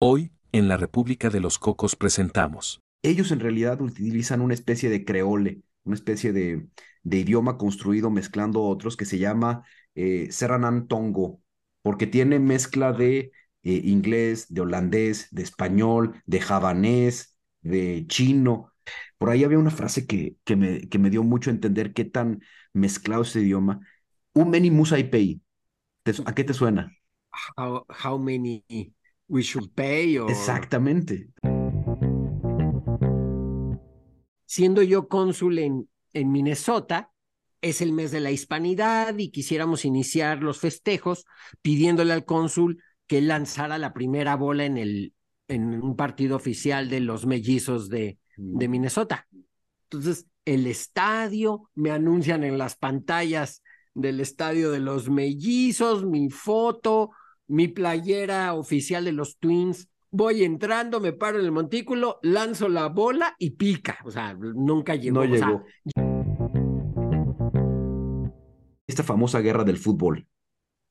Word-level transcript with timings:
Hoy, 0.00 0.30
en 0.52 0.68
la 0.68 0.76
República 0.76 1.28
de 1.28 1.40
los 1.40 1.58
Cocos 1.58 1.96
presentamos. 1.96 2.80
Ellos 3.02 3.32
en 3.32 3.40
realidad 3.40 3.80
utilizan 3.80 4.40
una 4.40 4.54
especie 4.54 4.90
de 4.90 5.04
creole, 5.04 5.62
una 5.82 5.96
especie 5.96 6.32
de, 6.32 6.68
de 7.02 7.16
idioma 7.18 7.58
construido 7.58 8.08
mezclando 8.08 8.62
otros 8.62 8.96
que 8.96 9.04
se 9.04 9.18
llama 9.18 9.64
eh, 9.96 10.28
Tongo, 10.88 11.40
porque 11.82 12.06
tiene 12.06 12.38
mezcla 12.38 12.92
de 12.92 13.32
eh, 13.64 13.80
inglés, 13.84 14.46
de 14.54 14.60
holandés, 14.60 15.26
de 15.32 15.42
español, 15.42 16.22
de 16.26 16.40
javanés, 16.40 17.36
de 17.62 18.04
chino. 18.06 18.72
Por 19.18 19.30
ahí 19.30 19.42
había 19.42 19.58
una 19.58 19.70
frase 19.72 20.06
que, 20.06 20.36
que, 20.44 20.54
me, 20.54 20.88
que 20.88 20.98
me 21.00 21.10
dio 21.10 21.24
mucho 21.24 21.50
a 21.50 21.54
entender 21.54 21.92
qué 21.92 22.04
tan 22.04 22.40
mezclado 22.72 23.22
ese 23.22 23.40
idioma. 23.40 23.80
Un 24.32 24.50
many 24.50 24.70
musaipei. 24.70 25.42
¿A 26.24 26.34
qué 26.36 26.44
te 26.44 26.54
suena? 26.54 26.92
How, 27.56 27.84
how 27.90 28.16
many 28.18 28.64
we 29.28 29.42
should 29.42 29.70
pay? 29.74 30.16
Exactamente. 30.16 31.28
Siendo 34.46 34.82
yo 34.82 35.08
cónsul 35.08 35.58
en, 35.58 35.88
en 36.14 36.32
Minnesota, 36.32 37.12
es 37.60 37.80
el 37.80 37.92
mes 37.92 38.10
de 38.10 38.20
la 38.20 38.30
hispanidad 38.30 39.16
y 39.18 39.30
quisiéramos 39.30 39.84
iniciar 39.84 40.42
los 40.42 40.58
festejos 40.58 41.24
pidiéndole 41.60 42.12
al 42.12 42.24
cónsul 42.24 42.82
que 43.06 43.20
lanzara 43.20 43.78
la 43.78 43.92
primera 43.92 44.36
bola 44.36 44.64
en, 44.64 44.78
el, 44.78 45.12
en 45.48 45.82
un 45.82 45.96
partido 45.96 46.36
oficial 46.36 46.88
de 46.88 47.00
los 47.00 47.26
mellizos 47.26 47.88
de, 47.88 48.18
de 48.36 48.68
mm. 48.68 48.70
Minnesota. 48.70 49.26
Entonces, 49.84 50.26
el 50.44 50.66
estadio, 50.66 51.70
me 51.74 51.90
anuncian 51.90 52.44
en 52.44 52.58
las 52.58 52.76
pantallas 52.76 53.62
del 53.94 54.20
estadio 54.20 54.70
de 54.70 54.80
los 54.80 55.10
mellizos, 55.10 56.06
mi 56.06 56.30
foto, 56.30 57.10
mi 57.48 57.66
playera 57.68 58.54
oficial 58.54 59.04
de 59.04 59.12
los 59.12 59.38
Twins. 59.38 59.88
Voy 60.10 60.44
entrando, 60.44 61.00
me 61.00 61.12
paro 61.12 61.38
en 61.38 61.44
el 61.44 61.52
montículo, 61.52 62.18
lanzo 62.22 62.68
la 62.68 62.88
bola 62.88 63.34
y 63.38 63.50
pica. 63.50 63.98
O 64.04 64.10
sea, 64.10 64.34
nunca 64.34 64.94
llegó. 64.94 65.24
No 65.24 65.24
llegó. 65.24 65.64
Esta 68.86 69.02
famosa 69.02 69.40
guerra 69.40 69.64
del 69.64 69.78
fútbol. 69.78 70.26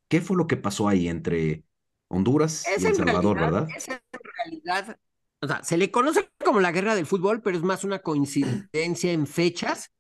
¿Qué 0.08 0.22
fue 0.22 0.38
lo 0.38 0.48
que 0.48 0.58
pasó 0.58 0.88
ahí 0.88 1.08
entre 1.08 1.64
Honduras 2.10 2.66
y 2.80 2.86
El 2.86 2.96
Salvador, 2.96 3.40
verdad? 3.40 3.68
Es 3.76 3.88
en 3.90 4.00
realidad, 4.46 5.00
o 5.42 5.48
sea, 5.48 5.64
se 5.64 5.78
le 5.78 5.92
conoce 5.92 6.30
como 6.44 6.60
la 6.60 6.72
guerra 6.72 6.96
del 6.96 7.06
fútbol, 7.06 7.42
pero 7.42 7.58
es 7.58 7.64
más 7.64 7.84
una 7.84 8.00
coincidencia 8.00 9.12
en 9.12 9.28
fechas. 9.28 9.92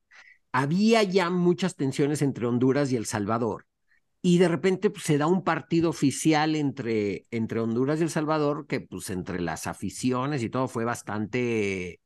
Había 0.51 1.03
ya 1.03 1.29
muchas 1.29 1.75
tensiones 1.75 2.21
entre 2.21 2.45
Honduras 2.45 2.91
y 2.91 2.95
El 2.95 3.05
Salvador 3.05 3.66
y 4.27 4.39
de 4.39 4.49
repente 4.49 4.89
pues, 4.89 5.05
se 5.05 5.17
da 5.17 5.25
un 5.25 5.41
partido 5.41 5.89
oficial 5.89 6.57
entre, 6.57 7.27
entre 7.31 7.61
Honduras 7.61 8.01
y 8.01 8.03
El 8.03 8.09
Salvador 8.09 8.67
que 8.67 8.81
pues 8.81 9.09
entre 9.09 9.39
las 9.39 9.67
aficiones 9.67 10.43
y 10.43 10.49
todo 10.49 10.67
fue 10.67 10.83
bastante 10.83 12.01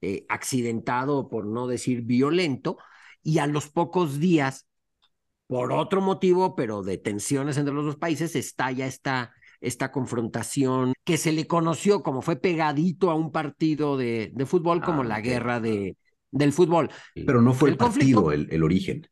eh, 0.00 0.24
accidentado, 0.28 1.28
por 1.28 1.46
no 1.46 1.66
decir 1.66 2.02
violento, 2.02 2.76
y 3.24 3.38
a 3.38 3.48
los 3.48 3.70
pocos 3.70 4.20
días, 4.20 4.68
por 5.48 5.72
otro 5.72 6.00
motivo, 6.00 6.54
pero 6.54 6.84
de 6.84 6.96
tensiones 6.96 7.56
entre 7.56 7.74
los 7.74 7.86
dos 7.86 7.96
países, 7.96 8.36
estalla 8.36 8.86
esta, 8.86 9.34
esta 9.60 9.90
confrontación 9.90 10.92
que 11.02 11.16
se 11.16 11.32
le 11.32 11.48
conoció 11.48 12.04
como 12.04 12.22
fue 12.22 12.36
pegadito 12.36 13.10
a 13.10 13.16
un 13.16 13.32
partido 13.32 13.96
de, 13.96 14.30
de 14.32 14.46
fútbol 14.46 14.80
como 14.80 15.02
ah, 15.02 15.06
la 15.06 15.20
guerra 15.20 15.58
de, 15.58 15.96
del 16.30 16.52
fútbol. 16.52 16.88
Pero 17.16 17.42
no 17.42 17.52
fue 17.52 17.70
el, 17.70 17.76
partido 17.76 18.30
el 18.30 18.62
origen. 18.62 19.08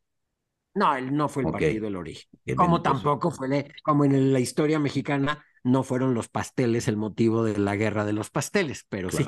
No, 0.75 0.95
él 0.95 1.15
no 1.15 1.29
fue 1.29 1.43
el 1.43 1.51
partido 1.51 1.85
del 1.85 1.95
origen. 1.95 2.29
como 2.55 2.81
tampoco 2.81 3.31
fue, 3.31 3.71
como 3.83 4.05
en 4.05 4.33
la 4.33 4.39
historia 4.39 4.79
mexicana, 4.79 5.45
no 5.63 5.83
fueron 5.83 6.13
los 6.13 6.29
pasteles 6.29 6.87
el 6.87 6.97
motivo 6.97 7.43
de 7.43 7.57
la 7.57 7.75
guerra 7.75 8.05
de 8.05 8.13
los 8.13 8.29
pasteles, 8.29 8.85
pero 8.89 9.09
sí. 9.11 9.25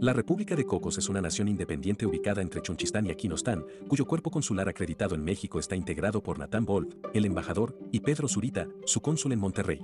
La 0.00 0.12
República 0.12 0.56
de 0.56 0.66
Cocos 0.66 0.98
es 0.98 1.08
una 1.08 1.20
nación 1.20 1.46
independiente 1.46 2.04
ubicada 2.06 2.42
entre 2.42 2.60
Chonchistán 2.60 3.06
y 3.06 3.12
Aquinostán, 3.12 3.64
cuyo 3.86 4.04
cuerpo 4.04 4.32
consular 4.32 4.68
acreditado 4.68 5.14
en 5.14 5.22
México 5.22 5.60
está 5.60 5.76
integrado 5.76 6.24
por 6.24 6.40
Natán 6.40 6.64
Wolf, 6.64 6.92
el 7.14 7.24
embajador, 7.24 7.78
y 7.92 8.00
Pedro 8.00 8.26
Zurita, 8.26 8.66
su 8.84 9.00
cónsul 9.00 9.30
en 9.30 9.38
Monterrey. 9.38 9.80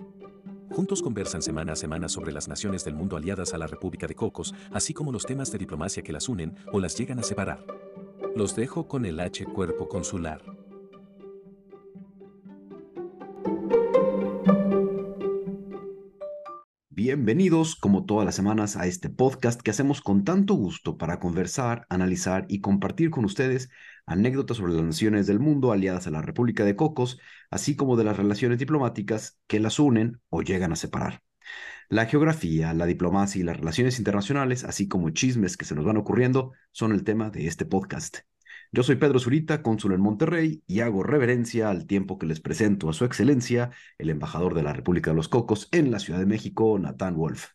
Juntos 0.70 1.02
conversan 1.02 1.42
semana 1.42 1.72
a 1.72 1.76
semana 1.76 2.08
sobre 2.08 2.32
las 2.32 2.46
naciones 2.46 2.84
del 2.84 2.94
mundo 2.94 3.16
aliadas 3.16 3.54
a 3.54 3.58
la 3.58 3.66
República 3.66 4.06
de 4.06 4.14
Cocos, 4.14 4.54
así 4.70 4.92
como 4.92 5.12
los 5.12 5.24
temas 5.24 5.50
de 5.50 5.58
diplomacia 5.58 6.02
que 6.02 6.12
las 6.12 6.28
unen 6.28 6.54
o 6.72 6.78
las 6.78 6.96
llegan 6.96 7.18
a 7.18 7.22
separar. 7.22 7.64
Los 8.36 8.54
dejo 8.54 8.86
con 8.86 9.04
el 9.04 9.18
H 9.18 9.44
Cuerpo 9.46 9.88
Consular. 9.88 10.42
Bienvenidos, 16.90 17.74
como 17.74 18.04
todas 18.04 18.26
las 18.26 18.34
semanas, 18.34 18.76
a 18.76 18.86
este 18.86 19.08
podcast 19.08 19.62
que 19.62 19.70
hacemos 19.70 20.02
con 20.02 20.24
tanto 20.24 20.54
gusto 20.54 20.98
para 20.98 21.18
conversar, 21.18 21.86
analizar 21.88 22.44
y 22.48 22.60
compartir 22.60 23.10
con 23.10 23.24
ustedes 23.24 23.70
anécdotas 24.08 24.56
sobre 24.56 24.72
las 24.72 24.82
naciones 24.82 25.26
del 25.26 25.38
mundo 25.38 25.70
aliadas 25.70 26.06
a 26.06 26.10
la 26.10 26.22
República 26.22 26.64
de 26.64 26.76
Cocos, 26.76 27.20
así 27.50 27.76
como 27.76 27.96
de 27.96 28.04
las 28.04 28.16
relaciones 28.16 28.58
diplomáticas 28.58 29.38
que 29.46 29.60
las 29.60 29.78
unen 29.78 30.20
o 30.30 30.42
llegan 30.42 30.72
a 30.72 30.76
separar. 30.76 31.22
La 31.91 32.06
geografía, 32.06 32.74
la 32.74 32.86
diplomacia 32.86 33.41
y 33.41 33.44
las 33.44 33.58
relaciones 33.58 33.98
internacionales, 33.98 34.64
así 34.64 34.88
como 34.88 35.10
chismes 35.10 35.56
que 35.56 35.64
se 35.64 35.74
nos 35.74 35.84
van 35.84 35.96
ocurriendo, 35.96 36.52
son 36.72 36.92
el 36.92 37.04
tema 37.04 37.30
de 37.30 37.46
este 37.46 37.66
podcast. 37.66 38.19
Yo 38.72 38.82
soy 38.82 38.96
Pedro 38.96 39.19
Zurita, 39.19 39.62
cónsul 39.62 39.92
en 39.92 40.00
Monterrey, 40.00 40.62
y 40.66 40.80
hago 40.80 41.02
reverencia 41.02 41.70
al 41.70 41.86
tiempo 41.86 42.19
que 42.19 42.26
les 42.26 42.40
presento 42.40 42.90
a 42.90 42.92
su 42.92 43.04
excelencia, 43.04 43.70
el 43.96 44.10
embajador 44.10 44.54
de 44.54 44.62
la 44.62 44.72
República 44.75 45.10
de 45.10 45.16
los 45.16 45.28
Cocos 45.28 45.69
en 45.72 45.90
la 45.90 45.98
Ciudad 45.98 46.19
de 46.19 46.26
México, 46.26 46.78
Natán 46.78 47.16
Wolf. 47.16 47.48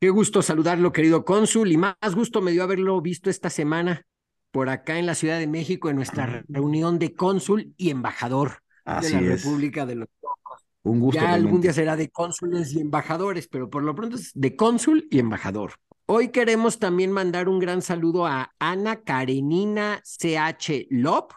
Qué 0.00 0.10
gusto 0.10 0.42
saludarlo, 0.42 0.92
querido 0.92 1.24
cónsul, 1.24 1.72
y 1.72 1.76
más 1.76 2.14
gusto 2.14 2.40
me 2.40 2.52
dio 2.52 2.62
haberlo 2.62 3.00
visto 3.00 3.30
esta 3.30 3.50
semana 3.50 4.06
por 4.50 4.68
acá 4.68 4.98
en 4.98 5.06
la 5.06 5.14
Ciudad 5.14 5.38
de 5.38 5.46
México 5.46 5.90
en 5.90 5.96
nuestra 5.96 6.44
reunión 6.48 6.98
de 6.98 7.14
cónsul 7.14 7.74
y 7.76 7.90
embajador 7.90 8.62
de 8.84 9.10
la 9.10 9.20
República 9.20 9.86
de 9.86 9.94
los 9.96 10.08
Cocos. 10.20 10.62
Un 10.82 11.00
gusto. 11.00 11.20
Ya 11.20 11.34
algún 11.34 11.60
día 11.60 11.72
será 11.72 11.96
de 11.96 12.08
cónsules 12.10 12.72
y 12.72 12.80
embajadores, 12.80 13.48
pero 13.48 13.70
por 13.70 13.82
lo 13.82 13.94
pronto 13.94 14.16
es 14.16 14.32
de 14.34 14.56
cónsul 14.56 15.06
y 15.10 15.18
embajador. 15.18 15.74
Hoy 16.06 16.28
queremos 16.28 16.78
también 16.78 17.12
mandar 17.12 17.48
un 17.48 17.60
gran 17.60 17.82
saludo 17.82 18.26
a 18.26 18.52
Ana 18.58 19.02
Karenina 19.02 20.02
CH 20.02 20.86
Lop 20.90 21.32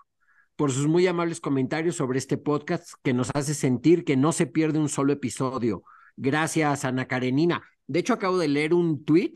por 0.55 0.71
sus 0.71 0.87
muy 0.87 1.05
amables 1.07 1.39
comentarios 1.39 1.95
sobre 1.95 2.17
este 2.17 2.37
podcast 2.37 2.93
que 3.03 3.13
nos 3.13 3.29
hace 3.35 3.53
sentir 3.53 4.03
que 4.03 4.17
no 4.17 4.31
se 4.31 4.47
pierde 4.47 4.79
un 4.79 4.89
solo 4.89 5.13
episodio. 5.13 5.83
Gracias, 6.15 6.85
Ana 6.85 7.07
Karenina. 7.07 7.63
De 7.85 7.99
hecho, 7.99 8.13
acabo 8.13 8.37
de 8.37 8.47
leer 8.47 8.73
un 8.73 9.03
tweet 9.03 9.33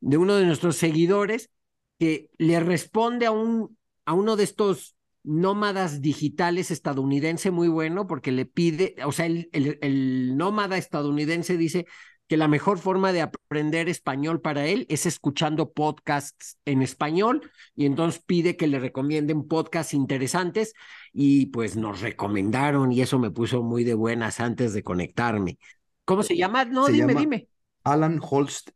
de 0.00 0.16
uno 0.16 0.34
de 0.36 0.46
nuestros 0.46 0.76
seguidores 0.76 1.50
que 2.00 2.30
le 2.38 2.58
responde 2.60 3.26
a, 3.26 3.30
un, 3.30 3.76
a 4.06 4.14
uno 4.14 4.34
de 4.34 4.44
estos 4.44 4.96
nómadas 5.22 6.00
digitales 6.00 6.70
estadounidense 6.70 7.50
muy 7.50 7.68
bueno 7.68 8.06
porque 8.06 8.32
le 8.32 8.46
pide, 8.46 8.96
o 9.04 9.12
sea, 9.12 9.26
el, 9.26 9.50
el, 9.52 10.34
nómada 10.34 10.78
estadounidense 10.78 11.58
dice 11.58 11.84
que 12.26 12.38
la 12.38 12.48
mejor 12.48 12.78
forma 12.78 13.12
de 13.12 13.20
aprender 13.20 13.90
español 13.90 14.40
para 14.40 14.66
él 14.66 14.86
es 14.88 15.04
escuchando 15.04 15.72
podcasts 15.72 16.56
en 16.64 16.80
español 16.80 17.50
y 17.76 17.84
entonces 17.84 18.22
pide 18.24 18.56
que 18.56 18.66
le 18.66 18.78
recomienden 18.78 19.46
podcasts 19.46 19.92
interesantes 19.92 20.72
y 21.12 21.46
pues 21.46 21.76
nos 21.76 22.00
recomendaron 22.00 22.92
y 22.92 23.02
eso 23.02 23.18
me 23.18 23.30
puso 23.30 23.62
muy 23.62 23.84
de 23.84 23.94
buenas 23.94 24.40
antes 24.40 24.72
de 24.72 24.82
conectarme. 24.82 25.58
¿Cómo 26.06 26.22
se 26.22 26.34
llama? 26.34 26.64
No, 26.64 26.86
dime, 26.86 27.14
dime. 27.14 27.48
Alan 27.84 28.20
Holst 28.22 28.70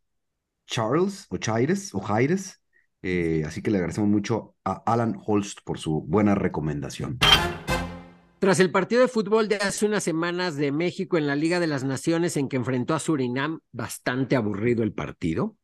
Charles 0.67 1.25
o 1.29 1.37
Chaires 1.37 1.95
o 1.95 1.99
Jaires 2.01 2.61
eh, 3.07 3.43
así 3.45 3.61
que 3.61 3.69
le 3.69 3.77
agradecemos 3.77 4.09
mucho 4.09 4.55
a 4.65 4.81
Alan 4.91 5.15
Holst 5.23 5.59
por 5.63 5.77
su 5.77 6.01
buena 6.01 6.33
recomendación. 6.33 7.19
Tras 8.39 8.59
el 8.59 8.71
partido 8.71 9.03
de 9.03 9.07
fútbol 9.07 9.47
de 9.47 9.57
hace 9.57 9.85
unas 9.85 10.03
semanas 10.03 10.55
de 10.55 10.71
México 10.71 11.15
en 11.15 11.27
la 11.27 11.35
Liga 11.35 11.59
de 11.59 11.67
las 11.67 11.83
Naciones 11.83 12.35
en 12.35 12.49
que 12.49 12.55
enfrentó 12.55 12.95
a 12.95 12.99
Surinam, 12.99 13.59
bastante 13.71 14.35
aburrido 14.35 14.81
el 14.81 14.91
partido, 14.91 15.55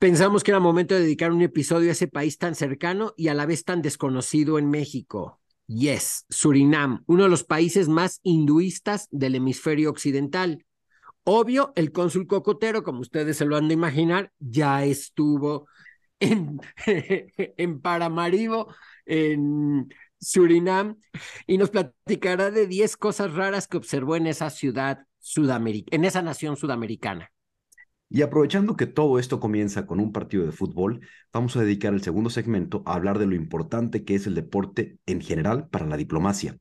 pensamos 0.00 0.42
que 0.42 0.50
era 0.50 0.58
momento 0.58 0.96
de 0.96 1.02
dedicar 1.02 1.30
un 1.30 1.40
episodio 1.40 1.90
a 1.90 1.92
ese 1.92 2.08
país 2.08 2.36
tan 2.36 2.56
cercano 2.56 3.14
y 3.16 3.28
a 3.28 3.34
la 3.34 3.46
vez 3.46 3.62
tan 3.62 3.80
desconocido 3.80 4.58
en 4.58 4.68
México. 4.68 5.40
Yes, 5.68 6.26
Surinam, 6.30 7.04
uno 7.06 7.22
de 7.22 7.28
los 7.28 7.44
países 7.44 7.88
más 7.88 8.18
hinduistas 8.24 9.06
del 9.12 9.36
hemisferio 9.36 9.88
occidental. 9.88 10.66
Obvio, 11.22 11.72
el 11.76 11.92
cónsul 11.92 12.26
cocotero, 12.26 12.82
como 12.82 13.00
ustedes 13.02 13.36
se 13.36 13.44
lo 13.44 13.56
han 13.56 13.68
de 13.68 13.74
imaginar, 13.74 14.32
ya 14.40 14.84
estuvo 14.84 15.68
en, 16.20 16.60
en 16.86 17.80
Paramaribo, 17.80 18.74
en 19.06 19.88
Surinam, 20.20 20.96
y 21.46 21.58
nos 21.58 21.70
platicará 21.70 22.50
de 22.50 22.66
10 22.66 22.96
cosas 22.96 23.32
raras 23.32 23.68
que 23.68 23.76
observó 23.76 24.16
en 24.16 24.26
esa 24.26 24.50
ciudad 24.50 25.06
sudamericana, 25.18 25.96
en 25.96 26.04
esa 26.04 26.22
nación 26.22 26.56
sudamericana. 26.56 27.30
Y 28.10 28.22
aprovechando 28.22 28.76
que 28.76 28.86
todo 28.86 29.18
esto 29.18 29.40
comienza 29.40 29.86
con 29.86 29.98
un 29.98 30.12
partido 30.12 30.44
de 30.46 30.52
fútbol, 30.52 31.00
vamos 31.32 31.56
a 31.56 31.62
dedicar 31.62 31.92
el 31.94 32.02
segundo 32.02 32.30
segmento 32.30 32.82
a 32.86 32.94
hablar 32.94 33.18
de 33.18 33.26
lo 33.26 33.34
importante 33.34 34.04
que 34.04 34.14
es 34.14 34.26
el 34.26 34.34
deporte 34.34 34.98
en 35.06 35.20
general 35.20 35.68
para 35.68 35.86
la 35.86 35.96
diplomacia. 35.96 36.56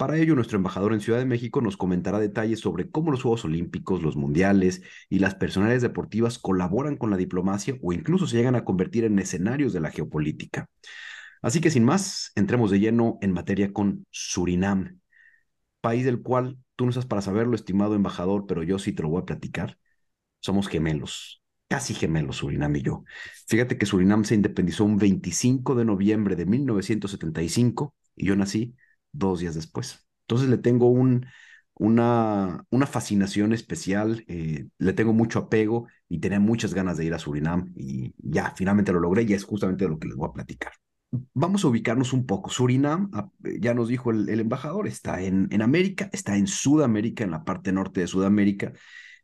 Para 0.00 0.16
ello, 0.16 0.34
nuestro 0.34 0.56
embajador 0.56 0.94
en 0.94 1.02
Ciudad 1.02 1.18
de 1.18 1.26
México 1.26 1.60
nos 1.60 1.76
comentará 1.76 2.18
detalles 2.18 2.60
sobre 2.60 2.90
cómo 2.90 3.10
los 3.10 3.20
Juegos 3.20 3.44
Olímpicos, 3.44 4.02
los 4.02 4.16
Mundiales 4.16 4.80
y 5.10 5.18
las 5.18 5.34
personalidades 5.34 5.82
deportivas 5.82 6.38
colaboran 6.38 6.96
con 6.96 7.10
la 7.10 7.18
diplomacia 7.18 7.76
o 7.82 7.92
incluso 7.92 8.26
se 8.26 8.38
llegan 8.38 8.54
a 8.54 8.64
convertir 8.64 9.04
en 9.04 9.18
escenarios 9.18 9.74
de 9.74 9.80
la 9.80 9.90
geopolítica. 9.90 10.70
Así 11.42 11.60
que 11.60 11.70
sin 11.70 11.84
más, 11.84 12.32
entremos 12.34 12.70
de 12.70 12.80
lleno 12.80 13.18
en 13.20 13.32
materia 13.32 13.74
con 13.74 14.06
Surinam, 14.10 15.00
país 15.82 16.06
del 16.06 16.22
cual 16.22 16.56
tú 16.76 16.86
no 16.86 16.92
estás 16.92 17.04
para 17.04 17.20
saberlo, 17.20 17.54
estimado 17.54 17.94
embajador, 17.94 18.46
pero 18.46 18.62
yo 18.62 18.78
sí 18.78 18.94
te 18.94 19.02
lo 19.02 19.10
voy 19.10 19.20
a 19.20 19.26
platicar. 19.26 19.76
Somos 20.40 20.68
gemelos, 20.68 21.42
casi 21.68 21.92
gemelos, 21.92 22.36
Surinam 22.36 22.74
y 22.74 22.80
yo. 22.80 23.04
Fíjate 23.48 23.76
que 23.76 23.84
Surinam 23.84 24.24
se 24.24 24.34
independizó 24.34 24.82
un 24.84 24.96
25 24.96 25.74
de 25.74 25.84
noviembre 25.84 26.36
de 26.36 26.46
1975 26.46 27.94
y 28.16 28.24
yo 28.24 28.34
nací 28.34 28.74
dos 29.12 29.40
días 29.40 29.54
después. 29.54 30.06
Entonces 30.22 30.48
le 30.48 30.58
tengo 30.58 30.88
un, 30.88 31.26
una, 31.74 32.64
una 32.70 32.86
fascinación 32.86 33.52
especial, 33.52 34.24
eh, 34.28 34.68
le 34.78 34.92
tengo 34.92 35.12
mucho 35.12 35.38
apego 35.40 35.88
y 36.08 36.18
tenía 36.20 36.40
muchas 36.40 36.74
ganas 36.74 36.96
de 36.98 37.06
ir 37.06 37.14
a 37.14 37.18
Surinam 37.18 37.72
y 37.76 38.14
ya, 38.18 38.52
finalmente 38.56 38.92
lo 38.92 39.00
logré 39.00 39.22
y 39.22 39.32
es 39.34 39.44
justamente 39.44 39.88
lo 39.88 39.98
que 39.98 40.08
les 40.08 40.16
voy 40.16 40.28
a 40.28 40.32
platicar. 40.32 40.72
Vamos 41.34 41.64
a 41.64 41.68
ubicarnos 41.68 42.12
un 42.12 42.24
poco. 42.26 42.50
Surinam, 42.50 43.10
ah, 43.14 43.28
ya 43.42 43.74
nos 43.74 43.88
dijo 43.88 44.10
el, 44.12 44.28
el 44.28 44.40
embajador, 44.40 44.86
está 44.86 45.20
en, 45.22 45.48
en 45.50 45.62
América, 45.62 46.08
está 46.12 46.36
en 46.36 46.46
Sudamérica, 46.46 47.24
en 47.24 47.32
la 47.32 47.44
parte 47.44 47.72
norte 47.72 48.00
de 48.00 48.06
Sudamérica. 48.06 48.72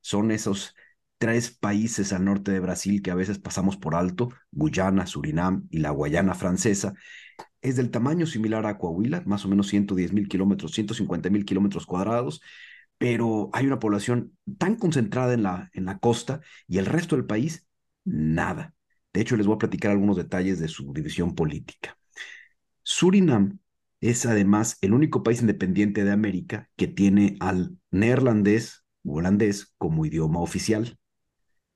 Son 0.01 0.31
esos 0.33 0.75
tres 1.19 1.51
países 1.57 2.13
al 2.13 2.25
norte 2.25 2.51
de 2.51 2.61
Brasil 2.61 3.03
que 3.03 3.11
a 3.11 3.15
veces 3.15 3.39
pasamos 3.39 3.77
por 3.77 3.95
alto, 3.95 4.31
Guyana, 4.51 5.07
Surinam 5.07 5.67
y 5.71 5.79
la 5.79 5.91
Guayana 5.91 6.35
francesa, 6.35 6.95
es 7.69 7.77
del 7.77 7.91
tamaño 7.91 8.27
similar 8.27 8.65
a 8.67 8.79
Coahuila, 8.79 9.23
más 9.27 9.45
o 9.45 9.49
menos 9.49 9.67
110 9.67 10.13
mil 10.13 10.29
kilómetros, 10.29 10.73
150 10.73 11.31
mil 11.31 11.45
kilómetros 11.45 11.85
cuadrados, 11.85 12.41
pero 12.97 13.51
hay 13.53 13.67
una 13.67 13.81
población 13.81 14.37
tan 14.57 14.77
concentrada 14.77 15.35
en 15.35 15.43
la, 15.43 15.71
en 15.73 15.85
la 15.85 15.99
costa 15.99 16.41
y 16.69 16.79
el 16.79 16.87
resto 16.87 17.17
del 17.17 17.27
país, 17.27 17.67
nada. 18.05 18.73
De 19.13 19.21
hecho, 19.21 19.37
les 19.37 19.47
voy 19.47 19.57
a 19.57 19.59
platicar 19.59 19.91
algunos 19.91 20.17
detalles 20.17 20.61
de 20.61 20.69
su 20.69 20.93
división 20.93 21.35
política. 21.35 21.99
Surinam 22.85 23.59
es 24.01 24.27
además 24.27 24.79
el 24.81 24.95
único 24.95 25.25
país 25.25 25.41
independiente 25.41 26.05
de 26.05 26.13
América 26.13 26.71
que 26.77 26.87
tiene 26.87 27.37
al 27.41 27.77
neerlandés 27.91 28.85
o 29.05 29.15
holandés 29.17 29.75
como 29.77 30.07
idioma 30.07 30.41
oficial. 30.41 30.97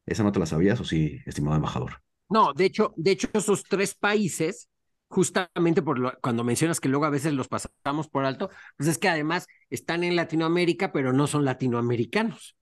¿Esa 0.07 0.23
no 0.23 0.31
te 0.31 0.39
la 0.39 0.47
sabías 0.47 0.81
o 0.81 0.85
sí, 0.85 1.19
estimado 1.27 1.57
embajador? 1.57 2.01
No, 2.29 2.53
de 2.53 2.67
hecho, 2.67 2.95
de 2.97 3.11
hecho, 3.11 3.29
esos 3.33 3.65
tres 3.65 3.95
países 3.95 4.70
justamente 5.11 5.83
por 5.83 5.99
lo, 5.99 6.13
cuando 6.23 6.45
mencionas 6.45 6.81
que 6.81 6.89
luego 6.89 7.05
a 7.05 7.11
veces 7.11 7.35
los 7.35 7.49
pasamos 7.49 8.09
por 8.09 8.25
alto, 8.25 8.49
pues 8.77 8.89
es 8.89 8.97
que 8.97 9.09
además 9.09 9.49
están 9.69 10.05
en 10.05 10.15
Latinoamérica, 10.15 10.93
pero 10.93 11.13
no 11.13 11.27
son 11.27 11.45
latinoamericanos. 11.45 12.57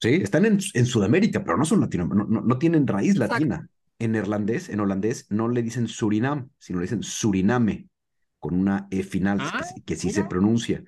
Sí, 0.00 0.14
están 0.14 0.44
en, 0.44 0.58
en 0.74 0.86
Sudamérica, 0.86 1.44
pero 1.44 1.56
no 1.56 1.64
son 1.64 1.80
latinoamericanos, 1.80 2.28
no, 2.28 2.40
no, 2.40 2.58
tienen 2.58 2.88
raíz 2.88 3.16
latina. 3.16 3.68
En 4.00 4.12
neerlandés, 4.12 4.68
en 4.68 4.80
holandés, 4.80 5.26
no 5.30 5.48
le 5.48 5.62
dicen 5.62 5.86
Surinam, 5.86 6.50
sino 6.58 6.80
le 6.80 6.86
dicen 6.86 7.04
Suriname, 7.04 7.88
con 8.40 8.54
una 8.54 8.88
E 8.90 9.04
final, 9.04 9.38
ah, 9.40 9.64
que, 9.76 9.82
que, 9.82 9.96
sí 9.96 10.08
mira. 10.08 10.22
se 10.22 10.28
pronuncia. 10.28 10.82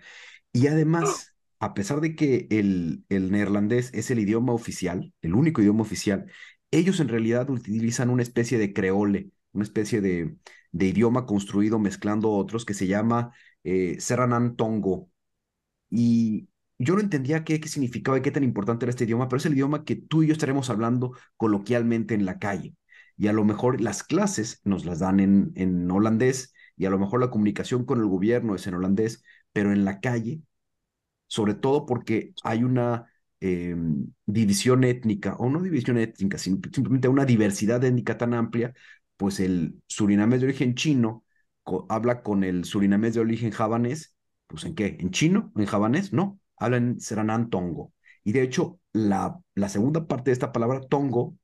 Y 0.53 0.67
además, 0.67 1.33
a 1.61 1.75
pesar 1.75 2.01
de 2.01 2.17
que 2.17 2.49
el, 2.51 3.05
el 3.09 3.31
neerlandés 3.31 3.95
es 3.95 4.11
el 4.11 4.19
idioma 4.19 4.53
oficial, 4.53 5.13
el 5.23 5.35
único 5.37 5.63
idioma 5.63 5.83
oficial, 5.83 6.27
ellos 6.73 6.99
en 6.99 7.07
realidad 7.07 7.49
utilizan 7.51 8.11
una 8.11 8.25
especie 8.25 8.59
de 8.59 8.73
creole, 8.73 9.31
una 9.53 9.63
especie 9.63 10.01
de, 10.01 10.35
de 10.75 10.87
idioma 10.89 11.25
construido 11.27 11.79
mezclando 11.79 12.33
otros 12.33 12.65
que 12.65 12.75
se 12.75 12.87
llama 12.89 13.33
eh, 13.63 13.97
Seranan 14.01 14.57
Tongo. 14.57 15.09
Y 15.91 16.49
yo 16.79 16.95
no 16.95 17.01
entendía 17.01 17.45
qué, 17.45 17.61
qué 17.61 17.69
significaba 17.69 18.19
y 18.19 18.23
qué 18.23 18.31
tan 18.31 18.45
importante 18.45 18.85
era 18.85 18.91
este 18.91 19.05
idioma, 19.05 19.29
pero 19.29 19.39
es 19.39 19.47
el 19.47 19.55
idioma 19.55 19.85
que 19.85 19.97
tú 19.97 20.23
y 20.23 20.29
yo 20.29 20.33
estaremos 20.33 20.71
hablando 20.71 21.13
coloquialmente 21.37 22.15
en 22.15 22.25
la 22.27 22.39
calle. 22.39 22.75
Y 23.17 23.29
a 23.29 23.33
lo 23.33 23.45
mejor 23.45 23.81
las 23.81 24.03
clases 24.03 24.61
nos 24.65 24.85
las 24.85 24.99
dan 25.01 25.21
en, 25.21 25.53
en 25.57 25.91
holandés 25.91 26.53
y 26.77 26.87
a 26.87 26.91
lo 26.91 26.99
mejor 26.99 27.21
la 27.21 27.31
comunicación 27.31 27.85
con 27.85 28.01
el 28.01 28.07
gobierno 28.07 28.55
es 28.57 28.67
en 28.67 28.75
holandés, 28.75 29.23
pero 29.53 29.73
en 29.73 29.85
la 29.85 30.01
calle, 30.01 30.41
sobre 31.27 31.55
todo 31.55 31.87
porque 31.87 32.35
hay 32.45 32.65
una 32.65 33.07
eh, 33.41 33.77
división 34.27 34.85
étnica, 34.85 35.35
o 35.37 35.49
no 35.51 35.61
división 35.63 35.99
étnica, 35.99 36.39
simplemente 36.39 37.09
una 37.09 37.25
diversidad 37.25 37.83
étnica 37.85 38.17
tan 38.19 38.35
amplia, 38.35 38.75
pues 39.17 39.41
el 39.41 39.83
surinamés 39.87 40.41
de 40.41 40.47
origen 40.49 40.75
chino 40.75 41.25
habla 41.89 42.23
con 42.23 42.45
el 42.45 42.65
surinamés 42.65 43.15
de 43.15 43.21
origen 43.21 43.51
javanés, 43.51 44.17
pues 44.47 44.65
¿en 44.65 44.75
qué? 44.75 44.97
¿En 45.01 45.11
chino? 45.11 45.53
¿En 45.57 45.67
javanés? 45.67 46.13
No, 46.13 46.39
hablan 46.57 46.89
en 46.89 47.01
Seranán 47.01 47.51
Tongo. 47.51 47.93
Y 48.25 48.33
de 48.33 48.43
hecho, 48.43 48.81
la, 48.93 49.41
la 49.55 49.69
segunda 49.69 50.07
parte 50.07 50.31
de 50.31 50.33
esta 50.35 50.53
palabra 50.53 50.81
Tongo 50.81 51.37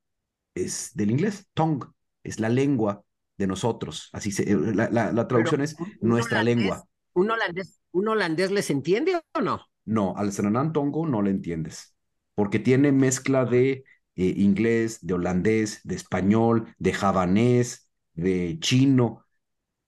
es 0.55 0.93
del 0.95 1.11
inglés, 1.11 1.49
Tong, 1.55 1.85
es 2.23 2.41
la 2.41 2.49
lengua 2.49 3.05
de 3.39 3.47
nosotros. 3.47 4.11
Así 4.13 4.33
se, 4.33 4.45
la, 4.75 4.91
la, 4.91 5.13
la 5.13 5.29
traducción 5.29 5.61
Pero, 5.61 5.63
es 5.63 5.77
nuestra 6.01 6.41
holandés, 6.41 6.45
lengua. 6.45 6.87
¿un 7.15 7.31
holandés, 7.31 7.81
¿Un 7.93 8.09
holandés 8.09 8.51
les 8.51 8.71
entiende 8.71 9.21
o 9.35 9.41
no? 9.41 9.67
No, 9.85 10.15
al 10.17 10.33
Seranán 10.33 10.73
Tongo 10.73 11.07
no 11.07 11.23
le 11.23 11.31
entiendes, 11.31 11.95
porque 12.35 12.59
tiene 12.59 12.93
mezcla 12.93 13.45
de 13.45 13.85
inglés, 14.29 14.99
de 15.07 15.15
holandés, 15.15 15.81
de 15.85 15.95
español, 15.97 16.75
de 16.79 16.93
javanés, 16.93 17.91
de 18.15 18.59
chino. 18.61 19.27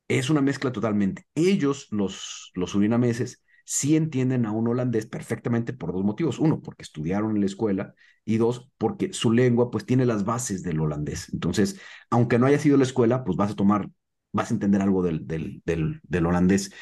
Es 0.08 0.30
una 0.30 0.40
mezcla 0.42 0.72
totalmente. 0.72 1.26
Ellos, 1.34 1.88
los, 1.90 2.50
los 2.54 2.70
surinameses, 2.70 3.42
sí 3.64 3.96
entienden 3.96 4.44
a 4.46 4.52
un 4.52 4.68
holandés 4.68 5.06
perfectamente 5.06 5.72
por 5.72 5.92
dos 5.92 6.04
motivos. 6.04 6.38
Uno, 6.38 6.60
porque 6.60 6.82
estudiaron 6.82 7.32
en 7.34 7.40
la 7.40 7.46
escuela 7.46 7.94
y 8.24 8.36
dos, 8.36 8.70
porque 8.78 9.12
su 9.12 9.32
lengua 9.32 9.70
pues 9.70 9.86
tiene 9.86 10.04
las 10.06 10.24
bases 10.24 10.62
del 10.62 10.80
holandés. 10.80 11.32
Entonces, 11.32 11.80
aunque 12.10 12.38
no 12.38 12.46
haya 12.46 12.58
sido 12.58 12.76
la 12.76 12.84
escuela, 12.84 13.24
pues 13.24 13.36
vas 13.36 13.52
a 13.52 13.56
tomar, 13.56 13.88
vas 14.32 14.50
a 14.50 14.54
entender 14.54 14.82
algo 14.82 15.02
del, 15.02 15.26
del, 15.26 15.62
del, 15.64 16.00
del 16.04 16.26
holandés. 16.26 16.72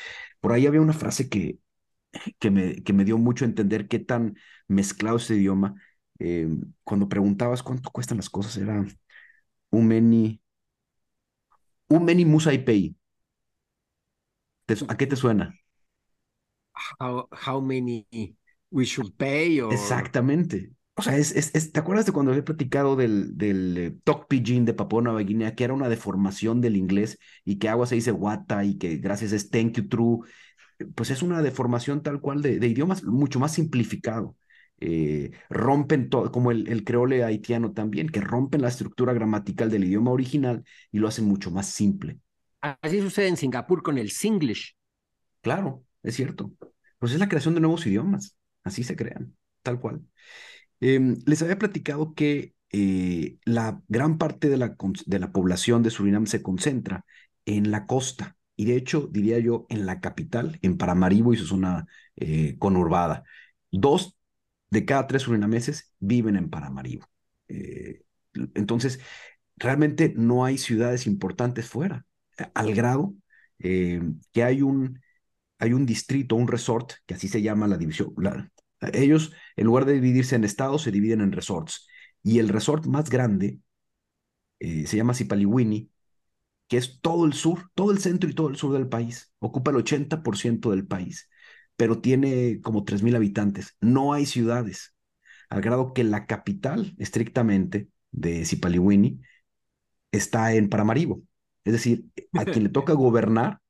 Por 0.41 0.53
ahí 0.53 0.67
había 0.67 0.81
una 0.81 0.93
frase 0.93 1.29
que, 1.29 1.59
que, 2.39 2.51
me, 2.51 2.83
que 2.83 2.93
me 2.93 3.05
dio 3.05 3.19
mucho 3.19 3.45
a 3.45 3.49
entender 3.49 3.89
qué 3.89 3.99
tan 3.99 4.37
mezclado 4.69 5.17
ese 5.17 5.37
idioma 5.37 5.75
eh, 6.21 6.49
cuando 6.85 7.09
preguntabas 7.09 7.63
cuánto 7.63 7.91
cuestan 7.91 8.19
las 8.19 8.31
cosas, 8.31 8.57
era 8.59 8.85
un 9.71 9.89
many, 9.89 10.41
un 11.89 12.05
many 12.05 12.25
musaipei. 12.25 12.95
¿A 14.89 14.97
qué 14.97 15.07
te 15.07 15.17
suena? 15.17 15.55
How, 17.01 17.29
how 17.33 17.61
many 17.61 18.07
we 18.71 18.85
should 18.85 19.17
pay? 19.19 19.61
Or... 19.61 19.73
Exactamente. 19.73 20.73
O 20.97 21.03
sea, 21.03 21.17
es, 21.17 21.33
es, 21.33 21.55
es, 21.55 21.73
¿te 21.73 21.81
acuerdas 21.81 22.07
de 22.07 22.13
cuando 22.13 22.33
había 22.33 22.45
platicado 22.45 22.95
del, 22.95 23.37
del 23.37 23.79
eh, 23.79 23.97
Talk 24.05 24.29
Pidgin 24.29 24.65
de 24.65 24.75
Papua 24.75 25.03
Nueva 25.03 25.21
Guinea, 25.21 25.55
que 25.55 25.65
era 25.65 25.73
una 25.73 25.89
deformación 25.89 26.61
del 26.61 26.77
inglés 26.77 27.19
y 27.45 27.59
que 27.59 27.69
agua 27.69 27.87
se 27.87 27.95
dice 27.95 28.13
wata 28.13 28.65
y 28.65 28.77
que 28.77 28.97
gracias 28.99 29.33
es 29.33 29.51
thank 29.51 29.73
you 29.77 29.89
true? 29.89 30.19
Pues 30.95 31.11
es 31.11 31.23
una 31.23 31.43
deformación 31.43 32.03
tal 32.03 32.21
cual 32.21 32.43
de, 32.43 32.59
de 32.59 32.69
idiomas 32.69 33.05
mucho 33.05 33.41
más 33.41 33.53
simplificado 33.55 34.37
eh, 34.81 35.33
rompen 35.49 36.09
todo, 36.09 36.33
como 36.33 36.51
el, 36.51 36.69
el, 36.69 36.85
creole 36.85 37.23
haitiano 37.23 37.73
también, 37.73 38.09
que 38.09 38.21
rompen 38.21 38.63
la 38.63 38.69
estructura 38.69 39.13
gramatical 39.13 39.71
del 39.71 39.85
idioma 39.85 40.11
original 40.11 40.65
y 40.91 40.99
lo 40.99 41.09
hacen 41.09 41.27
mucho 41.27 41.51
más 41.51 41.67
simple. 41.67 42.19
Así 42.61 43.01
sucede 43.01 43.29
en 43.29 43.37
Singapur 43.37 43.83
con 43.83 43.99
el 43.99 44.11
Singlish. 44.11 44.77
Claro, 45.41 45.85
es 46.03 46.17
cierto. 46.17 46.53
Pues 46.99 47.13
es 47.13 47.19
la 47.19 47.29
creación 47.29 47.55
de 47.55 47.61
nuevos 47.61 47.87
idiomas, 47.87 48.37
así 48.65 48.83
se 48.83 48.97
crean, 48.97 49.37
tal 49.63 49.81
cual. 49.81 50.03
Eh, 50.81 51.17
les 51.27 51.43
había 51.43 51.59
platicado 51.59 52.15
que 52.15 52.55
eh, 52.73 53.39
la 53.45 53.83
gran 53.89 54.19
parte 54.19 54.49
de 54.49 54.57
la, 54.57 54.77
de 55.07 55.19
la 55.19 55.33
población 55.33 55.83
de 55.83 55.91
Surinam 55.91 56.27
se 56.27 56.43
concentra 56.43 57.05
en 57.47 57.71
la 57.71 57.87
costa, 57.87 58.37
y 58.57 58.67
de 58.67 58.77
hecho, 58.77 59.09
diría 59.11 59.39
yo, 59.39 59.67
en 59.71 59.87
la 59.87 60.01
capital, 60.01 60.59
en 60.61 60.77
Paramaribo 60.77 61.33
y 61.33 61.39
su 61.39 61.47
zona 61.47 61.87
eh, 62.17 62.57
conurbada. 62.59 63.25
Dos 63.71 64.19
de 64.71 64.85
cada 64.85 65.07
tres 65.07 65.23
surinameses 65.23 65.95
viven 65.99 66.37
en 66.37 66.51
Paramaribo. 66.51 67.07
Eh, 67.49 68.03
entonces, 68.55 69.01
realmente 69.57 70.15
no 70.17 70.45
hay 70.45 70.59
ciudades 70.59 71.07
importantes 71.07 71.69
fuera, 71.69 72.07
al 72.55 72.75
grado 72.75 73.15
eh, 73.59 74.01
que 74.33 74.45
hay 74.45 74.63
un, 74.63 75.01
hay 75.59 75.73
un 75.73 75.87
distrito, 75.87 76.37
un 76.37 76.49
resort, 76.49 76.93
que 77.07 77.15
así 77.15 77.29
se 77.29 77.43
llama 77.43 77.69
la 77.69 77.79
división. 77.79 78.15
Ellos, 78.93 79.33
en 79.57 79.67
lugar 79.67 79.85
de 79.85 79.95
dividirse 79.95 80.37
en 80.37 80.45
estados, 80.45 80.83
se 80.83 80.93
dividen 80.93 81.21
en 81.21 81.33
resorts. 81.33 81.87
Y 82.23 82.39
el 82.39 82.49
resort 82.49 82.87
más 82.87 83.11
grande 83.11 83.61
eh, 84.61 84.87
se 84.87 84.97
llama 84.97 85.15
Sipaliwini, 85.15 85.91
que 86.69 86.79
es 86.79 87.01
todo 87.01 87.27
el 87.27 87.35
sur, 87.35 87.71
todo 87.75 87.93
el 87.93 88.01
centro 88.01 88.31
y 88.31 88.35
todo 88.35 88.51
el 88.51 88.57
sur 88.57 88.73
del 88.75 88.89
país. 88.89 89.33
Ocupa 89.41 89.73
el 89.73 89.79
80% 89.79 90.71
del 90.71 90.87
país 90.87 91.30
pero 91.81 91.99
tiene 91.99 92.61
como 92.61 92.85
3.000 92.85 93.17
habitantes. 93.17 93.75
No 93.81 94.13
hay 94.13 94.27
ciudades, 94.27 94.95
al 95.49 95.63
grado 95.63 95.95
que 95.95 96.05
la 96.05 96.27
capital, 96.27 96.95
estrictamente, 96.99 97.89
de 98.11 98.45
Zipaliwini, 98.45 99.23
está 100.13 100.53
en 100.53 100.69
Paramaribo. 100.69 101.23
Es 101.65 101.73
decir, 101.73 102.05
a 102.35 102.45
quien 102.45 102.65
le 102.65 102.69
toca 102.79 102.93
gobernar 102.93 103.61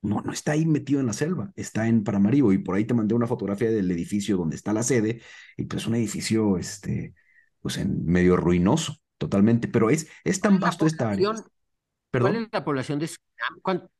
no, 0.00 0.20
no 0.20 0.32
está 0.32 0.52
ahí 0.52 0.64
metido 0.64 1.00
en 1.00 1.06
la 1.06 1.12
selva, 1.12 1.50
está 1.56 1.88
en 1.88 2.04
Paramaribo 2.04 2.52
y 2.52 2.58
por 2.58 2.76
ahí 2.76 2.84
te 2.84 2.94
mandé 2.94 3.16
una 3.16 3.26
fotografía 3.26 3.68
del 3.68 3.90
edificio 3.90 4.36
donde 4.36 4.54
está 4.54 4.72
la 4.72 4.84
sede 4.84 5.20
y 5.56 5.64
pues 5.64 5.88
un 5.88 5.96
edificio, 5.96 6.58
este, 6.58 7.14
pues 7.58 7.78
en 7.78 8.06
medio 8.06 8.36
ruinoso, 8.36 8.94
totalmente, 9.18 9.66
pero 9.66 9.90
es, 9.90 10.06
es 10.22 10.40
tan 10.40 10.60
vasto 10.60 10.86
esta 10.86 11.10
área. 11.10 11.32
¿Perdón? 12.12 12.30
¿Cuál 12.30 12.44
es 12.44 12.48
la 12.52 12.64
población 12.64 13.00
de? 13.00 13.10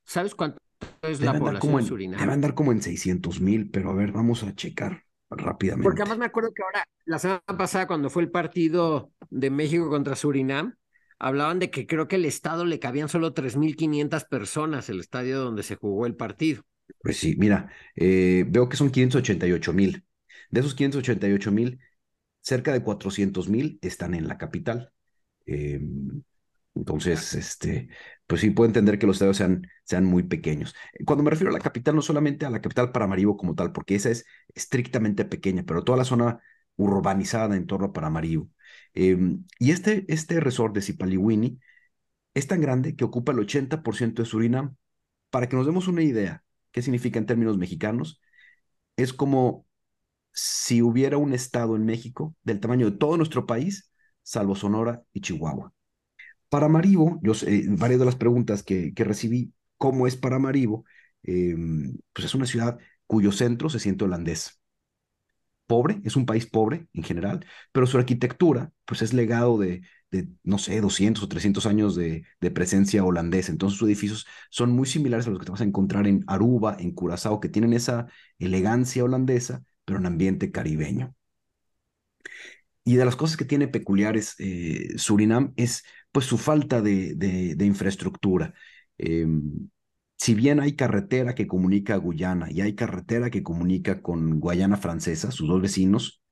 ¿Sabes 0.05 0.37
cuánto 0.37 0.61
es 1.03 1.21
la 1.21 1.39
población 1.39 1.77
de 1.77 1.83
Surinam? 1.83 2.21
Debe 2.21 2.33
andar 2.33 2.55
como 2.55 2.73
en 2.73 2.83
600 2.83 3.41
mil, 3.41 3.71
pero 3.71 3.91
a 3.91 3.95
ver, 3.95 4.13
vamos 4.13 4.43
a 4.43 4.55
checar 4.55 5.05
rápidamente. 5.31 5.85
Porque 5.85 6.03
además 6.03 6.19
me 6.19 6.27
acuerdo 6.27 6.53
que 6.55 6.63
ahora, 6.63 6.85
la 7.05 7.19
semana 7.19 7.43
pasada, 7.59 7.87
cuando 7.87 8.11
fue 8.11 8.23
el 8.23 8.31
partido 8.31 9.11
de 9.31 9.51
México 9.51 9.89
contra 9.89 10.17
Surinam, 10.17 10.75
hablaban 11.19 11.59
de 11.59 11.71
que 11.71 11.87
creo 11.87 12.09
que 12.09 12.17
el 12.17 12.25
estado 12.25 12.65
le 12.65 12.79
cabían 12.79 13.09
solo 13.09 13.35
3.500 13.35 14.29
personas, 14.29 14.89
el 14.89 15.01
estadio 15.01 15.41
donde 15.41 15.63
se 15.63 15.77
jugó 15.77 16.07
el 16.07 16.15
partido. 16.15 16.63
Pues 17.03 17.17
sí, 17.17 17.37
mira, 17.39 17.71
eh, 17.95 18.45
veo 18.49 18.69
que 18.69 18.77
son 18.77 18.91
588 18.91 19.73
mil. 19.73 20.05
De 20.51 20.61
esos 20.61 20.75
588 20.75 21.51
mil, 21.51 21.81
cerca 22.41 22.73
de 22.73 22.83
400 22.83 23.49
mil 23.49 23.79
están 23.83 24.15
en 24.15 24.29
la 24.29 24.39
capital. 24.39 24.93
Em, 25.47 26.23
entonces, 26.75 27.35
este, 27.35 27.89
pues 28.27 28.41
sí 28.41 28.51
puedo 28.51 28.67
entender 28.69 28.99
que 28.99 29.07
los 29.07 29.17
estadios 29.17 29.37
sean, 29.37 29.69
sean 29.85 30.05
muy 30.05 30.25
pequeños. 30.25 30.75
Cuando 31.05 31.23
me 31.25 31.31
refiero 31.31 31.51
a 31.51 31.55
la 31.55 31.61
capital, 31.61 31.95
no 31.95 32.03
solamente 32.03 32.47
a 32.47 32.51
la 32.51 32.61
capital 32.61 32.93
Paramaribo 32.93 33.37
como 33.37 33.55
tal, 33.55 33.73
porque 33.73 33.95
esa 33.95 34.11
es 34.11 34.25
estrictamente 34.55 35.25
pequeña, 35.25 35.65
pero 35.65 35.85
toda 35.85 35.99
la 35.99 36.05
zona 36.05 36.41
urbanizada 36.77 37.57
en 37.57 37.67
torno 37.67 37.87
a 37.87 37.93
Paramaribo. 37.93 38.51
Em, 38.95 39.45
y 39.59 39.71
este, 39.73 40.05
este 40.09 40.41
resort 40.41 40.75
de 40.75 40.83
Sipaliwini 40.83 41.61
es 42.35 42.47
tan 42.47 42.61
grande 42.61 42.97
que 42.97 43.05
ocupa 43.05 43.33
el 43.33 43.39
80% 43.41 44.23
de 44.23 44.29
Surinam. 44.29 44.77
Para 45.31 45.49
que 45.49 45.57
nos 45.57 45.67
demos 45.67 45.89
una 45.89 46.03
idea, 46.03 46.45
qué 46.73 46.83
significa 46.83 47.19
en 47.19 47.27
términos 47.27 47.59
mexicanos, 47.59 48.21
es 48.97 49.13
como 49.13 49.67
si 50.33 50.83
hubiera 50.83 51.19
un 51.19 51.35
estado 51.35 51.77
en 51.77 51.87
México 51.87 52.37
del 52.45 52.61
tamaño 52.61 52.91
de 52.91 52.99
todo 52.99 53.17
nuestro 53.19 53.47
país, 53.47 53.93
salvo 54.23 54.57
Sonora 54.57 55.03
y 55.15 55.23
Chihuahua. 55.23 55.75
Paramaribo, 56.49 57.21
yo 57.23 57.35
sé, 57.35 57.65
varias 57.69 58.01
de 58.01 58.07
las 58.07 58.17
preguntas 58.17 58.63
que, 58.63 58.95
que 58.95 59.05
recibí, 59.05 59.53
¿cómo 59.77 60.07
es 60.07 60.17
Paramaribo? 60.17 60.85
Em, 61.23 61.97
pues 62.13 62.27
es 62.27 62.35
una 62.35 62.47
ciudad 62.47 62.79
cuyo 63.07 63.33
centro 63.33 63.69
se 63.69 63.81
siente 63.81 64.05
holandés. 64.05 64.61
Pobre, 65.67 66.01
es 66.05 66.15
un 66.15 66.27
país 66.27 66.47
pobre 66.47 66.87
en 66.93 67.03
general, 67.03 67.45
pero 67.73 67.87
su 67.89 67.99
arquitectura 67.99 68.71
pues 68.85 69.03
es 69.03 69.13
legado 69.13 69.59
de, 69.59 69.83
no 70.45 70.59
sé, 70.59 70.81
200 70.81 71.25
o 71.25 71.29
300 71.29 71.67
años 71.67 71.97
de, 71.97 72.25
de, 72.41 72.51
presencia 72.53 73.05
holandesa. 73.05 73.51
Entonces 73.51 73.79
sus 73.79 73.89
edificios 73.89 74.27
son 74.51 74.71
muy 74.73 74.87
similares 74.87 75.27
a 75.27 75.31
los 75.31 75.41
que 75.41 75.47
te 75.47 75.51
vas 75.51 75.61
a 75.61 75.65
encontrar 75.65 76.07
en 76.07 76.23
Aruba, 76.29 76.77
en 76.79 76.93
Curazao, 76.93 77.41
que 77.41 77.49
tienen 77.49 77.73
esa 77.73 78.07
elegancia 78.39 79.03
holandesa, 79.05 79.65
pero 79.85 79.99
en 79.99 80.07
ambiente 80.07 80.53
caribeño. 80.53 81.15
Y 82.85 82.97
de 82.97 83.05
las 83.05 83.17
cosas 83.17 83.37
que 83.37 83.45
tiene 83.45 83.67
peculiares 83.69 84.37
eh, 84.39 84.97
Surinam 84.97 85.53
es 85.57 85.85
pues 86.17 86.25
su 86.25 86.39
falta 86.39 86.81
de, 86.81 87.15
de, 87.15 87.67
infraestructura. 87.67 88.55
Em, 88.97 89.69
si 90.17 90.35
bien 90.35 90.61
hay 90.61 90.75
carretera 90.75 91.35
que 91.35 91.47
comunica 91.47 91.93
a 91.93 91.99
Guyana 91.99 92.51
y 92.51 92.63
hay 92.63 92.75
carretera 92.75 93.29
que 93.29 93.43
comunica 93.43 94.01
con 94.01 94.41
Guayana 94.41 94.79
Francesa, 94.79 95.31
sus 95.31 95.47
dos 95.47 95.61
vecinos, 95.61 96.23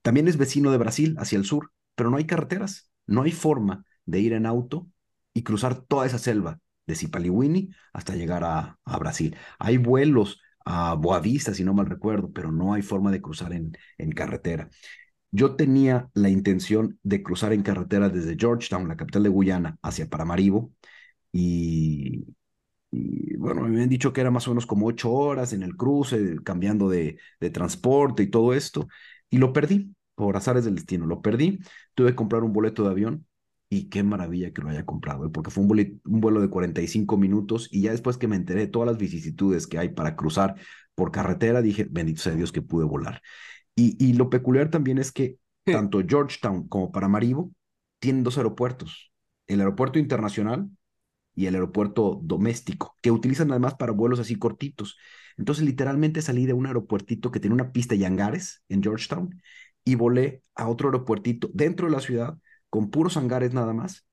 también 0.00 0.26
es 0.26 0.38
vecino 0.38 0.70
de 0.70 0.78
Brasil 0.78 1.16
hacia 1.18 1.36
el 1.36 1.44
sur, 1.44 1.70
pero 1.94 2.08
no 2.08 2.16
hay 2.16 2.24
carreteras, 2.24 2.90
no 3.06 3.24
hay 3.24 3.32
forma 3.32 3.84
de 4.06 4.20
ir 4.20 4.32
en 4.32 4.46
auto 4.46 4.88
y 5.34 5.42
cruzar 5.42 5.82
toda 5.82 6.06
esa 6.06 6.16
selva 6.18 6.58
de 6.86 6.94
Zipaliwini 6.94 7.68
hasta 7.92 8.16
llegar 8.16 8.42
a, 8.42 8.78
a 8.86 8.98
Brasil. 8.98 9.36
Hay 9.58 9.76
vuelos 9.76 10.40
a 10.64 10.94
Boavista, 10.94 11.52
si 11.52 11.62
no 11.62 11.74
mal 11.74 11.84
recuerdo, 11.84 12.32
pero 12.32 12.50
no 12.52 12.72
hay 12.72 12.80
forma 12.80 13.12
de 13.12 13.20
cruzar 13.20 13.52
en, 13.52 13.76
en 13.98 14.12
carretera. 14.12 14.70
Yo 15.36 15.54
tenía 15.54 16.08
la 16.14 16.30
intención 16.30 16.98
de 17.02 17.22
cruzar 17.22 17.52
en 17.52 17.62
carretera 17.62 18.08
desde 18.08 18.36
Georgetown, 18.38 18.88
la 18.88 18.96
capital 18.96 19.22
de 19.22 19.28
Guyana, 19.28 19.78
hacia 19.82 20.08
Paramaribo, 20.08 20.72
y, 21.30 22.24
bueno, 23.38 23.62
me 23.62 23.68
habían 23.68 23.90
dicho 23.90 24.12
que 24.14 24.22
era 24.22 24.30
más 24.30 24.46
o 24.48 24.50
menos 24.50 24.64
como 24.64 24.86
ocho 24.86 25.12
horas 25.12 25.52
en 25.52 25.62
el 25.62 25.76
cruce, 25.76 26.36
cambiando 26.42 26.88
de, 26.88 27.18
de 27.38 27.50
transporte 27.50 28.22
y 28.22 28.28
todo 28.30 28.54
esto, 28.54 28.88
y 29.28 29.36
lo 29.36 29.52
perdí 29.52 29.94
por 30.14 30.36
azares 30.38 30.64
del 30.64 30.76
destino, 30.76 31.04
lo 31.04 31.20
perdí, 31.20 31.58
tuve 31.94 32.10
que 32.10 32.16
comprar 32.16 32.42
un 32.42 32.54
boleto 32.54 32.84
de 32.84 32.90
avión 32.90 33.26
y 33.68 33.90
qué 33.90 34.02
maravilla 34.02 34.52
que 34.54 34.62
lo 34.62 34.70
haya 34.70 34.86
comprado, 34.86 35.26
¿eh? 35.26 35.30
porque 35.30 35.50
fue 35.50 35.64
un, 35.64 35.70
un, 35.70 36.20
vuelo 36.22 36.40
de 36.40 36.48
45 36.48 37.18
minutos 37.18 37.68
y 37.70 37.82
ya 37.82 37.90
después 37.90 38.16
que 38.16 38.28
me 38.28 38.36
enteré 38.36 38.60
de 38.60 38.66
todas 38.68 38.86
las 38.86 38.96
vicisitudes 38.96 39.66
que 39.66 39.78
hay 39.78 39.90
para 39.90 40.16
cruzar 40.16 40.54
por 40.94 41.10
carretera, 41.12 41.60
dije, 41.60 41.86
bendito 41.90 42.22
sea 42.22 42.34
Dios 42.34 42.52
que 42.52 42.62
pude 42.62 42.86
volar. 42.86 43.20
Y, 43.78 44.14
lo 44.14 44.30
peculiar 44.30 44.70
también 44.70 44.96
es 44.96 45.12
que 45.12 45.38
tanto 45.64 46.00
Georgetown 46.06 46.66
como 46.66 46.90
Paramaribo 46.90 47.52
tienen 47.98 48.24
dos 48.24 48.38
aeropuertos, 48.38 49.12
el 49.46 49.60
aeropuerto 49.60 49.98
internacional 49.98 50.70
y 51.34 51.46
el 51.46 51.54
aeropuerto 51.54 52.18
doméstico, 52.22 52.96
que 53.02 53.10
utilizan 53.10 53.50
además 53.50 53.74
para 53.74 53.92
vuelos 53.92 54.18
así 54.18 54.36
cortitos. 54.36 54.96
Entonces, 55.36 55.64
literalmente 55.64 56.22
salí 56.22 56.46
de 56.46 56.54
un 56.54 56.66
aeropuertito 56.66 57.30
que 57.30 57.38
tiene 57.38 57.52
una 57.54 57.72
pista 57.72 57.94
y 57.94 58.04
hangares 58.04 58.64
en 58.70 58.82
Georgetown 58.82 59.42
y 59.84 59.94
volé 59.94 60.42
a 60.54 60.68
otro 60.68 60.88
aeropuertito 60.88 61.50
dentro 61.52 61.86
de 61.86 61.92
la 61.92 62.00
ciudad 62.00 62.38
con 62.70 62.90
puros 62.90 63.18
hangares 63.18 63.52
nada 63.52 63.74
más. 63.74 64.06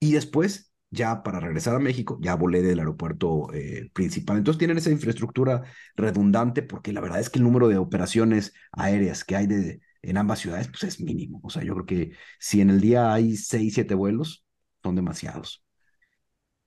Y 0.00 0.12
después 0.12 0.67
ya 0.90 1.22
para 1.22 1.40
regresar 1.40 1.74
a 1.74 1.78
México, 1.78 2.18
ya 2.20 2.34
volé 2.34 2.62
del 2.62 2.78
aeropuerto 2.78 3.52
eh, 3.52 3.90
principal. 3.92 4.38
Entonces 4.38 4.58
tienen 4.58 4.78
esa 4.78 4.90
infraestructura 4.90 5.64
redundante 5.96 6.62
porque 6.62 6.92
la 6.92 7.00
verdad 7.00 7.20
es 7.20 7.30
que 7.30 7.38
el 7.38 7.44
número 7.44 7.68
de 7.68 7.78
operaciones 7.78 8.54
aéreas 8.72 9.24
que 9.24 9.36
hay 9.36 9.46
de, 9.46 9.80
en 10.02 10.16
ambas 10.16 10.40
ciudades 10.40 10.68
pues 10.68 10.84
es 10.84 11.00
mínimo. 11.00 11.40
O 11.42 11.50
sea, 11.50 11.62
yo 11.62 11.74
creo 11.74 11.86
que 11.86 12.12
si 12.38 12.60
en 12.60 12.70
el 12.70 12.80
día 12.80 13.12
hay 13.12 13.36
seis, 13.36 13.74
siete 13.74 13.94
vuelos, 13.94 14.44
son 14.82 14.94
demasiados. 14.96 15.62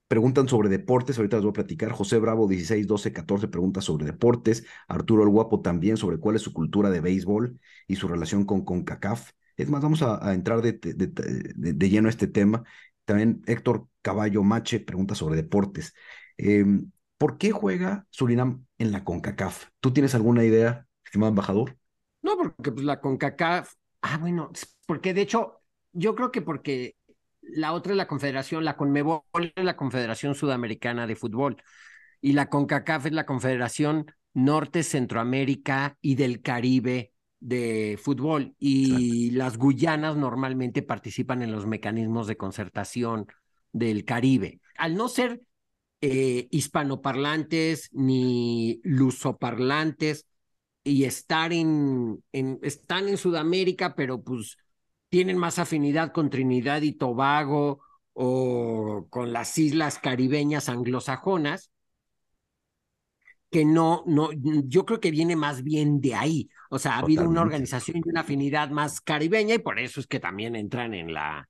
Preguntan 0.08 0.46
sobre 0.46 0.68
deportes, 0.68 1.16
ahorita 1.16 1.38
les 1.38 1.44
voy 1.44 1.50
a 1.50 1.52
platicar. 1.54 1.90
José 1.90 2.18
Bravo, 2.18 2.46
16, 2.46 2.86
12, 2.86 3.12
14, 3.14 3.48
pregunta 3.48 3.80
sobre 3.80 4.04
deportes. 4.04 4.66
Arturo 4.86 5.22
el 5.22 5.30
Guapo 5.30 5.62
también 5.62 5.96
sobre 5.96 6.18
cuál 6.18 6.36
es 6.36 6.42
su 6.42 6.52
cultura 6.52 6.90
de 6.90 7.00
béisbol 7.00 7.58
y 7.88 7.96
su 7.96 8.08
relación 8.08 8.44
con 8.44 8.62
CONCACAF. 8.62 9.30
Es 9.56 9.70
más, 9.70 9.82
vamos 9.82 10.02
a, 10.02 10.34
entrar 10.34 10.60
de, 10.60 10.72
de, 10.72 11.06
de, 11.72 11.88
lleno 11.88 12.08
a 12.08 12.10
este 12.10 12.26
tema. 12.26 12.62
También 13.06 13.42
Héctor 13.46 13.88
Caballo 14.02 14.42
Mache 14.42 14.80
pregunta 14.80 15.14
sobre 15.14 15.36
deportes. 15.36 15.94
Em, 16.36 16.90
¿Por 17.16 17.38
qué 17.38 17.52
juega 17.52 18.06
Surinam 18.10 18.66
en 18.78 18.92
la 18.92 19.04
CONCACAF? 19.04 19.68
¿Tú 19.80 19.92
tienes 19.92 20.14
alguna 20.14 20.44
idea, 20.44 20.86
estimado 21.04 21.30
embajador? 21.30 21.76
No, 22.20 22.36
porque 22.36 22.72
pues 22.72 22.84
la 22.84 23.00
CONCACAF, 23.00 23.74
ah, 24.02 24.18
bueno, 24.18 24.50
porque 24.86 25.14
de 25.14 25.22
hecho, 25.22 25.60
yo 25.92 26.14
creo 26.16 26.32
que 26.32 26.42
porque 26.42 26.96
la 27.40 27.72
otra 27.72 27.92
es 27.92 27.96
la 27.96 28.08
Confederación, 28.08 28.64
la 28.64 28.76
CONMEBOL 28.76 29.52
es 29.54 29.64
la 29.64 29.76
Confederación 29.76 30.34
Sudamericana 30.34 31.06
de 31.06 31.16
Fútbol 31.16 31.62
y 32.20 32.32
la 32.32 32.48
CONCACAF 32.48 33.06
es 33.06 33.12
la 33.12 33.26
Confederación 33.26 34.06
Norte, 34.34 34.82
Centroamérica 34.82 35.96
y 36.00 36.14
del 36.14 36.42
Caribe 36.42 37.12
de 37.40 37.98
fútbol 38.00 38.54
y 38.58 39.32
las 39.32 39.58
Guyanas 39.58 40.16
normalmente 40.16 40.82
participan 40.82 41.42
en 41.42 41.50
los 41.50 41.66
mecanismos 41.66 42.28
de 42.28 42.36
concertación 42.36 43.26
del 43.72 44.04
Caribe. 44.04 44.60
Al 44.76 44.96
no 44.96 45.08
ser 45.08 45.42
eh, 46.00 46.48
hispanoparlantes 46.50 47.88
ni 47.92 48.80
lusoparlantes 48.84 50.26
y 50.84 51.04
estar 51.04 51.52
en, 51.52 52.22
en, 52.32 52.58
están 52.62 53.08
en 53.08 53.16
Sudamérica, 53.16 53.94
pero 53.94 54.22
pues 54.22 54.56
tienen 55.08 55.36
más 55.36 55.58
afinidad 55.58 56.12
con 56.12 56.30
Trinidad 56.30 56.82
y 56.82 56.92
Tobago 56.92 57.82
o 58.14 59.06
con 59.10 59.32
las 59.32 59.56
islas 59.58 59.98
caribeñas 59.98 60.68
anglosajonas, 60.68 61.70
que 63.50 63.64
no, 63.66 64.02
no, 64.06 64.30
yo 64.32 64.86
creo 64.86 64.98
que 64.98 65.10
viene 65.10 65.36
más 65.36 65.62
bien 65.62 66.00
de 66.00 66.14
ahí. 66.14 66.48
O 66.70 66.78
sea, 66.78 66.94
ha 66.94 66.98
habido 67.00 67.28
una 67.28 67.42
organización 67.42 67.98
y 67.98 68.08
una 68.08 68.22
afinidad 68.22 68.70
más 68.70 69.00
caribeña 69.02 69.54
y 69.54 69.58
por 69.58 69.78
eso 69.78 70.00
es 70.00 70.06
que 70.06 70.18
también 70.18 70.56
entran 70.56 70.94
en 70.94 71.12
la, 71.12 71.48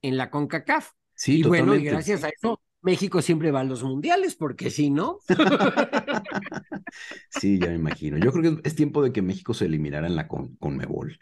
en 0.00 0.16
la 0.16 0.30
CONCACAF. 0.30 0.92
Sí, 1.18 1.40
y 1.40 1.42
bueno, 1.42 1.74
y 1.74 1.82
gracias 1.82 2.22
a 2.22 2.28
eso 2.28 2.60
México 2.80 3.20
siempre 3.20 3.50
va 3.50 3.60
a 3.60 3.64
los 3.64 3.82
mundiales, 3.82 4.36
porque 4.36 4.70
si 4.70 4.88
no. 4.88 5.18
sí, 7.28 7.58
ya 7.58 7.66
me 7.66 7.74
imagino. 7.74 8.18
Yo 8.18 8.32
creo 8.32 8.56
que 8.56 8.68
es 8.68 8.76
tiempo 8.76 9.02
de 9.02 9.12
que 9.12 9.20
México 9.20 9.52
se 9.52 9.64
eliminara 9.64 10.06
en 10.06 10.14
la 10.14 10.28
con, 10.28 10.54
Conmebol. 10.56 11.18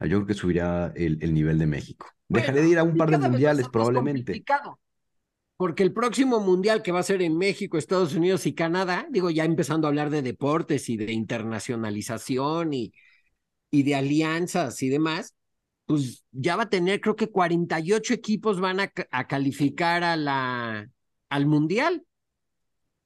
Yo 0.00 0.08
creo 0.18 0.26
que 0.26 0.34
subiría 0.34 0.92
el, 0.96 1.18
el 1.22 1.32
nivel 1.32 1.58
de 1.58 1.66
México. 1.66 2.08
Dejaré 2.28 2.62
de 2.62 2.68
ir 2.68 2.78
a 2.78 2.82
un 2.82 2.96
par 2.96 3.10
de 3.10 3.18
mundiales, 3.18 3.68
probablemente 3.68 4.44
porque 5.56 5.84
el 5.84 5.92
próximo 5.92 6.40
mundial 6.40 6.82
que 6.82 6.92
va 6.92 7.00
a 7.00 7.04
ser 7.04 7.22
en 7.22 7.38
México, 7.38 7.78
Estados 7.78 8.14
Unidos 8.14 8.44
y 8.46 8.54
Canadá, 8.54 9.06
digo, 9.10 9.30
ya 9.30 9.44
empezando 9.44 9.86
a 9.86 9.90
hablar 9.90 10.10
de 10.10 10.20
deportes 10.20 10.88
y 10.88 10.96
de 10.96 11.12
internacionalización 11.12 12.74
y, 12.74 12.92
y 13.70 13.84
de 13.84 13.94
alianzas 13.94 14.82
y 14.82 14.88
demás, 14.88 15.34
pues 15.86 16.24
ya 16.32 16.56
va 16.56 16.64
a 16.64 16.70
tener, 16.70 17.00
creo 17.00 17.16
que 17.16 17.30
48 17.30 18.14
equipos 18.14 18.60
van 18.60 18.80
a, 18.80 18.92
a 19.10 19.26
calificar 19.26 20.02
a 20.04 20.16
la, 20.16 20.88
al 21.28 21.46
mundial. 21.46 22.04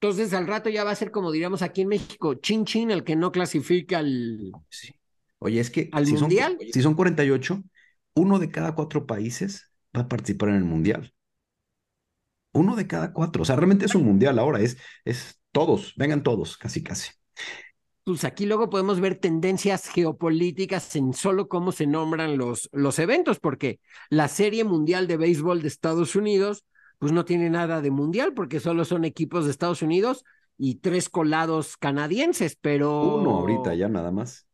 Entonces 0.01 0.33
al 0.33 0.47
rato 0.47 0.69
ya 0.69 0.83
va 0.83 0.91
a 0.91 0.95
ser 0.95 1.11
como 1.11 1.31
diríamos 1.31 1.61
aquí 1.61 1.81
en 1.81 1.89
México, 1.89 2.35
chin 2.35 2.65
chin, 2.65 2.89
el 2.91 3.03
que 3.03 3.15
no 3.15 3.31
clasifica 3.31 3.99
al, 3.99 4.51
Sí. 4.69 4.93
Oye, 5.39 5.59
es 5.59 5.69
que 5.69 5.89
al 5.91 6.05
si 6.05 6.13
son, 6.13 6.21
mundial. 6.21 6.57
si 6.71 6.81
son 6.81 6.95
48, 6.95 7.63
uno 8.15 8.39
de 8.39 8.51
cada 8.51 8.75
cuatro 8.75 9.05
países 9.05 9.71
va 9.95 10.01
a 10.01 10.07
participar 10.07 10.49
en 10.49 10.55
el 10.55 10.65
mundial. 10.65 11.13
Uno 12.51 12.75
de 12.75 12.87
cada 12.87 13.13
cuatro. 13.13 13.43
O 13.43 13.45
sea, 13.45 13.55
realmente 13.55 13.85
es 13.85 13.95
un 13.95 14.03
mundial 14.03 14.39
ahora, 14.39 14.59
es, 14.59 14.77
es 15.05 15.39
todos, 15.51 15.93
vengan 15.95 16.23
todos, 16.23 16.57
casi, 16.57 16.83
casi. 16.83 17.11
Pues 18.03 18.23
aquí 18.23 18.45
luego 18.45 18.69
podemos 18.69 18.99
ver 18.99 19.15
tendencias 19.15 19.87
geopolíticas 19.87 20.95
en 20.95 21.13
solo 21.13 21.47
cómo 21.47 21.71
se 21.71 21.85
nombran 21.85 22.37
los, 22.37 22.69
los 22.71 22.97
eventos, 22.97 23.39
porque 23.39 23.79
la 24.09 24.27
Serie 24.27 24.63
Mundial 24.63 25.07
de 25.07 25.17
Béisbol 25.17 25.61
de 25.61 25.67
Estados 25.67 26.15
Unidos, 26.15 26.65
pues 26.97 27.11
no 27.11 27.25
tiene 27.25 27.49
nada 27.49 27.81
de 27.81 27.91
mundial, 27.91 28.33
porque 28.33 28.59
solo 28.59 28.83
son 28.83 29.05
equipos 29.05 29.45
de 29.45 29.51
Estados 29.51 29.81
Unidos 29.81 30.25
y 30.57 30.75
tres 30.75 31.09
colados 31.09 31.77
canadienses, 31.77 32.57
pero. 32.59 33.15
Uno 33.17 33.37
ahorita 33.37 33.75
ya 33.75 33.87
nada 33.87 34.11
más. 34.11 34.47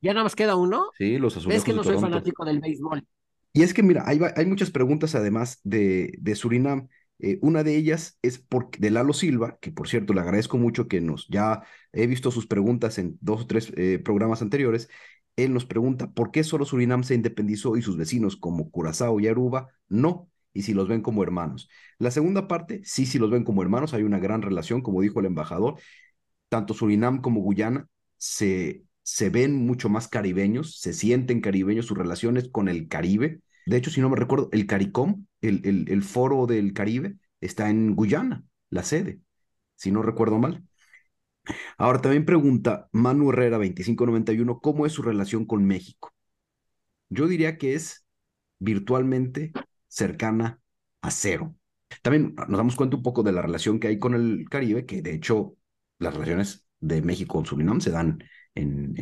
¿Ya 0.00 0.12
nada 0.12 0.24
más 0.24 0.36
queda 0.36 0.56
uno? 0.56 0.90
Sí, 0.98 1.16
los 1.18 1.36
azulejos 1.36 1.60
Es 1.60 1.64
que 1.64 1.72
no 1.72 1.82
de 1.82 1.88
soy 1.88 1.98
fanático 1.98 2.44
del 2.44 2.60
béisbol. 2.60 3.06
Y 3.52 3.62
es 3.62 3.72
que, 3.72 3.82
mira, 3.82 4.02
hay, 4.06 4.20
hay 4.36 4.46
muchas 4.46 4.70
preguntas 4.70 5.14
además 5.14 5.60
de, 5.62 6.12
de 6.18 6.34
Surinam. 6.34 6.88
Eh, 7.20 7.38
una 7.42 7.62
de 7.62 7.76
ellas 7.76 8.18
es 8.22 8.38
por, 8.38 8.70
de 8.70 8.90
Lalo 8.90 9.12
Silva, 9.12 9.58
que 9.60 9.70
por 9.70 9.88
cierto 9.88 10.12
le 10.14 10.20
agradezco 10.20 10.58
mucho 10.58 10.88
que 10.88 11.00
nos, 11.00 11.28
ya 11.28 11.62
he 11.92 12.06
visto 12.06 12.30
sus 12.30 12.46
preguntas 12.46 12.98
en 12.98 13.16
dos 13.20 13.42
o 13.42 13.46
tres 13.46 13.72
eh, 13.76 13.98
programas 13.98 14.42
anteriores. 14.42 14.88
Él 15.36 15.52
nos 15.52 15.64
pregunta 15.64 16.10
por 16.12 16.30
qué 16.30 16.44
solo 16.44 16.64
Surinam 16.64 17.02
se 17.04 17.14
independizó 17.14 17.76
y 17.76 17.82
sus 17.82 17.96
vecinos 17.96 18.36
como 18.36 18.70
Curazao 18.70 19.18
y 19.20 19.28
Aruba 19.28 19.68
no, 19.88 20.30
y 20.52 20.62
si 20.62 20.74
los 20.74 20.88
ven 20.88 21.02
como 21.02 21.22
hermanos. 21.22 21.68
La 21.98 22.10
segunda 22.10 22.46
parte, 22.48 22.80
sí, 22.84 23.06
sí 23.06 23.18
los 23.18 23.30
ven 23.30 23.44
como 23.44 23.62
hermanos, 23.62 23.94
hay 23.94 24.02
una 24.02 24.18
gran 24.18 24.42
relación, 24.42 24.82
como 24.82 25.00
dijo 25.00 25.20
el 25.20 25.26
embajador. 25.26 25.76
Tanto 26.48 26.74
Surinam 26.74 27.20
como 27.20 27.40
Guyana 27.40 27.88
se, 28.16 28.84
se 29.02 29.30
ven 29.30 29.66
mucho 29.66 29.88
más 29.88 30.08
caribeños, 30.08 30.80
se 30.80 30.92
sienten 30.92 31.40
caribeños, 31.40 31.86
sus 31.86 31.98
relaciones 31.98 32.48
con 32.48 32.68
el 32.68 32.88
Caribe. 32.88 33.40
De 33.66 33.76
hecho, 33.76 33.90
si 33.90 34.00
no 34.00 34.10
me 34.10 34.16
recuerdo, 34.16 34.48
el 34.52 34.66
CARICOM, 34.66 35.26
el, 35.40 35.86
el, 35.88 36.02
foro 36.02 36.46
del 36.46 36.72
Caribe, 36.72 37.16
está 37.40 37.70
en 37.70 37.94
Guyana, 37.94 38.44
la 38.70 38.82
sede, 38.82 39.20
si 39.76 39.90
no 39.90 40.02
recuerdo 40.02 40.38
mal. 40.38 40.64
Ahora 41.78 42.00
también 42.00 42.24
pregunta 42.24 42.88
Manu 42.92 43.30
Herrera 43.30 43.58
2591, 43.58 44.60
¿cómo 44.60 44.86
es 44.86 44.92
su 44.92 45.02
relación 45.02 45.46
con 45.46 45.64
México? 45.64 46.12
Yo 47.08 47.26
diría 47.28 47.58
que 47.58 47.74
es 47.74 48.06
virtualmente 48.58 49.52
cercana 49.88 50.60
a 51.02 51.10
cero. 51.10 51.54
También 52.02 52.34
nos 52.48 52.56
damos 52.58 52.76
cuenta 52.76 52.96
un 52.96 53.02
poco 53.02 53.22
de 53.22 53.32
la 53.32 53.42
relación 53.42 53.78
que 53.78 53.88
hay 53.88 53.98
con 53.98 54.14
el 54.14 54.46
Caribe, 54.50 54.86
que 54.86 55.02
de 55.02 55.14
hecho 55.14 55.56
las 55.98 56.14
relaciones 56.14 56.66
de 56.80 57.02
México 57.02 57.34
con 57.34 57.46
Surinam 57.46 57.80
se 57.80 57.90
dan 57.90 58.22
en, 58.54 58.94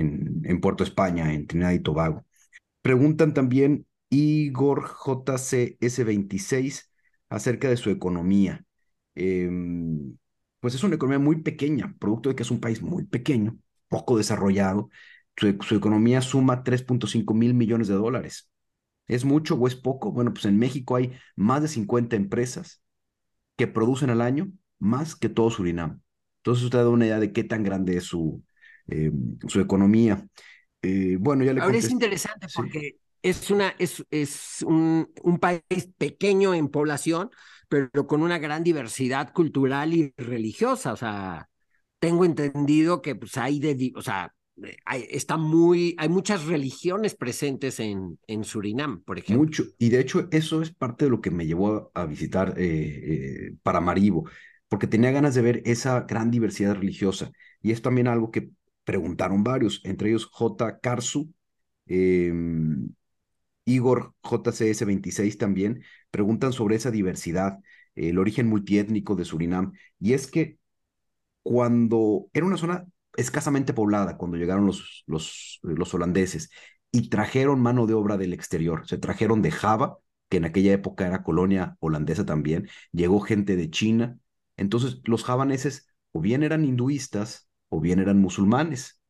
en 0.45 0.61
Puerto 0.61 0.85
España, 0.85 1.33
en 1.33 1.47
Trinidad 1.47 1.73
y 1.73 1.81
Tobago. 1.81 2.27
Preguntan 2.83 3.35
también 3.35 3.87
Igor 4.13 4.89
JCS26 4.89 6.91
acerca 7.29 7.69
de 7.69 7.77
su 7.77 7.91
economía. 7.91 8.65
Eh, 9.15 9.49
pues 10.61 10.75
es 10.75 10.85
una 10.85 10.95
economía 10.97 11.19
muy 11.19 11.43
pequeña, 11.43 11.95
producto 11.99 12.29
de 12.29 12.37
que 12.37 12.43
es 12.43 12.51
un 12.51 12.61
país 12.61 12.83
muy 12.83 13.05
pequeño, 13.05 13.57
poco 13.89 14.17
desarrollado. 14.17 14.91
Su, 15.37 15.57
su 15.63 15.75
economía 15.77 16.21
suma 16.21 16.63
3.5 16.63 17.35
mil 17.35 17.55
millones 17.55 17.89
de 17.89 17.95
dólares. 17.95 18.49
¿Es 19.09 19.25
mucho 19.25 19.57
o 19.57 19.67
es 19.67 19.75
poco? 19.77 20.13
Bueno, 20.13 20.33
pues 20.33 20.45
en 20.47 20.59
México 20.59 20.97
hay 20.97 21.13
más 21.37 21.63
de 21.63 21.69
50 21.69 22.17
empresas 22.17 22.83
que 23.57 23.67
producen 23.67 24.11
al 24.11 24.21
año 24.21 24.51
más 24.79 25.17
que 25.17 25.29
todo 25.29 25.51
Surinam. 25.51 26.01
Entonces 26.39 26.65
usted 26.65 26.79
da 26.79 26.89
una 26.89 27.07
idea 27.07 27.21
de 27.21 27.33
qué 27.33 27.45
tan 27.45 27.63
grande 27.63 27.97
es 27.97 28.05
su, 28.05 28.43
eh, 28.89 29.13
su 29.49 29.61
economía. 29.61 30.27
Eh, 30.83 31.17
bueno, 31.21 31.45
ya 31.45 31.53
le 31.53 31.61
Ahora 31.61 31.79
es 31.79 31.91
interesante 31.91 32.49
Sí. 32.49 32.63
Es, 33.23 33.51
una, 33.51 33.75
es, 33.79 34.05
es 34.11 34.63
un, 34.67 35.11
un 35.23 35.39
país 35.39 35.91
pequeño 35.99 36.55
en 36.55 36.69
población, 36.69 37.31
pero 37.69 38.07
con 38.07 38.23
una 38.23 38.39
gran 38.39 38.63
diversidad 38.65 39.33
cultural 39.33 39.95
y 39.95 40.13
religiosa. 40.17 40.93
O 40.93 40.97
sea, 40.97 41.49
tengo 41.99 42.25
entendido 42.25 43.01
que 43.03 43.15
pues 43.15 43.37
hay 43.37 43.61
de, 43.61 43.93
o 43.97 44.03
sea, 44.03 44.35
hay, 44.85 45.07
está 45.11 45.37
muy, 45.37 45.95
hay 45.99 46.09
muchas 46.09 46.45
religiones 46.45 47.15
presentes 47.15 47.81
en, 47.81 48.19
en 48.27 48.45
Surinam, 48.45 49.03
por 49.03 49.19
ejemplo. 49.19 49.45
Mucho, 49.45 49.65
y 49.79 49.89
de 49.89 50.01
hecho 50.01 50.29
eso 50.31 50.61
es 50.61 50.75
parte 50.75 51.07
de 51.07 51.11
lo 51.11 51.21
que 51.21 51.31
me 51.31 51.47
llevó 51.47 51.91
a, 51.95 52.03
a 52.03 52.07
visitar 52.07 52.55
eh, 52.59 53.47
eh, 53.49 53.57
Paramaribo, 53.63 54.29
porque 54.69 54.87
tenía 54.87 55.11
ganas 55.11 55.35
de 55.35 55.43
ver 55.43 55.63
esa 55.65 56.01
gran 56.03 56.31
diversidad 56.31 56.75
religiosa. 56.75 57.31
Y 57.63 57.73
es 57.73 57.83
también 57.83 58.09
algo 58.09 58.31
que 58.31 58.51
preguntaron 58.85 59.43
varios, 59.45 59.81
entre 59.85 60.11
ellos 60.11 60.27
J. 60.27 60.81
Karsu, 60.81 61.33
eh, 61.87 62.33
Igor 63.65 64.15
JCS26 64.23 65.39
también, 65.39 65.83
preguntan 66.11 66.53
sobre 66.53 66.77
esa 66.77 66.91
diversidad, 66.91 67.59
el 67.95 68.19
origen 68.19 68.49
multiétnico 68.49 69.15
de 69.17 69.25
Surinam. 69.25 69.73
Y 70.01 70.15
es 70.15 70.27
que 70.27 70.59
cuando 71.43 72.29
era 72.33 72.47
una 72.47 72.57
zona 72.57 72.87
escasamente 73.17 73.75
poblada, 73.75 74.17
cuando 74.17 74.37
llegaron 74.37 74.67
los, 74.67 75.05
los, 75.07 75.59
los 75.63 75.95
holandeses 75.95 76.51
y 76.91 77.09
trajeron 77.09 77.61
mano 77.61 77.87
de 77.87 77.95
obra 77.95 78.17
del 78.17 78.33
exterior, 78.33 78.87
se 78.87 78.99
trajeron 78.99 79.43
de 79.43 79.51
Java, 79.51 79.99
que 80.29 80.39
en 80.39 80.45
aquella 80.45 80.73
época 80.73 81.07
era 81.07 81.23
colonia 81.23 81.77
holandesa 81.81 82.25
también, 82.25 82.69
llegó 82.93 83.21
gente 83.21 83.57
de 83.57 83.71
China, 83.71 84.19
entonces 84.57 85.01
los 85.05 85.25
javaneses 85.25 85.89
o 86.13 86.21
bien 86.21 86.43
eran 86.43 86.65
hinduistas 86.65 87.49
o 87.69 87.81
bien 87.81 87.99
eran 87.99 88.19
musulmanes, 88.19 89.01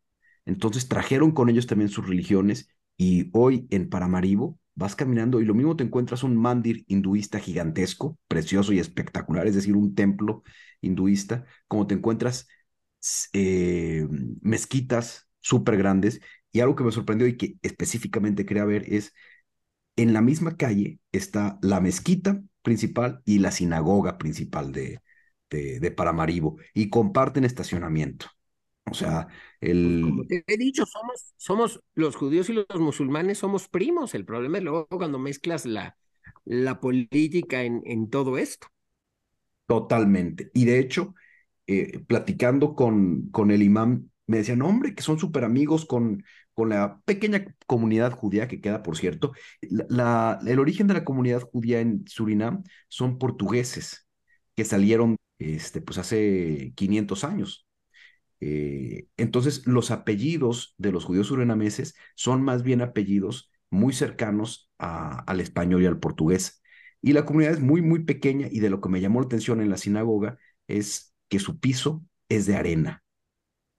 entonces 0.45 0.89
trajeron 0.89 1.33
con 1.33 1.49
ellos 1.49 1.67
también 1.67 1.89
sus 1.91 2.07
religiones 2.09 2.69
y 2.97 3.31
hoy 3.33 3.67
en 3.71 3.89
Paramaribo 3.91 4.59
vas 4.75 4.97
caminando 4.97 5.41
y 5.41 5.45
lo 5.45 5.55
mismo 5.55 5.77
te 5.77 5.85
encuentras 5.85 6.23
un 6.23 6.37
mandir 6.37 6.85
hinduista 6.89 7.39
gigantesco, 7.39 8.19
precioso 8.29 8.73
y 8.73 8.79
espectacular, 8.79 9.47
es 9.47 9.55
decir, 9.55 9.77
un 9.77 9.95
templo 9.95 10.43
hinduista, 10.81 11.45
como 11.69 11.87
te 11.87 11.95
encuentras 11.95 12.49
eh, 13.33 14.07
mezquitas 14.41 15.29
súper 15.41 15.77
grandes. 15.77 16.21
Y 16.53 16.61
algo 16.61 16.77
que 16.77 16.85
me 16.85 16.93
sorprendió 16.93 17.27
y 17.27 17.37
que 17.37 17.57
específicamente 17.63 18.45
quería 18.47 18.65
ver 18.65 18.85
es, 18.93 19.15
en 19.97 20.13
la 20.13 20.23
misma 20.23 20.57
calle 20.57 21.01
está 21.13 21.59
la 21.63 21.81
mezquita 21.81 22.43
principal 22.63 23.23
y 23.25 23.39
la 23.41 23.51
sinagoga 23.53 24.19
principal 24.19 24.73
de, 24.73 25.01
de, 25.51 25.81
de 25.81 25.91
Paramaribo 25.91 26.59
y 26.75 26.91
comparten 26.91 27.45
estacionamiento. 27.45 28.27
O 28.91 28.95
sea, 28.95 29.29
el... 29.61 30.03
Como 30.05 30.25
te 30.25 30.45
he 30.47 30.57
dicho, 30.57 30.85
somos, 30.87 31.35
somos 31.37 31.81
los 31.95 32.17
judíos 32.17 32.49
y 32.51 32.53
los 32.55 32.67
musulmanes 32.79 33.39
somos 33.39 33.69
primos. 33.69 34.15
El 34.15 34.25
problema 34.25 34.59
es 34.59 34.65
luego 34.65 34.87
cuando 34.89 35.19
mezclas 35.19 35.65
la, 35.67 35.97
la 36.45 36.81
política 36.81 37.63
en, 37.63 37.83
en 37.87 38.11
todo 38.11 38.39
esto. 38.39 38.67
Totalmente. 39.67 40.51
Y 40.55 40.65
de 40.67 40.79
hecho, 40.79 41.15
eh, 41.67 42.01
platicando 42.07 42.75
con, 42.75 43.31
con 43.31 43.51
el 43.51 43.63
imán, 43.63 44.11
me 44.27 44.39
decían, 44.39 44.63
hombre, 44.63 44.95
que 44.95 45.03
son 45.03 45.19
súper 45.19 45.45
amigos 45.45 45.87
con, 45.87 46.25
con 46.53 46.69
la 46.71 47.01
pequeña 47.05 47.47
comunidad 47.67 48.13
judía 48.13 48.49
que 48.49 48.61
queda, 48.61 48.83
por 48.83 48.97
cierto. 48.99 49.33
La, 49.63 49.87
la, 49.89 50.41
el 50.51 50.59
origen 50.61 50.87
de 50.89 50.95
la 50.95 51.05
comunidad 51.05 51.43
judía 51.43 51.81
en 51.81 52.05
Surinam 52.07 52.65
son 52.89 53.19
portugueses 53.19 54.07
que 54.57 54.65
salieron 54.65 55.17
este, 55.39 55.81
pues 55.81 55.99
hace 55.99 56.73
500 56.77 57.25
años. 57.25 57.67
Eh, 58.45 59.07
entonces, 59.17 59.69
los 59.69 59.93
apellidos 59.93 60.75
de 60.77 60.91
los 60.91 61.05
judíos 61.05 61.29
surinameses 61.29 61.95
son 62.17 62.43
más 62.43 62.65
bien 62.65 62.83
apellidos 62.83 63.53
muy 63.71 63.93
cercanos 63.93 64.69
al 64.79 65.41
español 65.41 65.81
y 65.81 65.87
al 65.87 66.01
portugués. 66.01 66.61
Y 67.01 67.13
la 67.13 67.25
comunidad 67.25 67.53
es 67.53 67.61
muy, 67.61 67.83
muy 67.83 68.01
pequeña 68.01 68.49
y 68.51 68.59
de 68.59 68.69
lo 68.69 68.81
que 68.81 68.89
me 68.89 69.01
llamó 69.01 69.21
la 69.21 69.27
atención 69.27 69.61
en 69.61 69.71
la 69.71 69.77
sinagoga 69.77 70.39
es 70.67 71.15
que 71.29 71.39
su 71.39 71.61
piso 71.61 72.05
es 72.29 72.47
de 72.47 72.57
arena. 72.57 73.05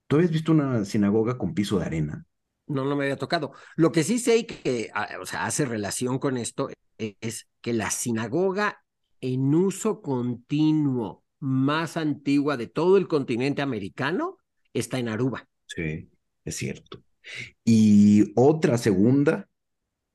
¿Tú 0.06 0.16
habías 0.16 0.30
visto 0.30 0.52
una 0.52 0.82
sinagoga 0.86 1.36
con 1.36 1.52
piso 1.52 1.78
de 1.78 1.84
arena? 1.84 2.24
No, 2.66 2.86
no 2.86 2.96
me 2.96 3.04
había 3.04 3.18
tocado. 3.18 3.52
Lo 3.76 3.92
que 3.92 4.02
sí 4.02 4.18
sé 4.18 4.38
y 4.38 4.44
que 4.44 4.90
o 5.20 5.26
sea, 5.26 5.44
hace 5.44 5.66
relación 5.66 6.18
con 6.18 6.38
esto 6.38 6.70
es 6.96 7.48
que 7.60 7.74
la 7.74 7.90
sinagoga 7.90 8.82
en 9.20 9.54
uso 9.54 10.00
continuo 10.00 11.22
más 11.38 11.98
antigua 11.98 12.56
de 12.56 12.66
todo 12.66 12.96
el 12.96 13.08
continente 13.08 13.60
americano 13.60 14.38
está 14.74 14.98
en 14.98 15.08
Aruba. 15.08 15.48
Sí, 15.66 16.10
es 16.44 16.56
cierto. 16.56 17.02
Y 17.64 18.32
otra 18.36 18.76
segunda 18.76 19.48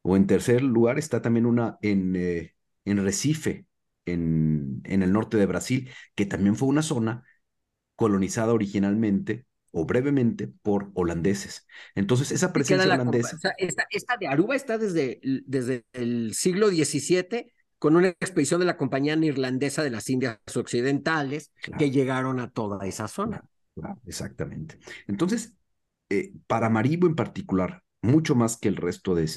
o 0.02 0.16
en 0.16 0.28
tercer 0.28 0.62
lugar 0.62 1.00
está 1.00 1.22
también 1.22 1.46
una 1.46 1.78
en, 1.82 2.16
eh, 2.16 2.56
en 2.86 3.04
Recife, 3.04 3.66
en, 4.06 4.82
en 4.84 5.04
el 5.04 5.12
norte 5.12 5.38
de 5.38 5.46
Brasil, 5.46 5.90
que 6.16 6.26
también 6.26 6.56
fue 6.56 6.68
una 6.68 6.82
zona 6.82 7.24
colonizada 7.96 8.54
originalmente 8.54 9.46
o 9.72 9.86
brevemente 9.86 10.48
por 10.48 10.92
holandeses. 10.94 11.68
Entonces, 11.96 12.32
esa 12.32 12.54
presencia 12.54 12.88
la 12.88 12.96
holandesa... 12.96 13.36
O 13.36 13.40
sea, 13.40 13.54
esta, 13.58 13.86
esta, 13.92 14.18
de 14.18 14.28
Aruba 14.28 14.56
está 14.56 14.78
desde, 14.78 15.20
desde 15.46 15.86
el 15.94 16.34
siglo 16.34 16.70
XVII 16.70 17.54
con 17.78 17.96
una 17.96 18.10
expedición 18.10 18.60
de 18.60 18.66
la 18.66 18.78
Compañía 18.78 19.16
Neerlandesa 19.16 19.84
de 19.84 19.92
las 19.92 20.10
Indias 20.10 20.40
Occidentales 20.56 21.52
que 21.78 21.92
llegaron 21.92 22.40
a 22.40 22.50
toda 22.50 22.86
esa 22.88 23.08
zona. 23.08 23.44
Exactamente. 24.06 24.80
Entonces, 25.08 25.56
eh, 26.10 26.34
para 26.48 26.70
Maribo 26.70 27.08
en 27.08 27.16
particular, 27.16 27.84
mucho 28.02 28.36
más 28.36 28.58
que 28.58 28.70
el 28.70 28.76
resto 28.76 29.16
de, 29.16 29.28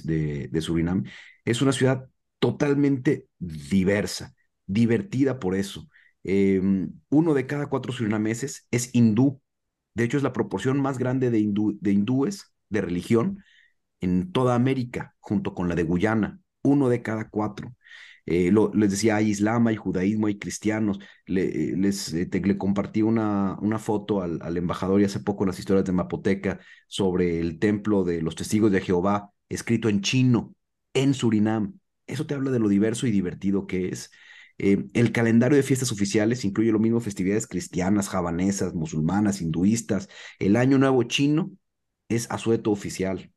Surinam, 0.60 1.04
es 1.44 1.62
una 1.62 1.72
ciudad 1.72 2.08
totalmente 2.38 3.26
diversa, 3.38 4.34
divertida 4.66 5.38
por 5.38 5.54
eso. 5.54 5.88
Em, 6.24 6.92
uno 7.08 7.34
de 7.34 7.46
cada 7.46 7.66
cuatro 7.68 7.92
surinameses 7.92 8.66
es 8.70 8.94
hindú. 8.94 9.40
De 9.94 10.04
hecho, 10.04 10.16
es 10.16 10.22
la 10.22 10.32
proporción 10.32 10.80
más 10.80 10.98
grande 10.98 11.30
de, 11.30 11.38
de 11.80 11.92
hindúes 11.92 12.52
de 12.68 12.80
religión 12.80 13.44
en 14.00 14.32
toda 14.32 14.54
América, 14.54 15.14
junto 15.20 15.54
con 15.54 15.68
la 15.68 15.74
de 15.74 15.84
Guyana. 15.84 16.40
Uno 16.62 16.88
de 16.88 17.02
cada 17.02 17.28
cuatro. 17.28 17.74
Eh, 18.26 18.52
les 18.74 18.90
decía, 18.90 19.16
hay 19.16 19.30
islam, 19.30 19.66
hay 19.66 19.76
judaísmo, 19.76 20.26
hay 20.26 20.38
cristianos. 20.38 20.98
Le, 21.26 21.72
eh, 21.72 21.76
les 21.76 22.12
eh, 22.14 22.28
le 22.32 22.58
compartí 22.58 23.02
una, 23.02 23.58
una 23.60 23.78
foto 23.78 24.22
al, 24.22 24.38
al, 24.42 24.56
embajador 24.56 25.00
y 25.00 25.04
hace 25.04 25.20
poco 25.20 25.44
en 25.44 25.48
las 25.48 25.58
historias 25.58 25.84
de 25.84 25.92
Mapoteca 25.92 26.60
sobre 26.86 27.40
el 27.40 27.58
templo 27.58 28.04
de 28.04 28.22
los 28.22 28.36
testigos 28.36 28.70
de 28.72 28.80
Jehová, 28.80 29.30
escrito 29.48 29.88
en 29.88 30.00
chino, 30.02 30.54
en 30.94 31.14
Surinam. 31.14 31.78
Eso 32.06 32.26
te 32.26 32.34
habla 32.34 32.50
de 32.50 32.58
lo 32.58 32.68
diverso 32.68 33.06
y 33.06 33.10
divertido 33.10 33.66
que 33.66 33.88
es. 33.88 34.10
el 34.58 35.12
calendario 35.12 35.56
de 35.56 35.62
fiestas 35.62 35.90
oficiales 35.92 36.44
incluye 36.44 36.70
lo 36.72 36.78
mismo 36.78 37.00
festividades 37.00 37.46
cristianas, 37.46 38.08
javanesas, 38.08 38.74
musulmanas, 38.74 39.40
hinduistas. 39.40 40.08
El 40.38 40.56
Año 40.56 40.78
Nuevo 40.78 41.02
chino 41.04 41.50
es 42.08 42.30
asueto 42.30 42.70
oficial. 42.70 43.32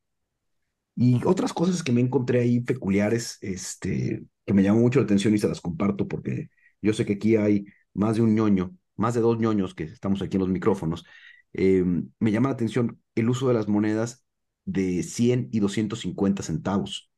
Y 0.96 1.22
otras 1.26 1.54
cosas 1.54 1.84
que 1.84 1.92
me 1.92 2.02
encontré 2.02 2.42
ahí 2.42 2.62
peculiares, 2.62 3.38
este, 3.42 4.24
que 4.46 4.54
me 4.54 4.64
llamó 4.64 4.80
mucho 4.80 5.00
la 5.00 5.06
atención 5.06 5.34
y 5.34 5.38
se 5.38 5.48
las 5.48 5.62
comparto 5.62 6.08
porque 6.08 6.50
yo 6.82 6.94
sé 6.94 7.06
que 7.06 7.14
aquí 7.14 7.36
hay 7.36 7.66
más 7.94 8.16
de 8.18 8.22
un 8.22 8.36
ñoño, 8.36 8.76
más 8.96 9.14
de 9.16 9.22
dos 9.22 9.40
ñoños 9.40 9.74
que 9.76 9.84
estamos 9.86 10.22
aquí 10.22 10.38
en 10.38 10.42
los 10.42 10.50
micrófonos. 10.50 11.06
Em, 11.54 12.10
me 12.20 12.32
llama 12.32 12.50
la 12.50 12.56
atención 12.56 13.00
el 13.16 13.30
uso 13.30 13.48
de 13.48 13.54
las 13.54 13.68
monedas 13.68 14.26
de 14.66 15.04
100 15.04 15.50
y 15.52 15.60
250 15.60 16.44
centavos. 16.44 17.10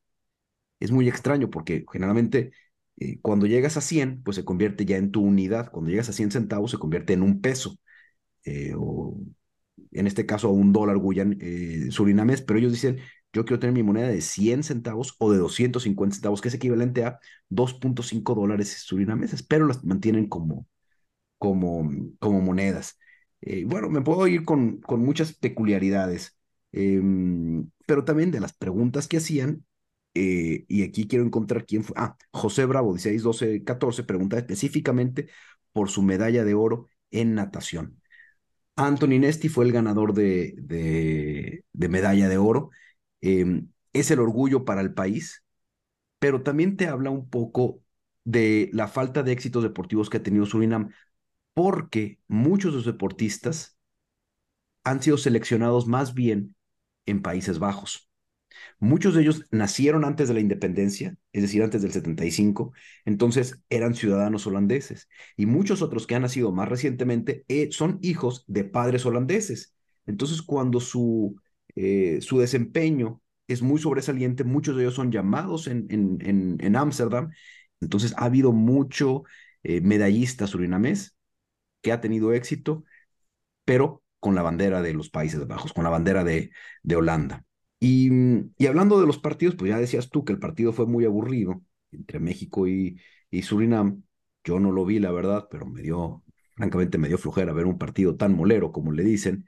Es 0.80 0.92
muy 0.92 1.08
extraño 1.10 1.50
porque 1.50 1.86
generalmente 1.92 2.52
eh, 2.98 3.20
cuando 3.22 3.46
llegas 3.48 3.78
a 3.78 3.82
100, 3.82 4.22
pues 4.24 4.36
se 4.36 4.46
convierte 4.46 4.86
ya 4.86 4.98
en 4.98 5.12
tu 5.12 5.22
unidad. 5.24 5.72
Cuando 5.72 5.90
llegas 5.92 6.10
a 6.10 6.14
100 6.14 6.32
centavos 6.32 6.72
se 6.72 6.78
convierte 6.78 7.14
en 7.14 7.24
un 7.24 7.42
peso. 7.42 7.78
Eh, 8.46 8.74
o 8.78 9.20
en 9.92 10.08
este 10.08 10.26
caso 10.26 10.50
a 10.50 10.52
un 10.52 10.74
dólar 10.74 10.98
guyan, 10.98 11.38
eh, 11.42 11.88
surinamés, 11.92 12.42
pero 12.42 12.60
ellos 12.60 12.72
dicen 12.74 13.00
yo 13.34 13.46
quiero 13.46 13.60
tener 13.60 13.74
mi 13.74 13.84
moneda 13.84 14.08
de 14.10 14.22
100 14.22 14.64
centavos 14.64 15.16
o 15.20 15.32
de 15.32 15.38
250 15.40 16.16
centavos, 16.16 16.42
que 16.42 16.48
es 16.50 16.54
equivalente 16.56 17.06
a 17.06 17.20
2.5 17.50 18.36
dólares 18.36 18.70
surinameses, 18.86 19.44
pero 19.44 19.68
las 19.68 19.84
mantienen 19.84 20.28
como, 20.28 20.68
como, 21.38 21.90
como 22.20 22.42
monedas. 22.42 22.98
Eh, 23.42 23.66
bueno, 23.66 23.90
me 23.90 24.02
puedo 24.02 24.28
ir 24.28 24.44
con, 24.46 24.80
con 24.82 25.02
muchas 25.02 25.34
peculiaridades, 25.34 26.38
em, 26.72 27.70
pero 27.86 28.04
también 28.06 28.32
de 28.32 28.40
las 28.40 28.54
preguntas 28.54 29.08
que 29.08 29.18
hacían, 29.18 29.66
eh, 30.14 30.66
y 30.68 30.84
aquí 30.84 31.08
quiero 31.08 31.26
encontrar 31.26 31.66
quién 31.66 31.84
fue. 31.84 31.96
Ah, 31.98 32.18
José 32.32 32.66
Bravo, 32.66 32.94
16, 32.94 33.24
12, 33.24 33.64
14, 33.64 34.04
pregunta 34.04 34.38
específicamente 34.38 35.30
por 35.72 35.90
su 35.90 36.02
medalla 36.04 36.44
de 36.44 36.54
oro 36.56 36.88
en 37.12 37.36
natación. 37.36 38.02
Anthony 38.76 39.20
Nesti 39.20 39.50
fue 39.50 39.66
el 39.66 39.72
ganador 39.72 40.14
de, 40.14 40.54
de, 40.60 41.64
de 41.74 41.90
medalla 41.90 42.30
de 42.30 42.38
oro 42.38 42.70
Em, 43.22 43.70
es 43.94 44.12
el 44.12 44.20
orgullo 44.20 44.66
para 44.66 44.82
el 44.82 44.94
país, 44.94 45.44
pero 46.20 46.44
también 46.44 46.78
te 46.78 46.88
habla 46.88 47.10
un 47.12 47.30
poco 47.30 47.82
de 48.26 48.70
la 48.74 48.88
falta 48.88 49.24
de 49.24 49.32
éxitos 49.34 49.64
deportivos 49.64 50.10
que 50.10 50.18
ha 50.18 50.24
tenido 50.24 50.46
Surinam, 50.46 50.92
porque 51.54 52.20
muchos 52.28 52.74
de 52.74 52.78
los 52.78 52.86
deportistas 52.86 53.78
han 54.84 55.02
sido 55.02 55.18
seleccionados 55.18 55.88
más 55.88 56.14
bien 56.14 56.56
en 57.06 57.22
Países 57.22 57.60
Bajos. 57.60 58.10
Muchos 58.80 59.16
de 59.16 59.22
ellos 59.24 59.46
nacieron 59.52 60.06
antes 60.06 60.28
de 60.28 60.36
la 60.36 60.42
independencia, 60.42 61.16
es 61.34 61.44
decir, 61.44 61.64
antes 61.64 61.82
del 61.82 61.92
75, 61.94 62.74
entonces 63.06 63.64
eran 63.70 63.96
ciudadanos 63.96 64.48
holandeses. 64.48 65.10
Y 65.38 65.46
muchos 65.48 65.82
otros 65.82 66.08
que 66.08 66.16
han 66.16 66.24
nacido 66.24 66.52
más 66.52 66.70
recientemente 66.70 67.46
eh, 67.50 67.70
son 67.72 68.00
hijos 68.02 68.46
de 68.48 68.66
padres 68.66 69.06
holandeses. 69.06 69.76
Entonces, 70.08 70.42
cuando 70.42 70.80
su 70.80 71.38
eh, 71.78 72.20
su 72.22 72.40
desempeño 72.40 73.22
es 73.48 73.62
muy 73.62 73.80
sobresaliente, 73.80 74.44
muchos 74.44 74.76
de 74.76 74.84
ellos 74.84 74.96
son 74.96 75.12
llamados 75.12 75.68
en 75.68 76.76
Ámsterdam, 76.76 77.26
en, 77.26 77.32
entonces 77.82 78.14
ha 78.18 78.26
habido 78.26 78.52
mucho 78.52 79.24
eh, 79.62 79.80
medallista 79.82 80.48
surinamés 80.48 81.16
que 81.82 81.92
ha 81.92 82.02
tenido 82.02 82.34
éxito, 82.34 82.84
pero 83.64 84.04
con 84.20 84.34
la 84.34 84.42
bandera 84.42 84.82
de 84.82 84.94
los 84.94 85.10
Países 85.10 85.46
Bajos, 85.48 85.72
con 85.72 85.84
la 85.84 85.92
bandera 85.92 86.24
de, 86.24 86.52
de 86.82 86.96
Holanda. 86.96 87.46
Y, 87.80 88.10
y, 88.58 88.66
hablando 88.66 89.00
de 89.00 89.06
los 89.06 89.20
partidos, 89.20 89.56
pues 89.56 89.70
ya 89.70 89.78
decías 89.80 90.10
tú 90.10 90.26
que 90.26 90.34
el 90.34 90.40
partido 90.40 90.74
fue 90.74 90.88
muy 90.88 91.06
aburrido 91.06 91.62
entre 91.92 92.20
México 92.20 92.68
y, 92.68 93.00
y 93.30 93.44
Surinam. 93.44 94.04
Yo 94.44 94.60
no 94.60 94.72
lo 94.72 94.84
vi, 94.84 94.98
la 95.00 95.12
verdad, 95.12 95.48
pero 95.52 95.68
me 95.68 95.84
dio, 95.84 96.24
francamente, 96.56 96.98
me 96.98 97.08
dio 97.08 97.20
flojera 97.20 97.54
ver 97.54 97.68
un 97.68 97.78
partido 97.78 98.16
tan 98.16 98.34
molero 98.36 98.72
como 98.72 98.92
le 98.92 99.04
dicen. 99.04 99.46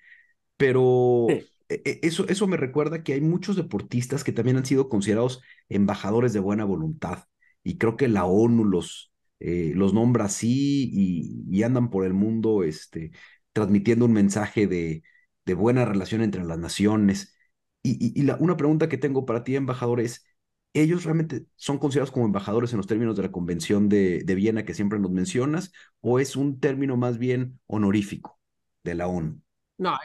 Pero 0.58 1.28
eso, 1.70 2.28
eso 2.28 2.48
me 2.48 2.58
recuerda 2.58 3.04
que 3.04 3.14
hay 3.14 3.22
muchos 3.22 3.56
deportistas 3.56 4.24
que 4.24 4.32
también 4.32 4.58
han 4.58 4.66
sido 4.66 4.90
considerados 4.90 5.42
embajadores 5.70 6.34
de 6.34 6.40
buena 6.40 6.66
voluntad. 6.66 7.26
Y 7.64 7.78
creo 7.78 7.96
que 7.98 8.08
la 8.08 8.26
ONU 8.26 8.66
los, 8.66 9.12
eh, 9.40 9.74
los 9.76 9.94
nombra 9.94 10.26
así 10.26 10.90
y, 10.94 11.64
andan 11.64 11.90
por 11.90 12.06
el 12.06 12.14
mundo 12.14 12.64
este, 12.64 13.12
transmitiendo 13.54 14.06
un 14.06 14.14
mensaje 14.14 14.68
de, 14.68 15.04
de 15.46 15.54
buena 15.54 15.86
relación 15.86 16.22
entre 16.22 16.44
las 16.44 16.58
naciones. 16.58 17.36
Y, 17.84 18.20
y, 18.20 18.24
la, 18.24 18.36
una 18.40 18.58
pregunta 18.58 18.90
que 18.90 18.98
tengo 18.98 19.26
para 19.26 19.44
ti, 19.44 19.56
embajador, 19.56 20.00
es, 20.02 20.26
¿ellos 20.74 21.04
realmente 21.04 21.46
son 21.56 21.78
considerados 21.78 22.12
como 22.12 22.26
embajadores 22.26 22.72
en 22.74 22.78
los 22.78 22.88
términos 22.88 23.16
de 23.16 23.24
la 23.24 23.32
Convención 23.32 23.90
de, 23.90 24.24
de 24.24 24.36
Viena 24.36 24.66
que 24.66 24.74
siempre 24.74 25.00
nos 25.00 25.12
mencionas? 25.12 25.72
¿O 26.02 26.20
es 26.20 26.36
un 26.36 26.60
término 26.60 26.98
más 26.98 27.18
bien 27.18 27.60
honorífico 27.68 28.40
de 28.84 28.96
la 28.96 29.08
ONU? 29.08 29.42
No, 29.80 29.98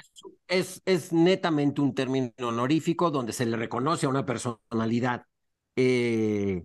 es, 0.46 0.82
es, 0.87 1.12
netamente 1.12 1.80
un 1.80 1.94
término 1.96 2.30
honorífico 2.38 3.10
donde 3.10 3.32
se 3.32 3.44
le 3.44 3.56
reconoce 3.56 4.06
a 4.06 4.08
una 4.08 4.24
personalidad 4.24 5.26
eh, 5.74 6.64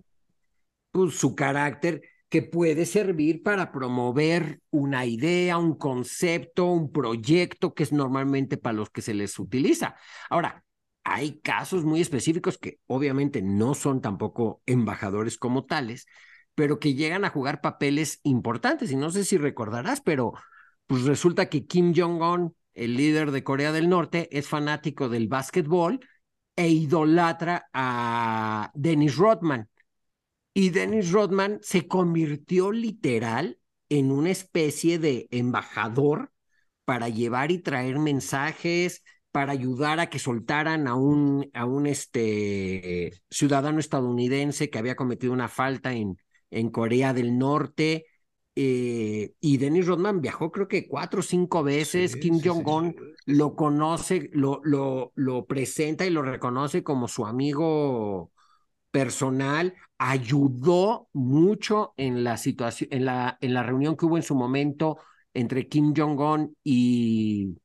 pues, 0.92 1.18
su 1.18 1.34
carácter 1.34 2.02
que 2.28 2.42
puede 2.42 2.86
servir 2.86 3.42
para 3.42 3.72
promover 3.72 4.60
una 4.70 5.06
idea, 5.06 5.58
un 5.58 5.74
concepto, 5.76 6.66
un 6.66 6.92
proyecto 6.92 7.74
que 7.74 7.82
es 7.82 7.92
normalmente 7.92 8.56
para 8.56 8.74
los 8.74 8.90
que 8.90 9.02
se 9.02 9.12
les 9.12 9.36
utiliza. 9.40 9.96
Ahora, 10.30 10.64
hay 11.02 11.40
casos 11.40 11.84
muy 11.84 12.00
específicos 12.00 12.58
que 12.58 12.78
obviamente 12.86 13.42
no 13.42 13.74
son 13.74 14.00
tampoco 14.00 14.62
embajadores 14.66 15.36
como 15.36 15.66
tales, 15.66 16.06
pero 16.54 16.78
que 16.78 16.94
llegan 16.94 17.24
a 17.24 17.30
jugar 17.30 17.60
papeles 17.60 18.20
importantes. 18.22 18.92
Y 18.92 18.96
no 18.96 19.10
sé 19.10 19.24
si 19.24 19.36
recordarás, 19.36 20.00
pero 20.00 20.32
pues 20.86 21.02
resulta 21.02 21.48
que 21.48 21.66
Kim 21.66 21.92
Jong-un 21.96 22.54
el 22.74 22.96
líder 22.96 23.30
de 23.30 23.44
Corea 23.44 23.72
del 23.72 23.88
Norte, 23.88 24.28
es 24.36 24.48
fanático 24.48 25.08
del 25.08 25.28
básquetbol 25.28 26.00
e 26.56 26.68
idolatra 26.68 27.68
a 27.72 28.70
Dennis 28.74 29.16
Rodman. 29.16 29.68
Y 30.52 30.70
Dennis 30.70 31.10
Rodman 31.12 31.58
se 31.62 31.86
convirtió 31.86 32.72
literal 32.72 33.58
en 33.88 34.12
una 34.12 34.30
especie 34.30 34.98
de 34.98 35.28
embajador 35.30 36.32
para 36.84 37.08
llevar 37.08 37.52
y 37.52 37.60
traer 37.60 37.98
mensajes, 37.98 39.02
para 39.30 39.52
ayudar 39.52 40.00
a 40.00 40.10
que 40.10 40.18
soltaran 40.18 40.88
a 40.88 40.94
un, 40.96 41.48
a 41.54 41.64
un 41.64 41.86
este, 41.86 43.12
ciudadano 43.30 43.78
estadounidense 43.78 44.70
que 44.70 44.78
había 44.78 44.96
cometido 44.96 45.32
una 45.32 45.48
falta 45.48 45.92
en, 45.92 46.18
en 46.50 46.70
Corea 46.70 47.14
del 47.14 47.38
Norte 47.38 48.06
eh, 48.62 49.32
y 49.40 49.56
Dennis 49.56 49.86
Rodman 49.86 50.20
viajó 50.20 50.52
creo 50.52 50.68
que 50.68 50.86
cuatro 50.86 51.20
o 51.20 51.22
cinco 51.22 51.62
veces. 51.62 52.14
Kim 52.16 52.40
Jong-un 52.44 52.94
lo 53.24 53.56
conoce, 53.56 54.28
lo, 54.34 54.60
lo, 54.64 55.12
lo 55.14 55.46
presenta 55.46 56.04
y 56.04 56.10
lo 56.10 56.20
reconoce 56.20 56.82
como 56.82 57.08
su 57.08 57.24
amigo 57.24 58.30
personal. 58.90 59.72
Ayudó 59.96 61.08
mucho 61.14 61.94
en 61.96 62.22
la 62.22 62.36
situación, 62.36 62.90
en 62.92 63.06
la, 63.06 63.38
en 63.40 63.54
la 63.54 63.62
reunión 63.62 63.96
que 63.96 64.04
hubo 64.04 64.18
en 64.18 64.22
su 64.22 64.34
momento 64.34 64.98
entre 65.32 65.66
Kim 65.66 65.94
Jong-un 65.96 66.54
y, 66.62 67.56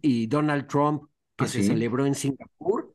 y 0.00 0.28
Donald 0.28 0.68
Trump, 0.68 1.10
que 1.36 1.46
¿Ah, 1.46 1.48
se 1.48 1.64
celebró 1.64 2.06
en 2.06 2.14
Singapur. 2.14 2.93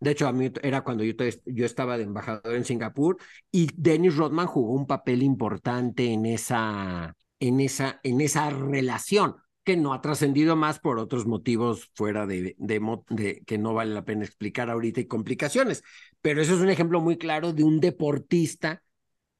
De 0.00 0.12
hecho, 0.12 0.28
a 0.28 0.32
mí 0.32 0.50
era 0.62 0.82
cuando 0.82 1.04
yo, 1.04 1.14
yo 1.46 1.66
estaba 1.66 1.96
de 1.96 2.04
embajador 2.04 2.54
en 2.54 2.64
Singapur 2.64 3.16
y 3.50 3.68
Dennis 3.76 4.16
Rodman 4.16 4.46
jugó 4.46 4.72
un 4.72 4.86
papel 4.86 5.22
importante 5.22 6.12
en 6.12 6.26
esa, 6.26 7.16
en 7.40 7.60
esa, 7.60 8.00
en 8.02 8.20
esa 8.20 8.50
relación 8.50 9.36
que 9.64 9.76
no 9.76 9.92
ha 9.92 10.00
trascendido 10.00 10.56
más 10.56 10.78
por 10.78 10.98
otros 10.98 11.26
motivos 11.26 11.90
fuera 11.94 12.26
de, 12.26 12.56
de, 12.58 13.42
que 13.46 13.58
no 13.58 13.74
vale 13.74 13.92
la 13.92 14.04
pena 14.04 14.24
explicar 14.24 14.70
ahorita 14.70 15.00
y 15.00 15.06
complicaciones. 15.06 15.82
Pero 16.22 16.40
eso 16.40 16.54
es 16.54 16.60
un 16.60 16.70
ejemplo 16.70 17.00
muy 17.00 17.18
claro 17.18 17.52
de 17.52 17.64
un 17.64 17.78
deportista 17.78 18.82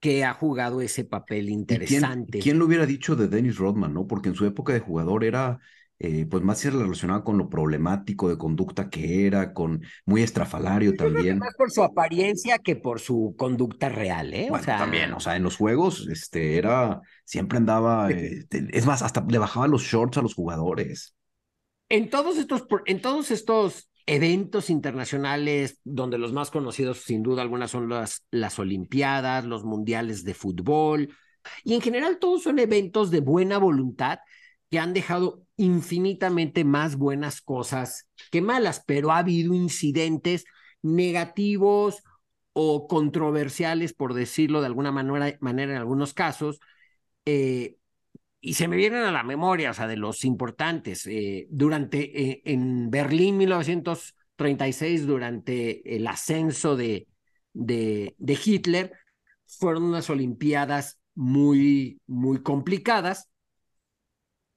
que 0.00 0.24
ha 0.24 0.34
jugado 0.34 0.80
ese 0.80 1.04
papel 1.04 1.48
interesante. 1.48 2.32
Quién, 2.32 2.42
quién, 2.42 2.58
lo 2.58 2.66
hubiera 2.66 2.84
dicho 2.84 3.16
de 3.16 3.28
Dennis 3.28 3.56
Rodman, 3.56 3.94
no? 3.94 4.06
Porque 4.06 4.28
en 4.28 4.34
su 4.34 4.44
época 4.44 4.72
de 4.72 4.80
jugador 4.80 5.24
era 5.24 5.60
eh, 6.00 6.26
pues 6.30 6.44
más 6.44 6.64
relacionado 6.64 7.24
con 7.24 7.38
lo 7.38 7.48
problemático 7.48 8.28
de 8.28 8.38
conducta 8.38 8.88
que 8.88 9.26
era, 9.26 9.52
con 9.52 9.82
muy 10.06 10.22
estrafalario 10.22 10.94
también. 10.94 11.38
Más 11.38 11.54
por 11.56 11.72
su 11.72 11.82
apariencia 11.82 12.58
que 12.58 12.76
por 12.76 13.00
su 13.00 13.34
conducta 13.36 13.88
real, 13.88 14.32
¿eh? 14.32 14.48
o 14.50 14.58
sea... 14.60 14.78
también, 14.78 15.12
o 15.12 15.18
sea, 15.18 15.34
en 15.34 15.42
los 15.42 15.56
juegos, 15.56 16.06
este, 16.08 16.56
era, 16.56 17.00
siempre 17.24 17.58
andaba, 17.58 18.10
eh, 18.12 18.44
es 18.50 18.86
más, 18.86 19.02
hasta 19.02 19.24
le 19.28 19.38
bajaba 19.38 19.66
los 19.66 19.82
shorts 19.82 20.18
a 20.18 20.22
los 20.22 20.34
jugadores. 20.34 21.16
En 21.88 22.10
todos 22.10 22.38
estos, 22.38 22.66
en 22.86 23.00
todos 23.00 23.32
estos 23.32 23.90
eventos 24.06 24.70
internacionales, 24.70 25.80
donde 25.82 26.18
los 26.18 26.32
más 26.32 26.50
conocidos, 26.50 26.98
sin 26.98 27.24
duda 27.24 27.42
alguna, 27.42 27.66
son 27.66 27.88
las, 27.88 28.24
las 28.30 28.58
Olimpiadas, 28.58 29.44
los 29.44 29.64
Mundiales 29.64 30.22
de 30.22 30.34
Fútbol, 30.34 31.12
y 31.64 31.74
en 31.74 31.80
general 31.80 32.18
todos 32.18 32.44
son 32.44 32.60
eventos 32.60 33.10
de 33.10 33.20
buena 33.20 33.58
voluntad 33.58 34.20
que 34.70 34.78
han 34.78 34.92
dejado 34.92 35.42
infinitamente 35.58 36.64
más 36.64 36.96
buenas 36.96 37.42
cosas 37.42 38.08
que 38.32 38.42
malas, 38.42 38.82
pero 38.86 39.12
ha 39.12 39.18
habido 39.18 39.54
incidentes 39.54 40.46
negativos 40.82 42.02
o 42.54 42.88
controversiales, 42.88 43.94
por 43.94 44.14
decirlo 44.14 44.60
de 44.60 44.68
alguna 44.68 44.92
manera, 44.92 45.36
manera 45.40 45.72
en 45.74 45.78
algunos 45.78 46.14
casos, 46.14 46.60
eh, 47.26 47.76
y 48.40 48.54
se 48.54 48.68
me 48.68 48.76
vienen 48.76 49.02
a 49.02 49.12
la 49.12 49.22
memoria, 49.24 49.70
o 49.70 49.74
sea, 49.74 49.86
de 49.88 49.96
los 49.96 50.24
importantes. 50.24 51.06
Eh, 51.06 51.46
durante, 51.50 52.30
eh, 52.30 52.42
en 52.44 52.90
Berlín 52.90 53.36
1936, 53.38 55.06
durante 55.06 55.96
el 55.96 56.06
ascenso 56.06 56.76
de, 56.76 57.08
de, 57.52 58.14
de 58.18 58.38
Hitler, 58.44 58.92
fueron 59.46 59.84
unas 59.84 60.10
Olimpiadas 60.10 61.00
muy, 61.14 62.00
muy 62.06 62.42
complicadas 62.42 63.28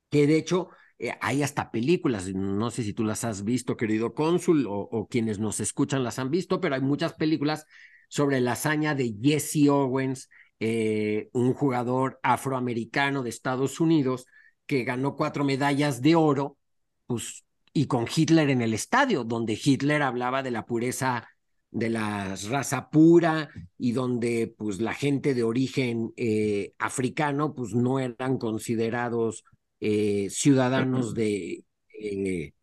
que 0.10 0.28
de 0.28 0.38
hecho 0.38 0.70
eh, 1.02 1.18
hay 1.20 1.42
hasta 1.42 1.72
películas, 1.72 2.32
no 2.32 2.70
sé 2.70 2.84
si 2.84 2.94
tú 2.94 3.04
las 3.04 3.24
has 3.24 3.44
visto, 3.44 3.76
querido 3.76 4.14
cónsul, 4.14 4.68
o, 4.70 5.08
quienes 5.10 5.40
nos 5.40 5.60
escuchan 5.60 6.04
las 6.04 6.20
han 6.20 6.30
visto, 6.30 6.62
pero 6.62 6.76
hay 6.76 6.82
muchas 6.82 7.14
películas 7.14 7.66
sobre 8.08 8.40
la 8.40 8.52
hazaña 8.52 8.94
de 8.94 9.16
Jesse 9.20 9.68
Owens, 9.68 10.30
eh, 10.60 11.30
un 11.34 11.56
jugador 11.56 12.20
afroamericano 12.22 13.24
de 13.24 13.32
Estados 13.32 13.80
Unidos 13.80 14.28
que 14.68 14.84
ganó 14.84 15.16
cuatro 15.16 15.44
medallas 15.44 16.04
de 16.04 16.14
oro, 16.14 16.60
pues, 17.08 17.46
y 17.74 17.88
con 17.88 18.06
Hitler 18.16 18.52
en 18.52 18.62
el 18.62 18.76
estadio, 18.76 19.24
donde 19.24 19.60
Hitler 19.60 20.04
hablaba 20.04 20.44
de 20.44 20.52
la 20.52 20.68
pureza 20.68 21.28
de 21.72 21.90
la 21.90 22.36
raza 22.50 22.90
pura 22.90 23.50
y 23.78 23.94
donde 23.94 24.54
pues 24.58 24.82
la 24.82 24.94
gente 24.94 25.34
de 25.34 25.44
origen 25.44 26.12
eh, 26.18 26.74
africano 26.78 27.56
pues 27.56 27.74
no 27.74 27.98
eran 27.98 28.38
considerados 28.38 29.46
eh, 29.82 30.30
ciudadanos 30.30 31.14
de 31.14 31.66
eh, 32.00 32.54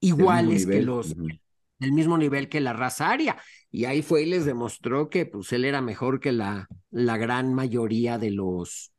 iguales 0.00 0.66
que 0.66 0.82
los 0.82 1.14
del 1.78 1.92
mismo 1.92 2.16
nivel 2.16 2.48
que 2.48 2.60
la 2.60 2.72
raza 2.72 3.10
aria. 3.10 3.36
Y 3.70 3.86
ahí 3.86 4.02
fue 4.02 4.22
y 4.22 4.26
les 4.26 4.44
demostró 4.44 5.10
que 5.10 5.26
pues 5.26 5.52
él 5.52 5.64
era 5.64 5.80
mejor 5.82 6.20
que 6.20 6.32
la, 6.32 6.68
la 6.90 7.16
gran 7.16 7.54
mayoría 7.54 8.18
de 8.18 8.30
los, 8.30 8.92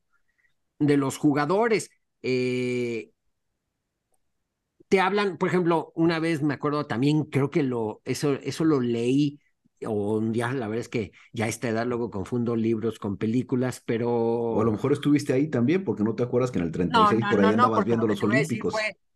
de 0.79 0.97
los 0.97 1.17
jugadores. 1.17 1.89
Eh, 2.21 3.11
te 4.89 4.99
hablan, 4.99 5.37
por 5.37 5.49
ejemplo, 5.49 5.91
una 5.95 6.19
vez 6.19 6.41
me 6.41 6.53
acuerdo 6.53 6.85
también, 6.85 7.23
creo 7.23 7.49
que 7.49 7.63
lo, 7.63 8.01
eso, 8.05 8.33
eso 8.33 8.63
lo 8.65 8.79
leí 8.79 9.39
o 9.85 10.17
un 10.17 10.31
día, 10.31 10.51
la 10.53 10.67
verdad 10.67 10.81
es 10.81 10.89
que 10.89 11.11
ya 11.31 11.45
a 11.45 11.47
esta 11.47 11.69
edad 11.69 11.85
luego 11.85 12.09
confundo 12.09 12.55
libros 12.55 12.99
con 12.99 13.17
películas, 13.17 13.81
pero... 13.85 14.09
O 14.11 14.61
a 14.61 14.63
lo 14.63 14.71
mejor 14.71 14.93
estuviste 14.93 15.33
ahí 15.33 15.47
también, 15.49 15.83
porque 15.83 16.03
no 16.03 16.15
te 16.15 16.23
acuerdas 16.23 16.51
que 16.51 16.59
en 16.59 16.65
el 16.65 16.71
36 16.71 17.21
por 17.29 17.39
ahí 17.39 17.51
andabas 17.51 17.85
viendo 17.85 18.07
los 18.07 18.23
Olímpicos. 18.23 18.73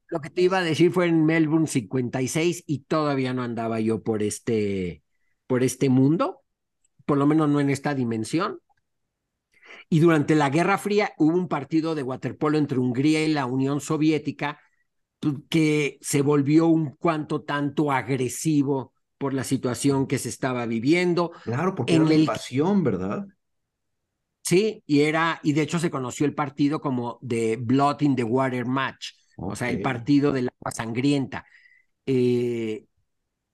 lo 0.10 0.19
que 0.19 0.30
te 0.30 0.41
iba 0.41 0.60
a 0.60 0.63
decir 0.63 0.91
fue 0.91 1.08
en 1.08 1.25
Melbourne 1.25 1.67
56 1.67 2.63
y 2.65 2.80
todavía 2.80 3.34
no 3.34 3.43
andaba 3.43 3.80
yo 3.80 4.01
por 4.01 4.23
este, 4.23 5.03
por 5.47 5.63
este 5.63 5.89
mundo, 5.89 6.41
por 7.06 7.17
lo 7.17 7.25
menos 7.25 7.49
no 7.49 7.60
en 7.60 7.69
esta 7.69 7.93
dimensión. 7.93 8.60
Y 9.89 9.99
durante 9.99 10.36
la 10.36 10.49
Guerra 10.49 10.77
Fría 10.77 11.13
hubo 11.17 11.36
un 11.36 11.47
partido 11.47 11.95
de 11.95 12.03
waterpolo 12.03 12.58
entre 12.58 12.80
Hungría 12.80 13.23
y 13.23 13.34
la 13.34 13.45
Unión 13.45 13.80
Soviética 13.82 14.60
pues, 15.19 15.36
que 15.49 15.97
se 16.01 16.21
volvió 16.21 16.67
un 16.67 16.95
cuanto 16.95 17.41
tanto 17.43 17.91
agresivo 17.91 18.93
por 19.17 19.34
la 19.34 19.43
situación 19.43 20.08
que 20.08 20.17
se 20.17 20.30
estaba 20.30 20.65
viviendo. 20.65 21.32
Claro, 21.43 21.75
porque 21.75 21.95
en 21.95 22.01
era 22.01 22.10
la 22.10 22.15
invasión, 22.15 22.84
¿verdad? 22.84 23.27
Sí, 24.43 24.82
y 24.86 25.01
era, 25.01 25.41
y 25.43 25.51
de 25.51 25.63
hecho 25.63 25.77
se 25.77 25.91
conoció 25.91 26.25
el 26.25 26.34
partido 26.34 26.80
como 26.80 27.19
The 27.27 27.58
Blood 27.58 28.01
in 28.01 28.15
the 28.15 28.23
Water 28.23 28.65
Match, 28.65 29.10
o 29.36 29.56
sea, 29.56 29.69
el 29.69 29.82
partido 29.82 30.32
del 30.32 30.47
agua 30.47 30.71
sangrienta. 30.71 31.45
Eh, 32.06 32.86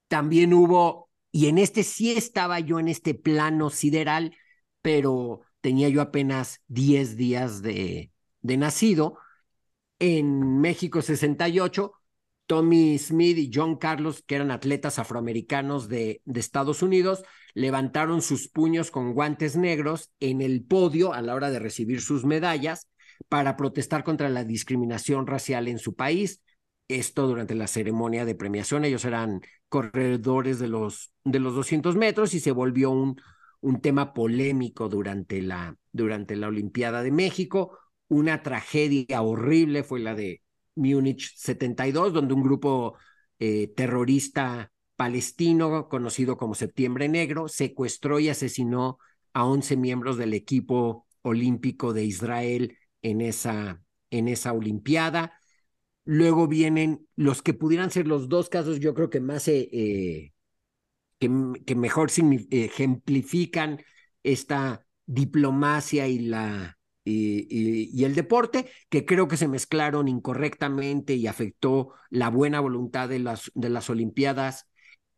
también 0.08 0.54
hubo, 0.54 1.10
y 1.32 1.48
en 1.48 1.58
este 1.58 1.84
sí 1.84 2.12
estaba 2.12 2.60
yo 2.60 2.80
en 2.80 2.90
este 2.90 3.16
plano 3.16 3.72
sideral, 3.72 4.36
pero 4.84 5.42
tenía 5.62 5.90
yo 5.90 6.02
apenas 6.02 6.62
10 6.68 7.18
días 7.18 7.64
de, 7.64 8.12
de 8.42 8.58
nacido. 8.58 9.18
En 9.98 10.60
México 10.60 11.02
68 11.02 11.94
Tommy 12.46 12.98
Smith 12.98 13.38
y 13.38 13.52
John 13.54 13.78
Carlos, 13.78 14.24
que 14.26 14.36
eran 14.36 14.52
atletas 14.52 15.00
afroamericanos 15.00 15.88
de, 15.88 16.22
de, 16.26 16.40
Estados 16.40 16.82
Unidos, 16.82 17.24
levantaron 17.54 18.22
sus 18.22 18.50
puños 18.50 18.92
con 18.92 19.14
guantes 19.14 19.56
negros 19.56 20.12
en 20.20 20.42
el 20.42 20.64
podio 20.64 21.14
a 21.14 21.22
la 21.22 21.36
hora 21.36 21.52
de 21.52 21.60
recibir 21.60 22.02
sus 22.02 22.26
medallas 22.26 22.90
para 23.30 23.56
protestar 23.56 24.04
contra 24.04 24.30
la 24.30 24.44
discriminación 24.44 25.28
racial 25.28 25.68
en 25.68 25.80
su 25.80 25.96
país. 25.96 26.42
Esto 26.88 27.28
durante 27.28 27.56
la 27.56 27.68
ceremonia 27.68 28.26
de 28.26 28.36
premiación. 28.36 28.86
Ellos 28.86 29.06
eran 29.06 29.42
corredores 29.70 30.60
de 30.60 30.68
los, 30.68 31.14
de 31.24 31.40
los 31.40 31.56
200 31.56 31.96
metros 31.96 32.34
y 32.34 32.40
se 32.40 32.52
volvió 32.52 32.92
un, 32.92 33.20
un 33.62 33.82
tema 33.82 34.14
polémico 34.14 34.90
durante 34.90 35.42
la, 35.42 35.78
durante 35.92 36.36
la 36.36 36.50
Olimpiada 36.50 37.02
de 37.02 37.12
México. 37.12 37.80
Una 38.10 38.44
tragedia 38.44 39.22
horrible 39.22 39.84
fue 39.84 40.02
la 40.02 40.14
de 40.14 40.43
Múnich 40.76 41.34
72, 41.36 42.14
donde 42.14 42.34
un 42.34 42.44
grupo 42.44 42.98
eh, 43.40 43.74
terrorista 43.76 44.72
palestino 44.96 45.90
conocido 45.90 46.38
como 46.38 46.56
Septiembre 46.56 47.10
Negro 47.10 47.48
secuestró 47.48 48.20
y 48.20 48.30
asesinó 48.30 49.00
a 49.34 49.46
11 49.46 49.78
miembros 49.78 50.18
del 50.18 50.34
equipo 50.34 51.08
olímpico 51.22 51.94
de 51.94 52.06
Israel 52.06 52.78
en 53.02 53.22
esa, 53.22 53.82
en 54.12 54.28
esa 54.28 54.54
Olimpiada. 54.54 55.34
Luego 56.06 56.48
vienen 56.48 57.08
los 57.16 57.42
que 57.42 57.54
pudieran 57.54 57.92
ser 57.92 58.08
los 58.08 58.30
dos 58.30 58.50
casos, 58.50 58.80
yo 58.80 58.94
creo 58.94 59.10
que 59.10 59.22
más, 59.22 59.48
eh, 59.48 59.70
eh, 59.72 60.34
que, 61.20 61.30
que, 61.66 61.76
mejor 61.76 62.12
ejemplifican 62.52 63.82
esta 64.22 64.86
diplomacia 65.06 66.08
y 66.08 66.20
la 66.20 66.78
y, 67.06 68.04
el 68.04 68.16
deporte, 68.16 68.70
que 68.90 69.06
creo 69.06 69.28
que 69.28 69.38
se 69.38 69.48
mezclaron 69.48 70.08
incorrectamente 70.08 71.16
y 71.16 71.28
afectó 71.28 71.94
la 72.10 72.30
buena 72.30 72.60
voluntad 72.60 73.10
de 73.10 73.20
las, 73.20 73.52
de 73.54 73.70
las 73.70 73.90
Olimpiadas 73.90 74.68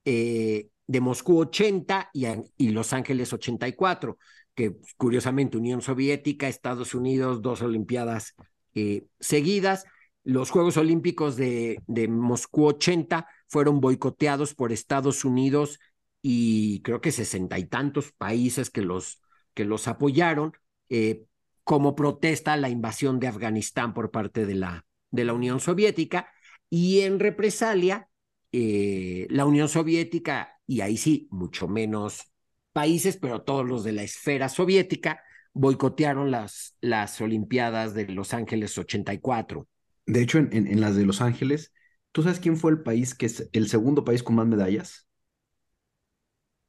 eh, 0.06 0.70
de 0.88 1.02
Moscú 1.02 1.40
80 1.40 2.10
y, 2.14 2.26
y, 2.58 2.70
Los 2.70 2.94
Ángeles 2.94 3.34
84, 3.34 4.18
que 4.54 4.72
pues, 4.72 4.94
curiosamente 4.98 5.58
Unión 5.58 5.82
Soviética, 5.82 6.48
Estados 6.48 6.96
Unidos, 6.96 7.42
dos 7.42 7.62
Olimpiadas 7.62 8.36
eh, 8.74 9.06
seguidas. 9.20 9.86
Los 10.24 10.50
Juegos 10.50 10.78
Olímpicos 10.78 11.36
de, 11.36 11.82
de 11.88 12.08
Moscú 12.08 12.66
80 12.66 13.28
fueron 13.48 13.80
boicoteados 13.80 14.56
por 14.56 14.72
Estados 14.72 15.24
Unidos 15.24 15.80
y 16.22 16.82
creo 16.82 17.02
que 17.02 17.12
sesenta 17.12 17.60
y 17.60 17.66
tantos 17.66 18.12
países 18.12 18.72
que 18.72 18.82
los, 18.82 19.22
que 19.54 19.66
los 19.66 19.88
apoyaron. 19.88 20.54
Eh, 20.90 21.24
como 21.66 21.96
protesta 21.96 22.54
a 22.54 22.58
la 22.58 22.70
invasión 22.70 23.20
de 23.20 23.28
Afganistán 23.28 23.94
por 23.94 24.12
parte 24.12 24.46
de 24.46 24.56
la, 24.56 24.86
de 25.10 25.26
la 25.26 25.34
Unión 25.34 25.60
Soviética 25.60 26.30
y 26.70 27.02
en 27.02 27.20
represalia 27.20 28.08
eh, 28.52 29.28
la 29.32 29.46
Unión 29.46 29.68
Soviética, 29.68 30.62
y 30.68 30.82
ahí 30.82 30.96
sí, 30.96 31.28
mucho 31.32 31.68
menos 31.68 32.32
países, 32.72 33.18
pero 33.18 33.42
todos 33.42 33.66
los 33.68 33.84
de 33.84 33.94
la 33.94 34.04
esfera 34.04 34.48
soviética, 34.48 35.24
boicotearon 35.54 36.30
las, 36.30 36.78
las 36.82 37.20
Olimpiadas 37.20 37.94
de 37.94 38.08
Los 38.10 38.34
Ángeles 38.34 38.78
84. 38.78 39.68
De 40.06 40.22
hecho, 40.22 40.38
en, 40.38 40.54
en, 40.54 40.80
las 40.80 40.96
de 40.96 41.06
Los 41.06 41.22
Ángeles, 41.22 41.74
¿tú 42.12 42.22
sabes 42.22 42.40
quién 42.40 42.58
fue 42.58 42.72
el 42.72 42.84
país 42.84 43.16
que 43.16 43.26
es 43.26 43.50
el 43.54 43.70
segundo 43.70 44.06
país 44.06 44.22
con 44.22 44.36
más 44.36 44.46
medallas? 44.46 45.08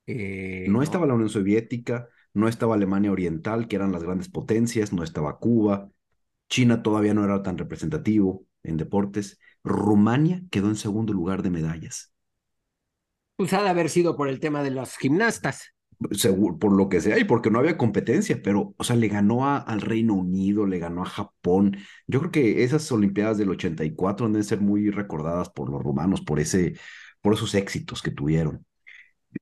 Eh, 0.07 0.65
no, 0.69 0.75
no, 0.75 0.83
estaba 0.83 1.07
la 1.07 1.15
Unión 1.15 1.29
Soviética, 1.29 2.09
no 2.37 2.49
estaba 2.49 2.75
Alemania 2.75 3.11
Oriental, 3.11 3.67
que 3.67 3.77
eran 3.77 3.93
las 3.93 4.03
grandes 4.03 4.29
potencias, 4.29 4.93
no 4.93 5.03
estaba 5.03 5.39
Cuba, 5.39 5.91
China 6.51 6.83
todavía 6.83 7.15
no 7.15 7.25
era 7.25 7.43
tan 7.43 7.57
representativo 7.57 8.45
en 8.63 8.77
deportes, 8.77 9.41
Rumania 9.65 10.43
quedó 10.51 10.69
en 10.69 10.77
segundo 10.77 11.15
lugar 11.15 11.43
de 11.43 11.51
medallas. 11.51 12.13
Pues 13.37 13.55
ha 13.55 13.63
de 13.63 13.71
haber 13.71 13.89
sido 13.89 14.17
por 14.17 14.29
el 14.29 14.39
tema 14.39 14.63
de 14.63 14.71
los 14.71 14.99
gimnastas. 14.99 15.73
seguro, 16.13 16.59
por 16.59 16.73
lo 16.73 16.91
que 16.91 17.01
sea 17.01 17.19
y 17.19 17.25
porque 17.25 17.51
no 17.51 17.59
había 17.59 17.79
competencia, 17.79 18.41
pero, 18.43 18.75
o 18.77 18.85
sea, 18.85 18.97
le 18.97 19.09
ganó 19.09 19.49
al 19.49 19.81
Reino 19.81 20.15
Unido, 20.15 20.67
le 20.67 20.79
ganó 20.79 21.03
a 21.03 21.07
Japón. 21.07 21.79
Yo 22.07 22.21
creo 22.21 22.31
que 22.33 22.65
esas 22.65 22.93
Olimpiadas 22.93 23.39
del 23.39 23.49
84 23.51 24.29
deben 24.29 24.45
ser 24.45 24.61
muy 24.61 24.91
recordadas 24.91 25.49
por 25.49 25.71
los 25.71 25.83
rumanos, 25.83 26.21
por, 26.21 26.39
ese, 26.39 26.79
por 27.23 27.33
esos 27.33 27.55
éxitos 27.55 28.03
que 28.03 28.11
tuvieron. 28.11 28.66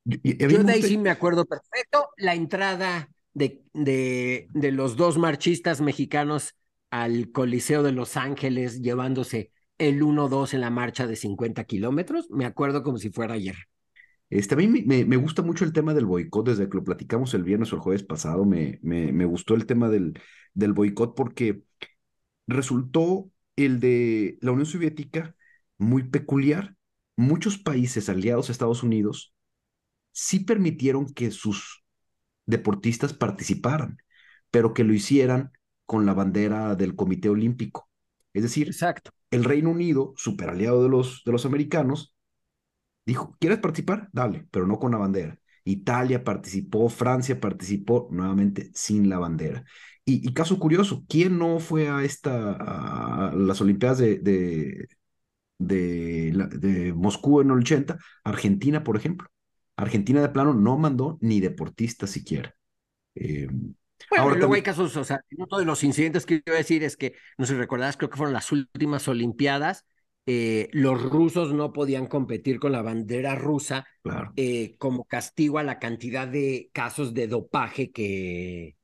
Yo, 0.03 0.63
de 0.63 0.71
ahí 0.71 0.81
sí 0.81 0.97
me 0.97 1.09
acuerdo 1.09 1.45
perfecto, 1.45 2.09
la 2.17 2.35
entrada 2.35 3.09
de, 3.33 3.63
de, 3.73 4.47
de 4.53 4.71
los 4.71 4.95
dos 4.95 5.17
marchistas 5.17 5.81
mexicanos 5.81 6.55
al 6.89 7.31
Coliseo 7.31 7.83
de 7.83 7.91
Los 7.91 8.17
Ángeles 8.17 8.81
llevándose 8.81 9.51
el 9.77 10.01
1-2 10.01 10.53
en 10.53 10.61
la 10.61 10.69
marcha 10.69 11.07
de 11.07 11.15
50 11.15 11.65
kilómetros, 11.65 12.29
me 12.29 12.45
acuerdo 12.45 12.83
como 12.83 12.97
si 12.97 13.09
fuera 13.09 13.33
ayer. 13.33 13.55
Este, 14.29 14.55
a 14.55 14.57
mí 14.57 14.67
me, 14.67 15.05
me, 15.05 15.17
gusta 15.17 15.41
mucho 15.43 15.65
el 15.65 15.73
tema 15.73 15.93
del 15.93 16.05
boicot, 16.05 16.47
desde 16.47 16.67
que 16.67 16.77
lo 16.77 16.83
platicamos 16.83 17.33
el 17.33 17.43
viernes 17.43 17.71
o 17.71 17.75
el 17.75 17.81
jueves 17.81 18.03
pasado, 18.03 18.45
me, 18.45 18.79
me, 18.81 19.11
me 19.11 19.25
gustó 19.25 19.53
el 19.53 19.65
tema 19.65 19.89
del, 19.89 20.19
del 20.53 20.73
boicot 20.73 21.15
porque 21.15 21.61
resultó 22.47 23.29
el 23.55 23.79
de 23.79 24.37
la 24.41 24.51
Unión 24.51 24.65
Soviética 24.65 25.35
muy 25.77 26.03
peculiar. 26.03 26.75
Muchos 27.17 27.57
países 27.57 28.09
aliados 28.09 28.49
a 28.49 28.51
Estados 28.51 28.83
Unidos 28.83 29.34
sí 30.15 30.39
permitieron 30.39 31.13
que 31.13 31.29
sus 31.31 31.83
deportistas 32.45 33.13
participaran, 33.13 33.97
pero 34.49 34.73
que 34.73 34.85
lo 34.85 34.93
hicieran 34.93 35.51
con 35.85 36.05
la 36.05 36.13
bandera 36.13 36.75
del 36.75 36.95
Comité 36.95 37.29
Olímpico. 37.29 37.89
Es 38.33 38.43
decir, 38.43 38.67
Exacto. 38.67 39.11
el 39.29 39.43
Reino 39.43 39.71
Unido, 39.71 40.13
super 40.15 40.49
aliado 40.49 40.81
de 40.83 40.89
los, 40.89 41.23
de 41.25 41.31
los 41.33 41.45
americanos, 41.45 42.15
Dijo, 43.05 43.35
¿quieres 43.39 43.59
participar? 43.59 44.09
Dale, 44.11 44.47
pero 44.51 44.65
no 44.65 44.79
con 44.79 44.91
la 44.91 44.97
bandera. 44.97 45.37
Italia 45.63 46.23
participó, 46.23 46.89
Francia 46.89 47.39
participó 47.39 48.07
nuevamente 48.11 48.71
sin 48.73 49.09
la 49.09 49.19
bandera. 49.19 49.63
Y, 50.05 50.33
caso 50.33 50.59
curioso, 50.59 51.03
¿quién 51.09 51.39
no 51.39 51.59
fue 51.59 51.89
a 51.89 52.03
esta, 52.03 52.53
a 53.29 53.33
las 53.35 53.59
Olimpiadas 53.61 53.97
de, 53.97 54.19
de, 54.19 54.87
de, 55.57 56.93
Moscú 56.95 57.41
en 57.41 57.47
el 57.49 57.57
80? 57.59 57.97
Argentina, 58.23 58.83
por 58.83 58.97
ejemplo. 58.97 59.27
Argentina 59.77 60.21
de 60.21 60.29
plano 60.29 60.53
no 60.53 60.77
mandó 60.77 61.17
ni 61.21 61.39
deportistas 61.39 62.09
siquiera. 62.09 62.55
Eh, 63.15 63.47
bueno, 64.09 64.35
luego 64.35 64.53
hay 64.53 64.61
casos, 64.61 64.95
o 64.97 65.03
sea, 65.03 65.21
uno 65.37 65.57
de 65.57 65.65
los 65.65 65.83
incidentes 65.83 66.25
que 66.25 66.41
quiero 66.41 66.57
decir 66.57 66.83
es 66.83 66.97
que, 66.97 67.13
no 67.37 67.45
sé 67.45 67.53
si 67.53 67.59
recordarás, 67.59 67.97
creo 67.97 68.09
que 68.09 68.17
fueron 68.17 68.33
las 68.33 68.51
últimas 68.51 69.07
Olimpiadas 69.07 69.85
eh, 70.27 70.69
los 70.71 71.03
rusos 71.03 71.53
no 71.53 71.71
podían 71.71 72.07
competir 72.07 72.59
con 72.59 72.71
la 72.71 72.81
bandera 72.81 73.35
rusa 73.35 73.85
eh, 74.35 74.75
como 74.79 75.05
castigo 75.05 75.59
a 75.59 75.63
la 75.63 75.77
cantidad 75.77 76.27
de 76.27 76.71
casos 76.73 77.13
de 77.13 77.27
dopaje 77.27 77.91
que, 77.91 78.75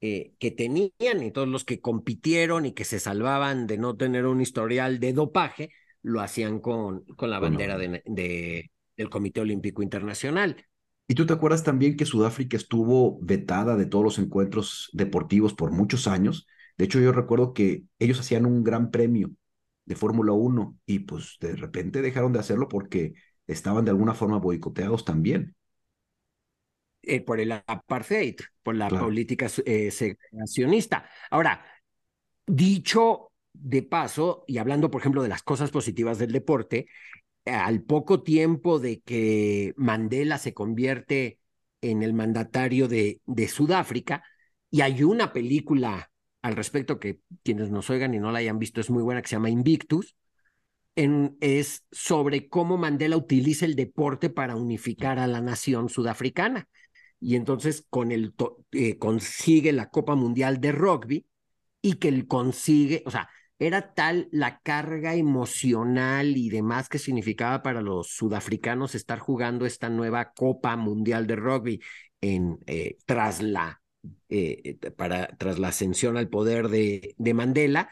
eh, 0.00 0.34
que 0.40 0.50
tenían 0.50 1.22
y 1.22 1.30
todos 1.30 1.46
los 1.46 1.64
que 1.64 1.80
compitieron 1.80 2.66
y 2.66 2.72
que 2.72 2.84
se 2.84 2.98
salvaban 2.98 3.68
de 3.68 3.78
no 3.78 3.96
tener 3.96 4.26
un 4.26 4.40
historial 4.40 4.98
de 4.98 5.12
dopaje 5.12 5.70
lo 6.02 6.20
hacían 6.20 6.58
con, 6.58 7.04
con 7.04 7.30
la 7.30 7.38
bandera 7.38 7.78
de, 7.78 8.72
del 8.96 9.10
Comité 9.10 9.40
Olímpico 9.40 9.82
Internacional. 9.82 10.66
Y 11.06 11.14
tú 11.14 11.26
te 11.26 11.34
acuerdas 11.34 11.64
también 11.64 11.96
que 11.96 12.06
Sudáfrica 12.06 12.56
estuvo 12.56 13.18
vetada 13.20 13.76
de 13.76 13.86
todos 13.86 14.04
los 14.04 14.18
encuentros 14.18 14.90
deportivos 14.92 15.52
por 15.52 15.70
muchos 15.70 16.06
años. 16.06 16.46
De 16.78 16.86
hecho, 16.86 16.98
yo 16.98 17.12
recuerdo 17.12 17.52
que 17.52 17.84
ellos 17.98 18.20
hacían 18.20 18.46
un 18.46 18.64
gran 18.64 18.90
premio 18.90 19.30
de 19.84 19.96
Fórmula 19.96 20.32
1 20.32 20.78
y 20.86 21.00
pues 21.00 21.36
de 21.40 21.56
repente 21.56 22.00
dejaron 22.00 22.32
de 22.32 22.38
hacerlo 22.38 22.68
porque 22.68 23.14
estaban 23.46 23.84
de 23.84 23.90
alguna 23.90 24.14
forma 24.14 24.38
boicoteados 24.38 25.04
también. 25.04 25.54
Eh, 27.02 27.20
por 27.20 27.38
el 27.38 27.52
apartheid, 27.52 28.36
por 28.62 28.74
la 28.74 28.88
política 28.88 29.46
eh, 29.66 29.90
segregacionista. 29.90 31.06
Ahora, 31.30 31.62
dicho 32.46 33.30
de 33.52 33.82
paso, 33.82 34.44
y 34.46 34.56
hablando, 34.56 34.90
por 34.90 35.02
ejemplo, 35.02 35.22
de 35.22 35.28
las 35.28 35.42
cosas 35.42 35.70
positivas 35.70 36.18
del 36.18 36.32
deporte, 36.32 36.86
al 37.44 37.82
poco 37.82 38.22
tiempo 38.22 38.78
de 38.78 39.00
que 39.00 39.74
Mandela 39.76 40.38
se 40.38 40.54
convierte 40.54 41.38
en 41.80 42.02
el 42.02 42.14
mandatario 42.14 42.88
de, 42.88 43.20
Sudáfrica, 43.48 44.24
y 44.70 44.80
hay 44.80 45.02
una 45.02 45.32
película 45.32 46.10
al 46.42 46.56
respecto, 46.56 46.98
que 46.98 47.20
quienes 47.42 47.70
nos 47.70 47.88
oigan 47.90 48.14
y 48.14 48.18
no 48.18 48.32
la 48.32 48.40
hayan 48.40 48.58
visto 48.58 48.80
es 48.80 48.90
muy 48.90 49.02
buena, 49.02 49.22
que 49.22 49.28
se 49.28 49.36
llama 49.36 49.50
Invictus, 49.50 50.16
es 50.96 51.84
sobre 51.90 52.48
cómo 52.48 52.76
Mandela 52.76 53.16
utiliza 53.16 53.64
el 53.64 53.74
deporte 53.76 54.30
para 54.30 54.56
unificar 54.56 55.18
a 55.18 55.26
la 55.26 55.40
nación 55.40 55.88
sudafricana. 55.88 56.68
Y 57.20 57.36
entonces 57.36 57.86
con 57.88 58.12
el 58.12 58.34
eh, 58.72 58.98
consigue 58.98 59.72
la 59.72 59.88
Copa 59.88 60.14
Mundial 60.14 60.60
de 60.60 60.72
Rugby 60.72 61.26
y 61.80 61.94
que 61.94 62.08
él 62.08 62.26
consigue, 62.26 63.02
o 63.06 63.10
sea, 63.10 63.28
era 63.66 63.94
tal 63.94 64.28
la 64.32 64.60
carga 64.60 65.14
emocional 65.14 66.36
y 66.36 66.50
demás 66.50 66.88
que 66.88 66.98
significaba 66.98 67.62
para 67.62 67.82
los 67.82 68.08
sudafricanos 68.08 68.94
estar 68.94 69.18
jugando 69.18 69.66
esta 69.66 69.88
nueva 69.90 70.32
Copa 70.32 70.76
Mundial 70.76 71.26
de 71.26 71.36
Rugby 71.36 71.80
en, 72.20 72.58
eh, 72.66 72.98
tras 73.06 73.42
la 73.42 73.80
eh, 74.28 74.78
para, 74.96 75.28
tras 75.38 75.58
la 75.58 75.68
ascensión 75.68 76.16
al 76.16 76.28
poder 76.28 76.68
de, 76.68 77.14
de 77.18 77.34
Mandela, 77.34 77.90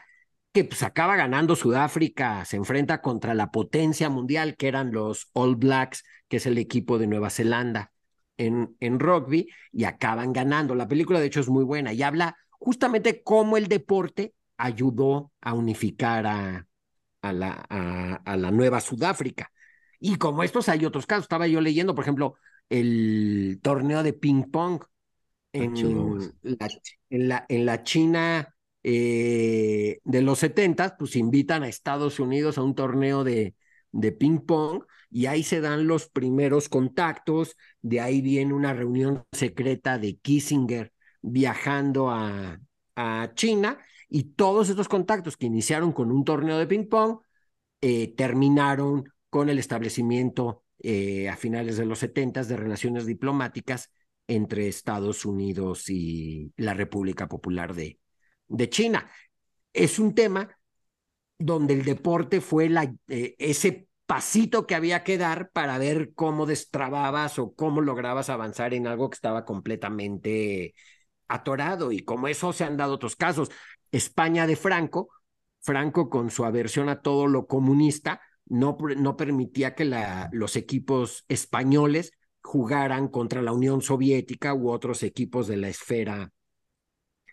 que 0.51 0.63
pues 0.63 0.83
acaba 0.83 1.15
ganando 1.15 1.55
Sudáfrica, 1.55 2.45
se 2.45 2.57
enfrenta 2.57 3.01
contra 3.01 3.33
la 3.33 3.51
potencia 3.51 4.09
mundial 4.09 4.55
que 4.55 4.67
eran 4.67 4.91
los 4.91 5.29
All 5.33 5.55
Blacks, 5.55 6.03
que 6.27 6.37
es 6.37 6.45
el 6.45 6.57
equipo 6.57 6.99
de 6.99 7.07
Nueva 7.07 7.29
Zelanda 7.29 7.91
en, 8.37 8.75
en 8.79 8.99
rugby, 8.99 9.49
y 9.71 9.85
acaban 9.85 10.33
ganando. 10.33 10.75
La 10.75 10.87
película 10.87 11.19
de 11.19 11.27
hecho 11.27 11.39
es 11.39 11.49
muy 11.49 11.63
buena 11.63 11.93
y 11.93 12.03
habla 12.03 12.35
justamente 12.59 13.23
cómo 13.23 13.57
el 13.57 13.67
deporte 13.67 14.33
ayudó 14.63 15.33
a 15.41 15.53
unificar 15.53 16.25
a, 16.25 16.65
a, 17.21 17.33
la, 17.33 17.51
a, 17.51 18.37
la 18.37 18.51
nueva 18.51 18.79
Sudáfrica. 18.79 19.51
Y 19.99 20.15
como 20.15 20.41
estos 20.43 20.69
hay 20.69 20.85
otros 20.85 21.05
casos, 21.05 21.25
estaba 21.25 21.47
yo 21.47 21.59
leyendo, 21.59 21.93
por 21.93 22.05
ejemplo, 22.05 22.35
el 22.69 23.59
torneo 23.61 24.03
de 24.03 24.13
ping 24.13 24.43
pong 24.51 24.81
en 25.51 25.73
la, 26.43 26.67
en 27.09 27.27
la, 27.27 27.45
en 27.49 27.65
la 27.65 27.83
China 27.83 28.55
eh, 28.83 29.99
de 30.05 30.21
los 30.21 30.39
70, 30.39 30.95
pues 30.97 31.17
invitan 31.17 31.63
a 31.63 31.67
Estados 31.67 32.19
Unidos 32.19 32.57
a 32.57 32.63
un 32.63 32.73
torneo 32.73 33.25
de, 33.25 33.55
de 33.91 34.11
ping 34.13 34.39
pong 34.39 34.83
y 35.09 35.25
ahí 35.25 35.43
se 35.43 35.59
dan 35.59 35.87
los 35.87 36.07
primeros 36.07 36.69
contactos, 36.69 37.57
de 37.81 37.99
ahí 37.99 38.21
viene 38.21 38.53
una 38.53 38.73
reunión 38.73 39.25
secreta 39.33 39.99
de 39.99 40.17
Kissinger 40.17 40.93
viajando 41.21 42.09
a, 42.09 42.59
a 42.95 43.31
China 43.35 43.77
y 44.15 44.35
todos 44.35 44.69
estos 44.69 44.87
contactos 44.87 45.37
que 45.37 45.47
iniciaron 45.47 45.91
con 45.91 46.11
un 46.11 46.23
torneo 46.23 46.59
de 46.59 46.67
ping 46.67 46.87
pong 46.87 47.21
eh, 47.81 48.13
terminaron 48.15 49.05
con 49.31 49.49
el 49.49 49.57
establecimiento 49.57 50.63
eh, 50.77 51.29
a 51.29 51.35
finales 51.35 51.77
de 51.77 51.87
los 51.87 51.97
70 51.97 52.43
de 52.43 52.55
relaciones 52.55 53.07
diplomáticas 53.07 53.89
entre 54.27 54.67
Estados 54.67 55.25
Unidos 55.25 55.89
y 55.89 56.53
la 56.57 56.75
República 56.75 57.27
Popular 57.27 57.73
de, 57.73 57.99
de 58.47 58.69
China. 58.69 59.09
Es 59.73 59.97
un 59.97 60.13
tema 60.13 60.59
donde 61.39 61.73
el 61.73 61.83
deporte 61.83 62.39
fue 62.39 62.69
la, 62.69 62.93
eh, 63.07 63.35
ese 63.39 63.87
pasito 64.05 64.67
que 64.67 64.75
había 64.75 65.03
que 65.03 65.17
dar 65.17 65.49
para 65.49 65.79
ver 65.79 66.13
cómo 66.13 66.45
destrababas 66.45 67.39
o 67.39 67.55
cómo 67.55 67.81
lograbas 67.81 68.29
avanzar 68.29 68.75
en 68.75 68.85
algo 68.85 69.09
que 69.09 69.15
estaba 69.15 69.43
completamente 69.43 70.75
atorado 71.27 71.91
y 71.91 72.01
como 72.01 72.27
eso 72.27 72.53
se 72.53 72.63
han 72.63 72.77
dado 72.77 72.93
otros 72.93 73.15
casos. 73.15 73.49
España 73.93 74.47
de 74.47 74.55
Franco, 74.55 75.09
Franco 75.61 76.09
con 76.09 76.31
su 76.31 76.43
aversión 76.43 76.89
a 76.89 77.01
todo 77.01 77.27
lo 77.27 77.45
comunista, 77.47 78.21
no, 78.47 78.77
no 78.97 79.15
permitía 79.15 79.75
que 79.75 79.85
la, 79.85 80.29
los 80.33 80.55
equipos 80.55 81.23
españoles 81.29 82.11
jugaran 82.41 83.07
contra 83.07 83.41
la 83.41 83.53
Unión 83.53 83.81
Soviética 83.81 84.53
u 84.53 84.69
otros 84.69 85.03
equipos 85.03 85.47
de 85.47 85.57
la 85.57 85.69
esfera 85.69 86.33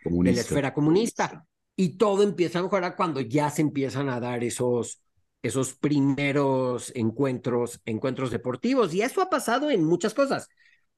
comunista. 0.05 0.31
de 0.31 0.37
la 0.37 0.41
esfera 0.43 0.75
comunista. 0.75 1.47
Y 1.77 1.97
todo 1.97 2.23
empieza 2.23 2.59
a 2.59 2.63
mejorar 2.63 2.95
cuando 2.95 3.21
ya 3.23 3.49
se 3.49 3.63
empiezan 3.63 4.11
a 4.11 4.21
dar 4.21 4.45
esos, 4.45 5.03
esos 5.43 5.73
primeros 5.73 6.93
encuentros, 6.95 7.81
encuentros 7.87 8.31
deportivos. 8.31 8.93
Y 8.93 9.01
eso 9.01 9.23
ha 9.23 9.31
pasado 9.31 9.71
en 9.71 9.83
muchas 9.83 10.13
cosas. 10.13 10.49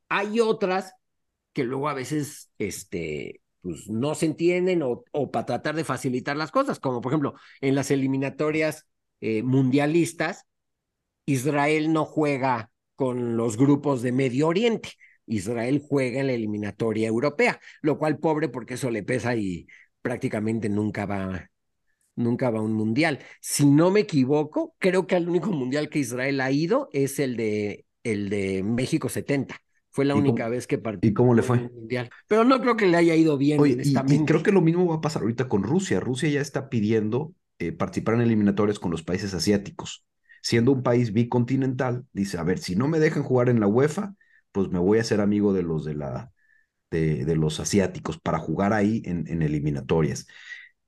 Hay 0.09 0.41
otras 0.41 0.93
que 1.53 1.63
luego 1.63 1.89
a 1.89 1.95
veces 1.95 2.51
este, 2.59 3.42
pues, 3.63 3.89
no 3.89 4.15
se 4.15 4.27
entienden 4.27 4.83
o, 4.83 5.05
o 5.13 5.31
para 5.31 5.47
tratar 5.47 5.75
de 5.77 5.85
facilitar 5.85 6.37
las 6.37 6.51
cosas, 6.51 6.81
como 6.81 7.01
por 7.01 7.13
ejemplo 7.13 7.35
en 7.61 7.75
las 7.75 7.91
eliminatorias 7.91 8.87
eh, 9.21 9.43
mundialistas, 9.43 10.47
Israel 11.27 11.93
no 11.93 12.05
juega 12.05 12.71
con 12.97 13.37
los 13.37 13.57
grupos 13.57 14.03
de 14.03 14.13
Medio 14.13 14.49
Oriente. 14.49 14.91
Israel 15.27 15.83
juega 15.89 16.21
en 16.21 16.27
la 16.27 16.33
eliminatoria 16.33 17.09
europea, 17.09 17.61
lo 17.81 17.99
cual 17.99 18.19
pobre 18.19 18.49
porque 18.49 18.75
eso 18.75 18.91
le 18.91 19.03
pesa 19.03 19.37
y 19.37 19.67
prácticamente 20.03 20.69
nunca 20.69 21.07
va, 21.07 21.49
nunca 22.17 22.51
va 22.51 22.59
a 22.59 22.63
un 22.63 22.75
mundial. 22.75 23.21
Si 23.41 23.67
no 23.67 23.91
me 23.91 24.01
equivoco, 24.01 24.75
creo 24.79 25.07
que 25.07 25.17
el 25.17 25.29
único 25.29 25.51
mundial 25.53 25.89
que 25.89 26.01
Israel 26.01 26.41
ha 26.41 26.51
ido 26.51 26.89
es 26.93 27.19
el 27.19 27.37
de, 27.37 27.87
el 28.03 28.29
de 28.31 28.63
México 28.63 29.09
70, 29.09 29.57
Fue 29.93 30.07
la 30.07 30.15
única 30.15 30.49
vez 30.49 30.67
que 30.67 30.79
participó. 30.79 31.07
¿Y 31.07 31.15
cómo 31.15 31.35
le 31.35 31.43
fue? 31.43 31.59
Mundial. 31.59 32.11
Pero 32.27 32.45
no 32.45 32.61
creo 32.61 32.77
que 32.79 32.87
le 32.87 32.97
haya 32.97 33.15
ido 33.15 33.37
bien. 33.37 33.61
Oye, 33.61 33.77
y, 33.85 34.25
creo 34.25 34.43
que 34.43 34.51
lo 34.51 34.63
mismo 34.63 34.87
va 34.87 34.97
a 34.97 35.01
pasar 35.03 35.23
ahorita 35.23 35.49
con 35.49 35.63
Rusia. 35.63 36.01
Rusia 36.01 36.31
ya 36.31 36.41
está 36.41 36.71
pidiendo 36.71 37.35
eh, 37.59 37.73
participar 37.73 38.15
en 38.15 38.23
eliminatorias 38.23 38.79
con 38.79 38.91
los 38.91 39.03
países 39.03 39.35
asiáticos. 39.35 40.07
Siendo 40.41 40.73
un 40.73 40.83
país 40.83 41.13
bicontinental, 41.13 42.07
dice, 42.15 42.39
a 42.39 42.43
ver, 42.43 42.59
si 42.59 42.75
no 42.75 42.89
me 42.89 42.99
dejan 43.01 43.23
jugar 43.23 43.51
en 43.51 43.61
la 43.61 43.67
UEFA, 43.67 44.15
pues 44.51 44.71
me 44.71 44.79
voy 44.79 44.97
a 44.97 45.03
hacer 45.03 45.21
amigo 45.21 45.53
de 45.53 45.63
los 45.63 45.85
de 45.85 45.95
la 45.95 46.33
de, 46.91 47.25
de 47.27 47.37
los 47.37 47.61
asiáticos 47.61 48.19
para 48.19 48.39
jugar 48.39 48.73
ahí 48.73 49.03
en, 49.05 49.27
en 49.29 49.43
eliminatorias. 49.43 50.27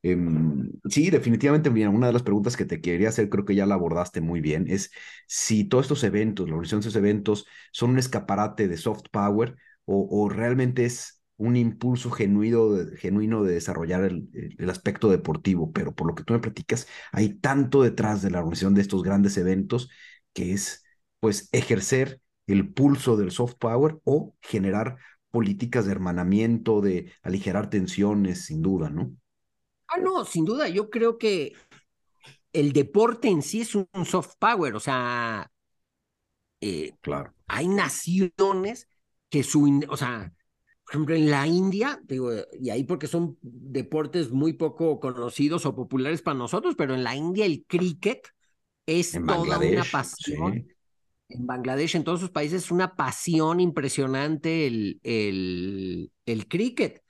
Em, 0.06 0.70
sí, 0.90 1.08
definitivamente, 1.08 1.70
mira, 1.70 1.88
una 1.88 2.08
de 2.08 2.12
las 2.12 2.22
preguntas 2.22 2.58
que 2.58 2.66
te 2.66 2.82
quería 2.82 3.08
hacer, 3.08 3.30
creo 3.30 3.46
que 3.46 3.54
ya 3.54 3.64
la 3.64 3.74
abordaste 3.74 4.20
muy 4.20 4.42
bien, 4.42 4.66
es 4.68 4.90
si 5.26 5.64
todos 5.64 5.86
estos 5.86 6.04
eventos, 6.04 6.46
la 6.46 6.56
organización 6.56 6.80
de 6.82 6.88
estos 6.88 6.98
eventos, 7.00 7.46
son 7.72 7.90
un 7.92 7.98
escaparate 7.98 8.68
de 8.68 8.76
soft 8.76 9.04
power 9.10 9.56
o, 9.86 10.28
realmente 10.28 10.84
es 10.84 11.22
un 11.38 11.56
impulso 11.56 12.10
genuino 12.10 12.72
de, 12.74 13.52
desarrollar 13.52 14.04
el, 14.04 14.28
el, 14.58 14.70
aspecto 14.70 15.10
deportivo, 15.10 15.72
pero 15.72 15.94
por 15.94 16.06
lo 16.06 16.14
que 16.14 16.22
tú 16.24 16.34
me 16.34 16.38
platicas, 16.40 16.86
hay 17.12 17.34
tanto 17.34 17.82
detrás 17.82 18.20
de 18.22 18.30
la 18.30 18.38
organización 18.40 18.74
de 18.74 18.82
estos 18.82 19.02
grandes 19.02 19.36
eventos 19.38 19.88
que 20.34 20.52
es, 20.52 20.84
pues, 21.20 21.48
ejercer 21.52 22.20
el 22.46 22.72
pulso 22.72 23.16
del 23.16 23.30
soft 23.30 23.54
power 23.58 23.98
o 24.04 24.34
generar 24.42 24.96
políticas 25.30 25.86
de 25.86 25.92
hermanamiento, 25.92 26.80
de 26.82 27.12
aligerar 27.22 27.70
tensiones, 27.70 28.44
sin 28.46 28.60
duda, 28.62 28.90
¿no? 28.90 29.14
Ah, 29.94 30.00
no, 30.00 30.24
sin 30.24 30.44
duda, 30.44 30.68
yo 30.68 30.90
creo 30.90 31.18
que 31.18 31.52
el 32.52 32.72
deporte 32.72 33.28
en 33.28 33.42
sí 33.42 33.60
es 33.60 33.74
un 33.74 33.88
soft 34.04 34.34
power, 34.38 34.74
o 34.74 34.80
sea, 34.80 35.50
eh, 36.60 36.92
claro. 37.00 37.32
hay 37.46 37.68
naciones 37.68 38.88
que 39.28 39.42
su, 39.44 39.86
o 39.88 39.96
sea, 39.96 40.32
por 40.84 40.92
ejemplo, 40.92 41.14
en 41.14 41.30
la 41.30 41.46
India, 41.46 42.00
digo, 42.04 42.30
y 42.60 42.70
ahí 42.70 42.84
porque 42.84 43.06
son 43.06 43.38
deportes 43.40 44.30
muy 44.30 44.54
poco 44.54 44.98
conocidos 44.98 45.64
o 45.64 45.76
populares 45.76 46.22
para 46.22 46.38
nosotros, 46.38 46.74
pero 46.76 46.94
en 46.94 47.04
la 47.04 47.14
India 47.14 47.46
el 47.46 47.64
cricket 47.66 48.26
es 48.86 49.12
toda 49.12 49.58
una 49.58 49.84
pasión. 49.84 50.66
En 51.28 51.46
Bangladesh, 51.46 51.96
en 51.96 52.04
todos 52.04 52.20
sus 52.20 52.30
países, 52.30 52.64
es 52.64 52.70
una 52.70 52.96
pasión 52.96 53.60
impresionante 53.60 54.66
el, 54.66 55.00
el, 55.02 56.12
el 56.26 56.48
cricket. 56.48 57.03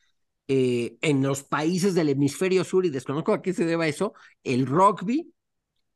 Eh, 0.47 0.99
en 1.01 1.23
los 1.23 1.43
países 1.43 1.95
del 1.95 2.11
hemisferio 2.11 2.65
sur, 2.65 2.85
y 2.85 2.91
desconozco 2.91 3.33
a 3.33 3.41
qué 3.41 3.55
se 3.55 3.65
deba 3.65 3.89
eso, 3.89 4.13
el 4.43 4.67
rugby 4.67 5.33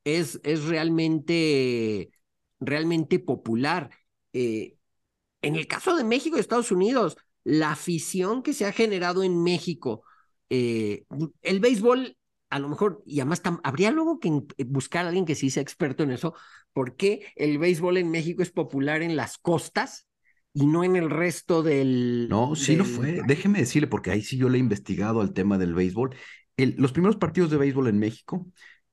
es, 0.05 0.41
es 0.43 0.65
realmente, 0.65 2.11
realmente 2.59 3.19
popular. 3.19 3.91
Eh, 4.33 4.77
en 5.43 5.57
el 5.57 5.67
caso 5.67 5.95
de 5.97 6.05
México 6.05 6.37
y 6.37 6.41
Estados 6.41 6.73
Unidos, 6.73 7.17
la 7.45 7.73
afición 7.73 8.43
que 8.43 8.55
se 8.55 8.65
ha 8.65 8.73
generado 8.73 9.23
en 9.23 9.43
México, 9.43 10.03
eh, 10.51 11.05
el 11.43 11.61
béisbol, 11.61 12.17
a 12.51 12.59
lo 12.59 12.69
mejor, 12.71 13.03
y 13.07 13.21
además 13.21 13.43
habría 13.63 13.91
luego 13.91 14.19
que 14.19 14.31
buscar 14.65 15.05
a 15.05 15.09
alguien 15.09 15.27
que 15.27 15.35
sí 15.35 15.51
sea 15.51 15.63
experto 15.63 16.03
en 16.03 16.11
eso, 16.11 16.35
porque 16.73 17.27
el 17.37 17.59
béisbol 17.59 17.99
en 17.99 18.11
México 18.11 18.43
es 18.43 18.51
popular 18.51 19.03
en 19.03 19.15
las 19.15 19.37
costas 19.37 20.08
y 20.59 20.67
no 20.67 20.83
en 20.83 20.97
el 20.97 21.09
resto 21.09 21.63
del... 21.63 22.27
No, 22.29 22.57
sí 22.57 22.75
lo 22.75 22.85
fue. 22.85 23.21
Déjeme 23.27 23.61
decirle, 23.61 23.87
porque 23.87 24.11
ahí 24.11 24.23
sí 24.23 24.37
yo 24.37 24.49
le 24.49 24.59
he 24.59 24.61
investigado 24.61 25.21
al 25.21 25.33
tema 25.33 25.57
del 25.57 25.73
béisbol. 25.75 26.17
los 26.57 26.93
primeros 26.93 27.17
partidos 27.17 27.51
de 27.51 27.59
béisbol 27.59 27.87
en 27.89 27.99
México 28.01 28.47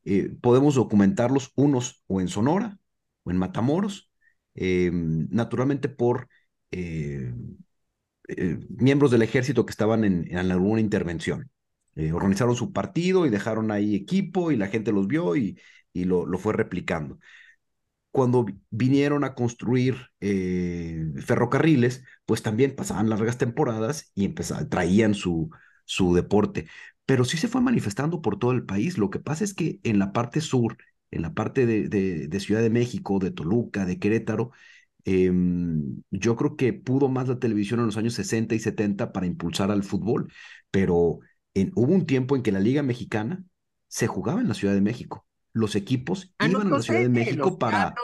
eh, 0.04 0.30
podemos 0.42 0.76
documentarlos 0.76 1.52
unos 1.56 2.04
o 2.06 2.22
en 2.22 2.28
Sonora 2.28 2.78
o 3.24 3.32
en 3.32 3.38
Matamoros, 3.38 4.12
eh, 4.54 4.92
naturalmente 4.94 5.90
por 5.90 6.28
eh, 6.70 7.34
miembros 8.70 9.10
del 9.10 9.24
ejército 9.24 9.66
que 9.66 9.72
estaban 9.72 10.04
en, 10.04 10.28
en 10.30 10.52
alguna 10.52 10.82
intervención. 10.82 11.50
organizaron 12.14 12.56
su 12.56 12.74
partido 12.74 13.26
y 13.26 13.30
dejaron 13.30 13.72
ahí 13.72 13.96
equipo 13.96 14.52
y 14.52 14.56
la 14.56 14.68
gente 14.68 14.92
los 14.92 15.08
vio 15.08 15.36
y, 15.36 15.58
y 15.94 16.04
lo, 16.06 16.26
lo 16.28 16.38
fue 16.38 16.54
replicando 16.54 17.18
cuando 18.16 18.46
vinieron 18.70 19.26
a 19.26 19.36
construir 19.36 19.98
eh, 20.22 21.06
ferrocarriles, 21.26 22.06
pues 22.26 22.42
también 22.42 22.74
pasaban 22.74 23.10
largas 23.10 23.38
temporadas 23.38 24.14
y 24.16 24.24
empezaban, 24.24 24.70
traían 24.70 25.14
su, 25.16 25.50
su 25.84 26.16
deporte. 26.16 26.68
Pero 27.06 27.26
sí 27.26 27.36
se 27.38 27.50
fue 27.50 27.60
manifestando 27.60 28.22
por 28.22 28.40
todo 28.40 28.54
el 28.54 28.64
país. 28.66 28.98
Lo 28.98 29.10
que 29.10 29.20
pasa 29.20 29.44
es 29.44 29.54
que 29.54 29.82
en 29.84 30.00
la 30.00 30.14
parte 30.14 30.40
sur, 30.40 30.78
en 31.12 31.24
la 31.24 31.34
parte 31.34 31.66
de, 31.66 32.40
Ciudad 32.40 32.62
de 32.62 32.70
México, 32.70 33.20
de 33.20 33.32
Toluca, 33.32 33.86
de 33.86 34.00
Querétaro, 34.00 34.52
em, 35.04 36.02
yo 36.10 36.38
creo 36.38 36.56
que 36.56 36.72
pudo 36.72 37.10
más 37.10 37.28
la 37.28 37.40
televisión 37.40 37.82
en 37.82 37.88
los 37.88 37.98
años 37.98 38.14
60 38.14 38.56
y 38.56 38.60
70 38.60 39.12
para 39.12 39.26
impulsar 39.26 39.72
al 39.72 39.84
fútbol, 39.84 40.32
pero 40.72 41.20
en, 41.54 41.74
hubo 41.76 41.94
un 41.94 42.06
tiempo 42.06 42.38
en 42.38 42.44
que 42.44 42.54
la 42.54 42.62
Liga 42.62 42.82
Mexicana 42.82 43.44
se 43.90 44.08
jugaba 44.08 44.40
en 44.40 44.48
la 44.48 44.54
Ciudad 44.54 44.74
de 44.74 44.82
México 44.82 45.25
los 45.56 45.76
equipos 45.76 46.36
ah, 46.38 46.50
iban 46.50 46.68
a 46.68 46.78
la 46.78 46.82
Ciudad 46.82 47.00
de 47.00 47.10
México 47.10 47.58
para... 47.58 47.96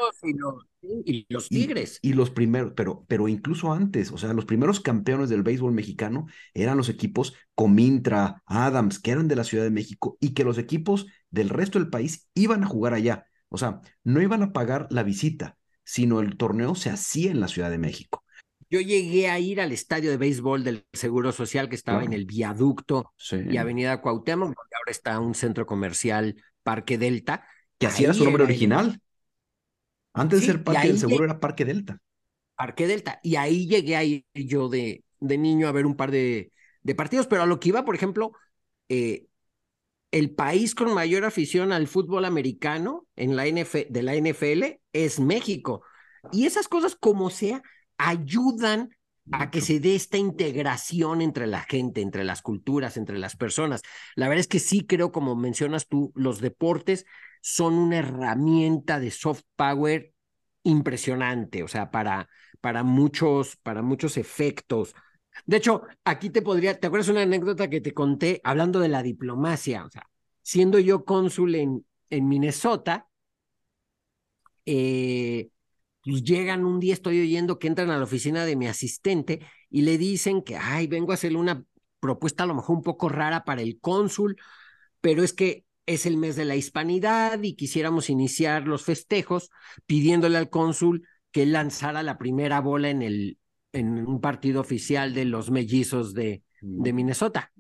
Y 0.84 1.28
los, 1.30 1.50
Tigres. 1.50 2.00
Y, 2.02 2.14
los 2.14 2.32
primeros, 2.32 2.74
pero, 2.76 3.06
pero 3.08 3.28
incluso 3.28 3.72
antes, 3.72 4.12
o 4.12 4.18
sea, 4.18 4.34
los 4.34 4.46
primeros 4.46 4.80
campeones 4.80 5.30
del 5.30 5.44
béisbol 5.44 5.74
mexicano 5.74 6.26
eran 6.56 6.78
los 6.78 6.90
equipos 6.90 7.36
Comintra, 7.54 8.42
Adams, 8.48 8.98
que 8.98 9.12
eran 9.12 9.28
de 9.28 9.36
la 9.36 9.44
Ciudad 9.44 9.64
de 9.64 9.70
México 9.70 10.18
y 10.20 10.34
que 10.34 10.44
los 10.44 10.58
equipos 10.58 11.06
del 11.30 11.50
resto 11.50 11.78
del 11.78 11.90
país 11.90 12.30
iban 12.34 12.64
a 12.64 12.68
jugar 12.68 12.96
allá. 12.96 13.28
O 13.50 13.60
sea, 13.60 13.82
no 14.04 14.22
iban 14.22 14.42
a 14.42 14.54
pagar 14.54 14.88
la 14.90 15.04
visita, 15.04 15.58
sino 15.84 16.20
el 16.20 16.38
torneo 16.38 16.74
se 16.74 16.90
hacía 16.90 17.30
en 17.30 17.42
la 17.42 17.48
Ciudad 17.48 17.70
de 17.70 17.78
México. 17.78 18.24
Yo 18.72 18.80
llegué 18.80 19.30
a 19.30 19.38
ir 19.38 19.60
al 19.60 19.74
estadio 19.74 20.10
de 20.10 20.16
béisbol 20.18 20.64
del 20.64 20.86
Seguro 20.94 21.34
Social 21.34 21.68
que 21.68 21.76
estaba 21.76 22.06
en 22.06 22.14
el 22.14 22.26
viaducto 22.26 23.14
y 23.30 23.58
Avenida 23.58 24.02
Cuauhtémoc, 24.02 24.48
donde 24.48 24.76
ahora 24.78 24.92
está 24.92 25.20
un 25.20 25.36
centro 25.36 25.66
comercial 25.66 26.38
Parque 26.64 26.98
Delta. 26.98 27.46
Que 27.78 27.88
así 27.88 28.04
era 28.04 28.14
su 28.14 28.24
nombre 28.24 28.44
original. 28.44 29.02
Antes 30.14 30.42
de 30.42 30.46
ser 30.46 30.64
Parque 30.64 30.88
del 30.88 31.00
Seguro 31.00 31.26
era 31.26 31.40
Parque 31.40 31.66
Delta. 31.66 32.02
Parque 32.56 32.88
Delta. 32.88 33.20
Y 33.24 33.36
ahí 33.36 33.68
llegué 33.68 33.96
a 33.96 34.04
ir 34.04 34.26
yo 34.34 34.70
de, 34.70 35.04
de 35.20 35.38
niño 35.38 35.68
a 35.68 35.72
ver 35.72 35.86
un 35.86 35.96
par 35.96 36.12
de, 36.12 36.52
de 36.84 36.96
partidos, 36.96 37.28
pero 37.28 37.44
a 37.44 37.46
lo 37.46 37.60
que 37.60 37.70
iba, 37.70 37.86
por 37.86 37.96
ejemplo, 37.96 38.34
eh, 38.90 39.28
el 40.12 40.32
país 40.36 40.76
con 40.76 40.94
mayor 40.94 41.26
afición 41.26 41.72
al 41.72 41.88
fútbol 41.88 42.26
americano 42.26 43.08
en 43.16 43.36
la 43.36 43.44
de 43.44 44.04
la 44.04 44.16
NFL 44.16 44.82
es 44.94 45.20
México. 45.20 45.84
Y 46.32 46.46
esas 46.46 46.68
cosas, 46.68 46.96
como 46.96 47.30
sea, 47.30 47.64
ayudan 47.98 48.90
a 49.32 49.50
que 49.50 49.62
se 49.62 49.80
dé 49.80 49.96
esta 49.96 50.18
integración 50.18 51.22
entre 51.22 51.48
la 51.48 51.62
gente, 51.62 52.02
entre 52.02 52.24
las 52.24 52.42
culturas, 52.42 52.98
entre 52.98 53.18
las 53.18 53.36
personas. 53.36 53.82
La 54.16 54.28
verdad 54.28 54.42
es 54.42 54.48
que 54.48 54.60
sí 54.60 54.86
creo, 54.86 55.12
como 55.12 55.36
mencionas 55.36 55.88
tú, 55.88 56.12
los 56.16 56.42
deportes 56.42 57.06
son 57.42 57.76
una 57.76 58.00
herramienta 58.00 59.00
de 59.00 59.12
soft 59.12 59.44
power 59.56 60.14
impresionante, 60.64 61.64
o 61.64 61.68
sea, 61.68 61.92
para, 61.92 62.30
para, 62.60 62.84
muchos, 62.84 63.56
para 63.58 63.82
muchos 63.82 64.18
efectos. 64.18 64.94
De 65.46 65.58
hecho, 65.58 65.84
aquí 66.04 66.30
te 66.30 66.42
podría, 66.42 66.80
¿te 66.80 66.88
acuerdas 66.88 67.10
una 67.10 67.24
anécdota 67.24 67.70
que 67.70 67.82
te 67.82 67.94
conté 67.94 68.42
hablando 68.44 68.80
de 68.80 68.90
la 68.90 69.02
diplomacia? 69.02 69.86
O 69.86 69.90
sea, 69.90 70.08
siendo 70.42 70.78
yo 70.80 71.06
cónsul 71.06 71.56
en, 71.56 71.86
en 72.10 72.28
Minnesota, 72.28 73.08
eh, 74.66 75.50
pues 76.04 76.24
llegan 76.24 76.66
un 76.66 76.80
día, 76.80 76.94
estoy 76.94 77.22
oyendo 77.22 77.60
que 77.60 77.68
entran 77.68 77.90
a 77.92 77.98
la 77.98 78.04
oficina 78.04 78.46
de 78.46 78.56
mi 78.56 78.68
asistente 78.68 79.42
y 79.70 79.82
le 79.82 79.98
dicen 79.98 80.42
que, 80.42 80.58
ay, 80.58 80.88
vengo 80.88 81.12
a 81.12 81.16
hacerle 81.16 81.38
una 81.38 81.64
propuesta 82.00 82.44
a 82.44 82.48
lo 82.48 82.56
mejor 82.56 82.78
un 82.78 82.84
poco 82.84 83.10
rara 83.10 83.44
para 83.44 83.62
el 83.62 83.80
cónsul, 83.80 84.38
pero 85.00 85.24
es 85.24 85.34
que 85.34 85.66
es 85.86 86.06
el 86.06 86.18
mes 86.18 86.36
de 86.36 86.46
la 86.46 86.56
hispanidad 86.56 87.42
y 87.42 87.56
quisiéramos 87.56 88.10
iniciar 88.10 88.68
los 88.68 88.84
festejos 88.84 89.50
pidiéndole 89.86 90.38
al 90.38 90.50
cónsul 90.50 91.08
que 91.32 91.46
lanzara 91.46 92.04
la 92.04 92.18
primera 92.18 92.60
bola 92.62 92.90
en, 92.90 93.02
el, 93.02 93.38
en 93.72 94.06
un 94.06 94.22
partido 94.22 94.62
oficial 94.62 95.14
de 95.14 95.26
los 95.26 95.52
mellizos 95.52 96.14
de, 96.14 96.44
de 96.62 96.94
mm. 96.94 96.96
Minnesota. 96.96 97.52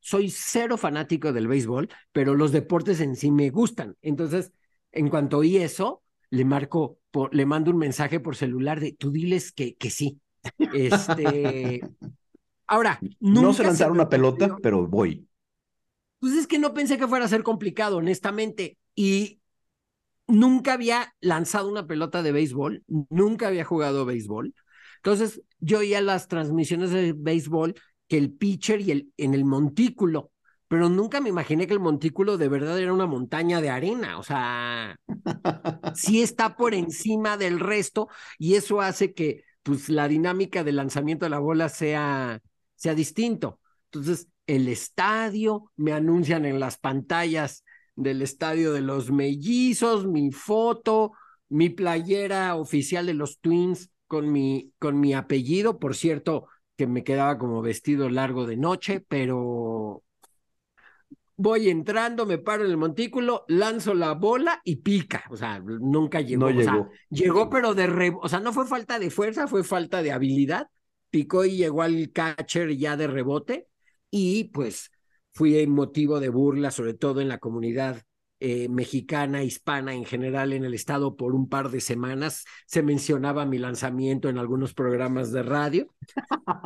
Soy 0.00 0.30
cero 0.30 0.76
fanático 0.76 1.32
del 1.32 1.48
béisbol, 1.48 1.88
pero 2.12 2.34
los 2.34 2.52
deportes 2.52 3.00
en 3.00 3.16
sí 3.16 3.30
me 3.30 3.50
gustan. 3.50 3.96
Entonces, 4.02 4.52
en 4.92 5.08
cuanto 5.08 5.38
oí 5.38 5.56
eso, 5.56 6.02
le 6.30 6.44
marco, 6.44 6.98
le 7.32 7.46
mando 7.46 7.70
un 7.70 7.78
mensaje 7.78 8.20
por 8.20 8.36
celular 8.36 8.80
de 8.80 8.92
tú 8.92 9.10
diles 9.10 9.52
que, 9.52 9.76
que 9.76 9.90
sí. 9.90 10.20
Este. 10.72 11.80
Ahora, 12.66 12.98
no 13.20 13.52
se 13.52 13.62
lanzar 13.62 13.90
una 13.90 14.08
pelota, 14.08 14.56
pero 14.62 14.86
voy. 14.86 15.28
Pues 16.18 16.32
es 16.32 16.46
que 16.46 16.58
no 16.58 16.72
pensé 16.72 16.96
que 16.96 17.06
fuera 17.06 17.26
a 17.26 17.28
ser 17.28 17.42
complicado, 17.42 17.98
honestamente. 17.98 18.78
Y 18.94 19.40
nunca 20.26 20.72
había 20.72 21.14
lanzado 21.20 21.68
una 21.68 21.86
pelota 21.86 22.22
de 22.22 22.32
béisbol, 22.32 22.84
nunca 23.10 23.48
había 23.48 23.64
jugado 23.64 24.06
béisbol. 24.06 24.54
Entonces, 24.96 25.42
yo 25.58 25.80
oía 25.80 26.00
las 26.00 26.28
transmisiones 26.28 26.90
de 26.90 27.12
béisbol 27.12 27.74
que 28.08 28.16
el 28.16 28.32
pitcher 28.32 28.80
y 28.80 28.90
el 28.90 29.12
en 29.16 29.34
el 29.34 29.44
montículo 29.44 30.30
pero 30.68 30.88
nunca 30.88 31.20
me 31.20 31.28
imaginé 31.28 31.66
que 31.66 31.74
el 31.74 31.80
montículo 31.80 32.38
de 32.38 32.48
verdad 32.48 32.78
era 32.78 32.92
una 32.92 33.06
montaña 33.06 33.60
de 33.60 33.70
arena, 33.70 34.18
o 34.18 34.22
sea, 34.22 34.96
sí 35.94 36.22
está 36.22 36.56
por 36.56 36.74
encima 36.74 37.36
del 37.36 37.60
resto 37.60 38.08
y 38.38 38.54
eso 38.54 38.80
hace 38.80 39.14
que 39.14 39.44
pues 39.64 39.88
la 39.88 40.08
dinámica 40.08 40.62
del 40.62 40.76
lanzamiento 40.76 41.24
de 41.26 41.30
la 41.30 41.38
bola 41.38 41.68
sea, 41.68 42.40
sea 42.76 42.94
distinto. 42.94 43.60
Entonces, 43.86 44.28
el 44.46 44.68
estadio, 44.68 45.72
me 45.76 45.92
anuncian 45.92 46.44
en 46.44 46.60
las 46.60 46.78
pantallas 46.78 47.64
del 47.96 48.22
estadio 48.22 48.72
de 48.72 48.82
los 48.82 49.10
mellizos, 49.10 50.06
mi 50.06 50.32
foto, 50.32 51.12
mi 51.48 51.70
playera 51.70 52.54
oficial 52.56 53.06
de 53.06 53.14
los 53.14 53.40
Twins 53.40 53.90
con 54.06 54.30
mi, 54.30 54.72
con 54.78 55.00
mi 55.00 55.14
apellido, 55.14 55.78
por 55.78 55.96
cierto, 55.96 56.46
que 56.76 56.86
me 56.86 57.04
quedaba 57.04 57.38
como 57.38 57.62
vestido 57.62 58.08
largo 58.10 58.46
de 58.46 58.56
noche, 58.56 59.00
pero 59.00 60.03
voy 61.36 61.68
entrando, 61.68 62.26
me 62.26 62.38
paro 62.38 62.64
en 62.64 62.70
el 62.70 62.76
montículo, 62.76 63.44
lanzo 63.48 63.94
la 63.94 64.12
bola 64.12 64.60
y 64.64 64.76
pica. 64.76 65.24
O 65.30 65.36
sea, 65.36 65.60
nunca 65.60 66.20
llegó. 66.20 66.50
No 66.50 66.58
o 66.58 66.62
sea, 66.62 66.72
llegó. 66.72 66.90
llegó, 67.10 67.50
pero 67.50 67.74
de 67.74 67.86
re... 67.86 68.12
o 68.20 68.28
sea, 68.28 68.40
no 68.40 68.52
fue 68.52 68.66
falta 68.66 68.98
de 68.98 69.10
fuerza, 69.10 69.46
fue 69.46 69.64
falta 69.64 70.02
de 70.02 70.12
habilidad. 70.12 70.68
Picó 71.10 71.44
y 71.44 71.56
llegó 71.56 71.82
al 71.82 72.10
catcher 72.12 72.76
ya 72.76 72.96
de 72.96 73.06
rebote. 73.06 73.68
Y 74.10 74.44
pues 74.44 74.90
fui 75.32 75.66
motivo 75.66 76.20
de 76.20 76.28
burla, 76.28 76.70
sobre 76.70 76.94
todo 76.94 77.20
en 77.20 77.28
la 77.28 77.38
comunidad 77.38 78.02
eh, 78.40 78.68
mexicana, 78.68 79.42
hispana 79.42 79.94
en 79.94 80.04
general 80.04 80.52
en 80.52 80.64
el 80.64 80.74
estado 80.74 81.16
por 81.16 81.34
un 81.34 81.48
par 81.48 81.70
de 81.70 81.80
semanas. 81.80 82.44
Se 82.66 82.82
mencionaba 82.82 83.46
mi 83.46 83.58
lanzamiento 83.58 84.28
en 84.28 84.38
algunos 84.38 84.74
programas 84.74 85.32
de 85.32 85.42
radio. 85.42 85.94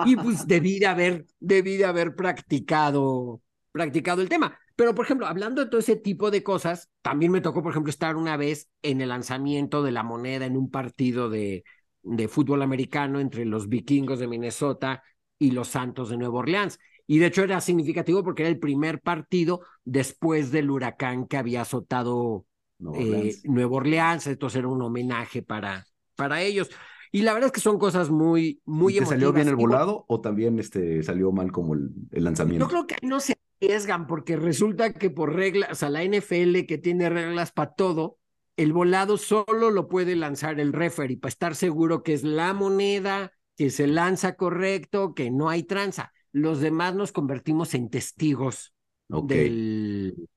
Y 0.05 0.17
pues 0.17 0.47
debí 0.47 0.79
de 0.79 0.87
haber, 0.87 1.27
debí 1.39 1.77
de 1.77 1.85
haber 1.85 2.15
practicado 2.15 3.43
practicado 3.79 4.21
el 4.21 4.29
tema. 4.29 4.59
Pero, 4.75 4.95
por 4.95 5.05
ejemplo, 5.05 5.27
hablando 5.27 5.65
de 5.65 5.71
todo 5.71 5.81
ese 5.81 5.97
tipo 5.97 6.31
de 6.31 6.43
cosas, 6.43 6.91
también 7.01 7.31
me 7.31 7.41
tocó, 7.41 7.63
por 7.63 7.71
ejemplo, 7.71 7.91
estar 7.91 8.17
una 8.17 8.37
vez 8.37 8.69
en 8.83 9.01
el 9.01 9.11
lanzamiento 9.11 9.83
de 9.83 9.93
la 9.93 10.03
moneda 10.03 10.47
en 10.47 10.57
un 10.57 10.69
partido 10.71 11.31
de, 11.31 11.65
de 12.03 12.29
fútbol 12.29 12.63
americano 12.63 13.21
entre 13.21 13.45
los 13.45 13.69
vikingos 13.69 14.19
de 14.19 14.27
Minnesota 14.27 15.03
y 15.39 15.53
los 15.53 15.69
Santos 15.69 16.11
de 16.11 16.17
Nueva 16.17 16.41
Orleans. 16.41 16.79
Y 17.07 17.19
de 17.19 17.27
hecho 17.27 17.43
era 17.43 17.61
significativo 17.61 18.23
porque 18.23 18.43
era 18.43 18.51
el 18.51 18.59
primer 18.59 19.01
partido 19.01 19.61
después 19.85 20.51
del 20.51 20.71
huracán 20.71 21.27
que 21.27 21.37
había 21.37 21.63
azotado 21.63 22.45
Nueva 22.79 22.99
eh, 22.99 23.09
Orleans. 23.09 23.45
Nueva 23.45 23.77
Orleans. 23.77 24.27
Entonces 24.27 24.59
era 24.59 24.69
un 24.69 24.83
homenaje 24.83 25.43
para, 25.43 25.87
para 26.17 26.43
ellos. 26.43 26.69
Y 27.11 27.23
la 27.23 27.33
verdad 27.33 27.47
es 27.47 27.53
que 27.53 27.61
son 27.61 27.79
cosas 27.79 28.11
muy, 28.11 28.61
muy 28.67 28.97
¿Y 28.97 28.99
¿Te 28.99 29.07
salió 29.07 29.33
bien 29.33 29.49
el 29.49 29.57
volado 29.57 30.05
o 30.09 30.21
también 30.21 30.59
este, 30.59 31.03
salió 31.03 31.33
mal 31.33 31.51
como 31.53 31.75
el, 31.75 31.91
el 32.11 32.25
lanzamiento? 32.25 32.67
Yo 32.67 32.69
creo 32.69 32.87
que 32.87 32.97
no 33.07 33.21
se 33.21 33.35
arriesgan 33.61 34.07
porque 34.07 34.37
resulta 34.37 34.93
que 34.93 35.11
por 35.11 35.35
reglas, 35.35 35.71
o 35.73 35.75
sea, 35.75 35.91
la 35.91 36.03
NFL 36.03 36.67
que 36.67 36.79
tiene 36.79 37.09
reglas 37.09 37.53
para 37.53 37.73
todo, 37.73 38.19
el 38.57 38.73
volado 38.73 39.19
solo 39.19 39.71
lo 39.71 39.89
puede 39.89 40.17
lanzar 40.17 40.59
el 40.59 40.73
referee 40.73 41.17
para 41.17 41.31
estar 41.31 41.55
seguro 41.55 42.03
que 42.03 42.13
es 42.13 42.25
la 42.25 42.53
moneda, 42.55 43.33
que 43.57 43.71
se 43.71 43.87
lanza 43.87 44.35
correcto, 44.37 45.15
que 45.15 45.31
no 45.31 45.49
hay 45.49 45.63
tranza. 45.63 46.13
Los 46.33 46.61
demás 46.61 46.95
nos 46.95 47.13
convertimos 47.13 47.75
en 47.75 47.89
testigos 47.89 48.75
del, 49.09 50.29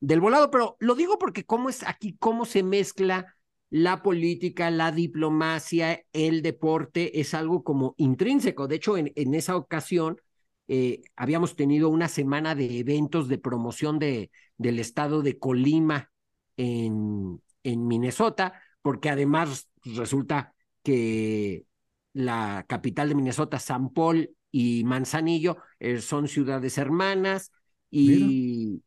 del 0.00 0.20
volado, 0.20 0.50
pero 0.50 0.76
lo 0.80 0.94
digo 0.94 1.18
porque 1.18 1.44
cómo 1.44 1.68
es 1.68 1.86
aquí, 1.86 2.16
cómo 2.18 2.44
se 2.44 2.62
mezcla 2.62 3.36
la 3.70 4.02
política, 4.02 4.70
la 4.70 4.90
diplomacia, 4.90 6.02
el 6.12 6.42
deporte, 6.42 7.20
es 7.20 7.34
algo 7.34 7.62
como 7.62 7.94
intrínseco. 7.98 8.66
De 8.66 8.76
hecho, 8.76 8.96
en, 8.96 9.12
en 9.14 9.34
esa 9.34 9.56
ocasión 9.56 10.20
eh, 10.72 11.02
habíamos 11.16 11.56
tenido 11.56 11.88
una 11.88 12.06
semana 12.06 12.54
de 12.54 12.78
eventos 12.78 13.26
de 13.26 13.38
promoción 13.38 13.98
de, 13.98 14.30
del 14.56 14.78
estado 14.78 15.20
de 15.22 15.36
Colima 15.36 16.12
en, 16.56 17.42
en 17.64 17.88
Minnesota, 17.88 18.62
porque 18.80 19.10
además 19.10 19.68
resulta 19.84 20.54
que 20.84 21.64
la 22.12 22.64
capital 22.68 23.08
de 23.08 23.16
Minnesota, 23.16 23.58
San 23.58 23.90
Paul 23.92 24.30
y 24.52 24.84
Manzanillo, 24.84 25.56
eh, 25.80 26.00
son 26.00 26.28
ciudades 26.28 26.78
hermanas 26.78 27.50
y 27.90 28.80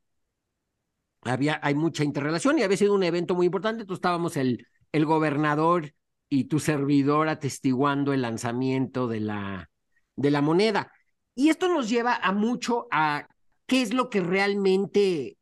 había, 1.24 1.60
hay 1.62 1.76
mucha 1.76 2.06
interrelación 2.06 2.60
y 2.60 2.64
había 2.64 2.78
sido 2.78 2.94
un 2.94 3.04
evento 3.04 3.36
muy 3.36 3.48
importante. 3.48 3.82
Entonces 3.82 4.00
estábamos 4.00 4.38
el, 4.38 4.68
el 4.94 5.06
gobernador 5.06 5.94
y 6.30 6.46
tu 6.46 6.60
servidor 6.60 7.28
atestiguando 7.28 8.14
el 8.14 8.22
lanzamiento 8.22 9.08
de 9.10 9.20
la, 9.20 9.70
de 10.16 10.32
la 10.32 10.42
moneda. 10.42 10.92
Y 11.36 11.50
esto 11.50 11.68
nos 11.68 11.90
lleva 11.90 12.16
a 12.16 12.32
mucho 12.32 12.88
a 12.92 13.28
qué 13.66 13.82
es 13.82 13.94
lo 13.94 14.10
que 14.10 14.22
realmente 14.22 15.38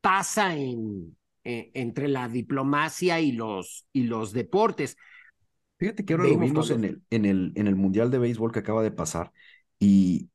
pasa 0.00 0.56
en, 0.56 1.16
eh, 1.44 1.70
entre 1.74 2.08
la 2.08 2.28
diplomacia 2.28 3.20
y 3.20 3.32
los, 3.32 3.86
y 3.92 4.04
los 4.04 4.32
deportes. 4.32 4.96
Fíjate 5.78 6.04
que 6.04 6.14
ahora 6.14 6.28
lo 6.28 6.38
vimos 6.38 6.70
en 6.70 6.84
el, 6.84 7.02
en 7.10 7.24
el, 7.24 7.52
en 7.56 7.66
el 7.66 7.76
Mundial 7.76 8.10
de 8.10 8.18
Béisbol 8.18 8.52
que 8.52 8.60
acaba 8.60 8.82
de 8.82 8.92
pasar 8.92 9.32
y, 9.78 10.30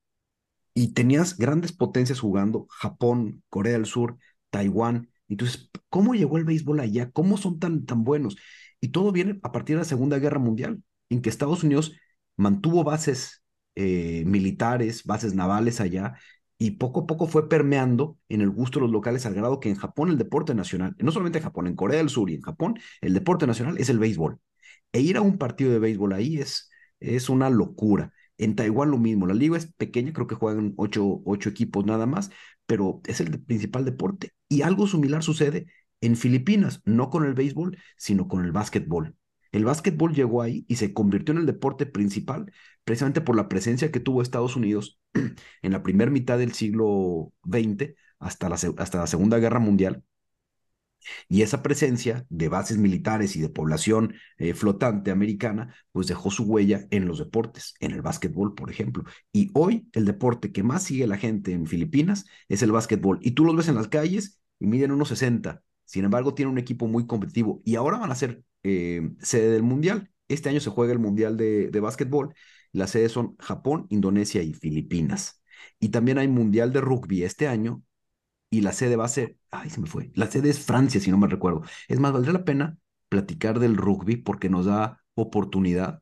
y 0.73 0.93
tenías 0.93 1.37
grandes 1.37 1.71
potencias 1.71 2.19
jugando, 2.19 2.67
Japón, 2.69 3.43
Corea 3.49 3.73
del 3.73 3.85
Sur, 3.85 4.17
Taiwán. 4.49 5.09
Entonces, 5.27 5.69
¿cómo 5.89 6.13
llegó 6.15 6.37
el 6.37 6.45
béisbol 6.45 6.79
allá? 6.79 7.11
¿Cómo 7.11 7.37
son 7.37 7.59
tan, 7.59 7.85
tan 7.85 8.03
buenos? 8.03 8.37
Y 8.81 8.89
todo 8.89 9.11
viene 9.11 9.39
a 9.43 9.51
partir 9.51 9.75
de 9.75 9.81
la 9.81 9.85
Segunda 9.85 10.19
Guerra 10.19 10.39
Mundial, 10.39 10.81
en 11.09 11.21
que 11.21 11.29
Estados 11.29 11.63
Unidos 11.63 11.93
mantuvo 12.35 12.83
bases 12.83 13.43
eh, 13.79 14.23
militares, 14.25 15.05
bases 15.05 15.33
navales 15.35 15.79
allá, 15.81 16.15
y 16.57 16.71
poco 16.71 17.01
a 17.01 17.07
poco 17.07 17.27
fue 17.27 17.47
permeando 17.47 18.17
en 18.27 18.41
el 18.41 18.49
gusto 18.49 18.79
de 18.79 18.83
los 18.83 18.91
locales 18.91 19.25
al 19.25 19.33
grado 19.33 19.59
que 19.61 19.69
en 19.69 19.75
Japón 19.75 20.09
el 20.09 20.17
deporte 20.17 20.53
nacional, 20.53 20.95
no 20.99 21.11
solamente 21.11 21.37
en 21.39 21.45
Japón, 21.45 21.67
en 21.67 21.75
Corea 21.75 21.99
del 21.99 22.09
Sur 22.09 22.29
y 22.29 22.35
en 22.35 22.41
Japón, 22.41 22.77
el 23.01 23.13
deporte 23.13 23.47
nacional 23.47 23.77
es 23.77 23.89
el 23.89 23.99
béisbol. 23.99 24.39
E 24.91 25.01
ir 25.01 25.17
a 25.17 25.21
un 25.21 25.37
partido 25.37 25.71
de 25.71 25.79
béisbol 25.79 26.13
ahí 26.13 26.39
es, 26.39 26.69
es 26.99 27.29
una 27.29 27.49
locura. 27.49 28.11
En 28.37 28.55
Taiwán 28.55 28.91
lo 28.91 28.97
mismo, 28.97 29.27
la 29.27 29.33
liga 29.33 29.57
es 29.57 29.71
pequeña, 29.73 30.13
creo 30.13 30.27
que 30.27 30.35
juegan 30.35 30.73
ocho, 30.77 31.21
ocho 31.25 31.49
equipos 31.49 31.85
nada 31.85 32.05
más, 32.05 32.31
pero 32.65 33.01
es 33.05 33.19
el 33.21 33.41
principal 33.41 33.85
deporte. 33.85 34.31
Y 34.49 34.61
algo 34.63 34.87
similar 34.87 35.23
sucede 35.23 35.67
en 36.01 36.15
Filipinas, 36.17 36.81
no 36.85 37.09
con 37.09 37.25
el 37.25 37.33
béisbol, 37.33 37.77
sino 37.97 38.27
con 38.27 38.43
el 38.45 38.51
básquetbol. 38.51 39.15
El 39.51 39.65
básquetbol 39.65 40.13
llegó 40.13 40.41
ahí 40.41 40.65
y 40.67 40.75
se 40.75 40.93
convirtió 40.93 41.33
en 41.33 41.39
el 41.39 41.45
deporte 41.45 41.85
principal 41.85 42.51
precisamente 42.83 43.21
por 43.21 43.35
la 43.35 43.49
presencia 43.49 43.91
que 43.91 43.99
tuvo 43.99 44.21
Estados 44.21 44.55
Unidos 44.55 44.99
en 45.13 45.71
la 45.71 45.83
primera 45.83 46.11
mitad 46.11 46.37
del 46.37 46.53
siglo 46.53 47.33
XX 47.43 47.95
hasta 48.19 48.49
la, 48.49 48.55
hasta 48.55 48.97
la 48.99 49.07
Segunda 49.07 49.39
Guerra 49.39 49.59
Mundial. 49.59 50.03
Y 51.27 51.41
esa 51.41 51.63
presencia 51.63 52.25
de 52.29 52.49
bases 52.49 52.77
militares 52.77 53.35
y 53.35 53.41
de 53.41 53.49
población 53.49 54.15
eh, 54.37 54.53
flotante 54.53 55.11
americana, 55.11 55.73
pues 55.91 56.07
dejó 56.07 56.31
su 56.31 56.43
huella 56.43 56.87
en 56.91 57.07
los 57.07 57.19
deportes, 57.19 57.73
en 57.79 57.91
el 57.91 58.01
básquetbol, 58.01 58.53
por 58.55 58.69
ejemplo. 58.69 59.03
Y 59.31 59.49
hoy 59.53 59.87
el 59.93 60.05
deporte 60.05 60.51
que 60.51 60.63
más 60.63 60.83
sigue 60.83 61.07
la 61.07 61.17
gente 61.17 61.53
en 61.53 61.67
Filipinas 61.67 62.25
es 62.47 62.61
el 62.63 62.71
básquetbol. 62.71 63.19
Y 63.21 63.31
tú 63.31 63.45
los 63.45 63.55
ves 63.55 63.67
en 63.69 63.75
las 63.75 63.87
calles 63.87 64.39
y 64.59 64.67
miden 64.67 64.91
unos 64.91 65.09
60. 65.09 65.63
Sin 65.85 66.05
embargo, 66.05 66.33
tiene 66.33 66.51
un 66.51 66.57
equipo 66.59 66.87
muy 66.87 67.07
competitivo. 67.07 67.61
Y 67.65 67.75
ahora 67.75 67.97
van 67.97 68.11
a 68.11 68.15
ser 68.15 68.43
eh, 68.63 69.11
sede 69.21 69.51
del 69.51 69.63
Mundial. 69.63 70.11
Este 70.27 70.49
año 70.49 70.59
se 70.59 70.69
juega 70.69 70.93
el 70.93 70.99
Mundial 70.99 71.37
de, 71.37 71.69
de 71.69 71.79
básquetbol. 71.79 72.33
Las 72.71 72.91
sedes 72.91 73.11
son 73.11 73.35
Japón, 73.39 73.87
Indonesia 73.89 74.41
y 74.43 74.53
Filipinas. 74.53 75.41
Y 75.79 75.89
también 75.89 76.17
hay 76.19 76.27
Mundial 76.27 76.71
de 76.73 76.81
Rugby 76.81 77.23
este 77.23 77.47
año 77.47 77.83
y 78.49 78.61
la 78.61 78.73
sede 78.73 78.95
va 78.95 79.05
a 79.05 79.07
ser, 79.07 79.37
ay, 79.51 79.69
se 79.69 79.79
me 79.81 79.87
fue, 79.87 80.11
la 80.15 80.27
sede 80.29 80.49
es 80.49 80.59
Francia, 80.59 80.99
si 81.01 81.11
no 81.11 81.17
me 81.17 81.27
recuerdo. 81.27 81.63
Es 81.87 81.99
más, 81.99 82.11
valdría 82.13 82.33
la 82.33 82.45
pena 82.45 82.77
platicar 83.09 83.59
del 83.59 83.75
rugby 83.77 84.17
porque 84.17 84.49
nos 84.49 84.65
da 84.65 85.01
oportunidad, 85.15 86.01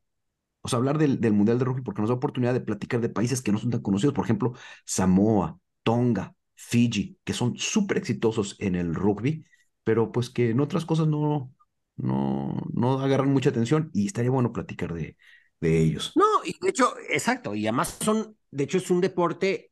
o 0.62 0.68
sea, 0.70 0.78
hablar 0.78 0.98
del, 0.98 1.22
del 1.22 1.34
Mundial 1.34 1.60
de 1.60 1.66
Rugby 1.66 1.82
porque 1.84 2.02
nos 2.02 2.10
da 2.10 2.16
oportunidad 2.16 2.54
de 2.54 2.62
platicar 2.62 3.02
de 3.02 3.10
países 3.10 3.42
que 3.42 3.52
no 3.52 3.58
son 3.60 3.72
tan 3.72 3.82
conocidos, 3.82 4.14
por 4.16 4.26
ejemplo, 4.26 4.54
Samoa, 4.86 5.60
Tonga, 5.84 6.36
Fiji, 6.56 7.20
que 7.24 7.34
son 7.34 7.58
súper 7.58 7.98
exitosos 7.98 8.56
en 8.60 8.76
el 8.76 8.96
rugby, 8.96 9.46
pero 9.84 10.12
pues 10.12 10.30
que 10.30 10.50
en 10.52 10.60
otras 10.60 10.86
cosas 10.86 11.08
no, 11.08 11.54
no, 11.98 12.62
no 12.74 13.00
agarran 13.02 13.32
mucha 13.34 13.50
atención 13.50 13.90
y 13.94 14.08
estaría 14.08 14.32
bueno 14.32 14.54
platicar 14.54 14.94
de, 14.94 15.18
de 15.60 15.82
ellos. 15.82 16.14
No, 16.16 16.26
y 16.46 16.56
de 16.62 16.70
hecho, 16.70 16.94
exacto, 17.10 17.56
y 17.56 17.68
además 17.68 17.98
son, 18.02 18.38
de 18.52 18.64
hecho 18.64 18.78
es 18.78 18.90
un 18.90 19.02
deporte, 19.02 19.72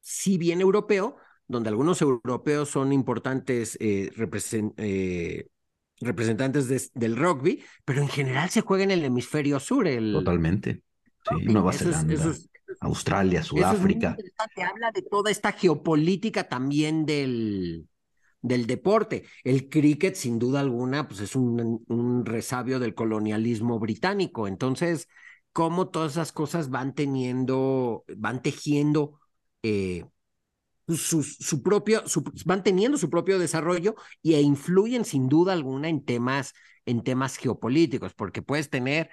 si 0.00 0.38
bien 0.38 0.60
europeo, 0.60 1.16
donde 1.46 1.68
algunos 1.70 2.02
europeos 2.02 2.68
son 2.70 2.92
importantes 2.92 3.76
eh, 3.80 4.10
eh, 4.76 5.46
representantes 6.00 6.68
de- 6.68 6.90
del 6.94 7.16
rugby, 7.16 7.62
pero 7.84 8.02
en 8.02 8.08
general 8.08 8.50
se 8.50 8.60
juega 8.60 8.84
en 8.84 8.90
el 8.90 9.04
hemisferio 9.04 9.58
sur. 9.60 9.86
El, 9.86 10.12
Totalmente. 10.12 10.82
Sí. 11.28 11.44
Nueva 11.44 11.70
Eso 11.72 11.84
es- 11.84 11.90
Zelanda, 11.96 12.14
eso 12.14 12.30
es- 12.30 12.48
Australia, 12.80 13.40
Eso 13.40 13.56
es 13.56 13.62
muy 13.62 13.62
Sudáfrica. 13.62 14.16
habla 14.70 14.90
de 14.92 15.02
toda 15.02 15.30
esta 15.30 15.52
geopolítica 15.52 16.48
también 16.48 17.06
del, 17.06 17.88
del 18.40 18.66
deporte. 18.66 19.24
El 19.44 19.68
cricket, 19.68 20.14
sin 20.14 20.38
duda 20.38 20.60
alguna, 20.60 21.08
pues 21.08 21.20
es 21.20 21.36
un, 21.36 22.24
resabio 22.24 22.78
del 22.78 22.94
colonialismo 22.94 23.78
británico. 23.78 24.48
Entonces, 24.48 25.08
cómo 25.52 25.88
todas 25.88 26.12
esas 26.12 26.32
cosas 26.32 26.70
van 26.70 26.94
teniendo, 26.94 28.04
van 28.16 28.42
tejiendo 28.42 29.20
eh, 29.62 30.04
su, 30.88 31.22
su 31.22 31.62
propio, 31.62 32.02
van 32.44 32.62
teniendo 32.62 32.98
su 32.98 33.10
propio 33.10 33.38
desarrollo 33.38 33.94
e 34.22 34.40
influyen 34.40 35.04
sin 35.04 35.28
duda 35.28 35.52
alguna 35.52 35.88
en 35.88 36.04
temas, 36.04 36.54
en 36.86 37.02
temas 37.02 37.36
geopolíticos, 37.36 38.14
porque 38.14 38.42
puedes 38.42 38.70
tener 38.70 39.10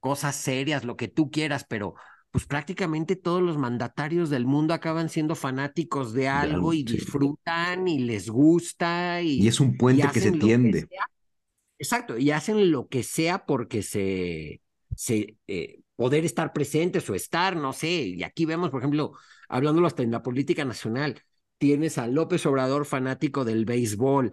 cosas 0.00 0.36
serias, 0.36 0.84
lo 0.84 0.96
que 0.96 1.08
tú 1.08 1.30
quieras, 1.30 1.66
pero 1.68 1.94
pues 2.36 2.44
prácticamente 2.44 3.16
todos 3.16 3.40
los 3.40 3.56
mandatarios 3.56 4.28
del 4.28 4.44
mundo 4.44 4.74
acaban 4.74 5.08
siendo 5.08 5.34
fanáticos 5.34 6.12
de 6.12 6.28
algo 6.28 6.74
y 6.74 6.82
disfrutan 6.82 7.88
y 7.88 8.00
les 8.00 8.28
gusta. 8.28 9.22
Y, 9.22 9.40
y 9.40 9.48
es 9.48 9.58
un 9.58 9.78
puente 9.78 10.06
que 10.12 10.20
se 10.20 10.32
tiende. 10.32 10.86
Exacto, 11.78 12.18
y 12.18 12.32
hacen 12.32 12.70
lo 12.70 12.88
que 12.88 13.04
sea 13.04 13.46
porque 13.46 13.82
se, 13.82 14.60
se 14.94 15.38
eh, 15.46 15.80
poder 15.96 16.26
estar 16.26 16.52
presentes 16.52 17.08
o 17.08 17.14
estar, 17.14 17.56
no 17.56 17.72
sé, 17.72 17.88
y 17.88 18.22
aquí 18.22 18.44
vemos, 18.44 18.68
por 18.68 18.82
ejemplo, 18.82 19.14
hablándolo 19.48 19.86
hasta 19.86 20.02
en 20.02 20.10
la 20.10 20.22
política 20.22 20.66
nacional, 20.66 21.22
tienes 21.56 21.96
a 21.96 22.06
López 22.06 22.44
Obrador 22.44 22.84
fanático 22.84 23.46
del 23.46 23.64
béisbol, 23.64 24.32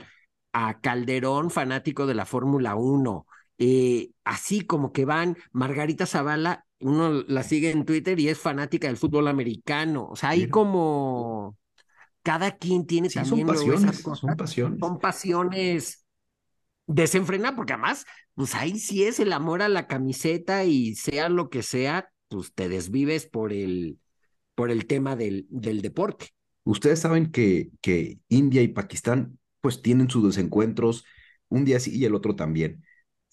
a 0.52 0.82
Calderón 0.82 1.52
fanático 1.52 2.06
de 2.06 2.16
la 2.16 2.26
Fórmula 2.26 2.76
1, 2.76 3.26
eh, 3.60 4.10
así 4.26 4.60
como 4.66 4.92
que 4.92 5.06
van, 5.06 5.38
Margarita 5.54 6.06
Zavala, 6.06 6.66
uno 6.84 7.24
la 7.28 7.44
sigue 7.44 7.72
en 7.72 7.86
Twitter 7.86 8.20
y 8.20 8.30
es 8.30 8.40
fanática 8.40 8.88
del 8.88 8.98
fútbol 8.98 9.28
americano, 9.28 10.08
o 10.10 10.16
sea, 10.16 10.30
hay 10.30 10.50
como 10.50 11.58
cada 12.24 12.58
quien 12.58 12.86
tiene 12.86 13.10
también 13.10 13.48
son 13.48 13.56
pasiones, 13.56 14.02
son 14.02 14.38
pasiones. 14.38 14.80
Son 14.80 15.00
pasiones 15.00 16.06
desenfrenadas, 16.88 17.56
porque 17.56 17.74
además, 17.74 18.06
pues 18.34 18.56
ahí 18.56 18.80
sí 18.80 19.04
es 19.04 19.20
el 19.20 19.34
amor 19.34 19.62
a 19.62 19.70
la 19.70 19.88
camiseta 19.88 20.64
y 20.64 20.96
sea 20.96 21.30
lo 21.30 21.50
que 21.50 21.64
sea, 21.64 22.10
pues 22.30 22.54
te 22.54 22.70
desvives 22.70 23.26
por 23.26 23.54
el, 23.54 24.00
por 24.56 24.72
el 24.72 24.86
tema 24.88 25.16
del, 25.16 25.46
del 25.50 25.82
deporte. 25.82 26.30
Ustedes 26.64 27.00
saben 27.00 27.32
que, 27.32 27.72
que 27.82 28.20
India 28.30 28.62
y 28.62 28.70
Pakistán 28.70 29.38
pues 29.62 29.82
tienen 29.82 30.10
sus 30.10 30.26
desencuentros 30.26 31.06
un 31.50 31.66
día 31.66 31.80
sí 31.80 31.98
y 31.98 32.06
el 32.06 32.16
otro 32.16 32.36
también. 32.36 32.84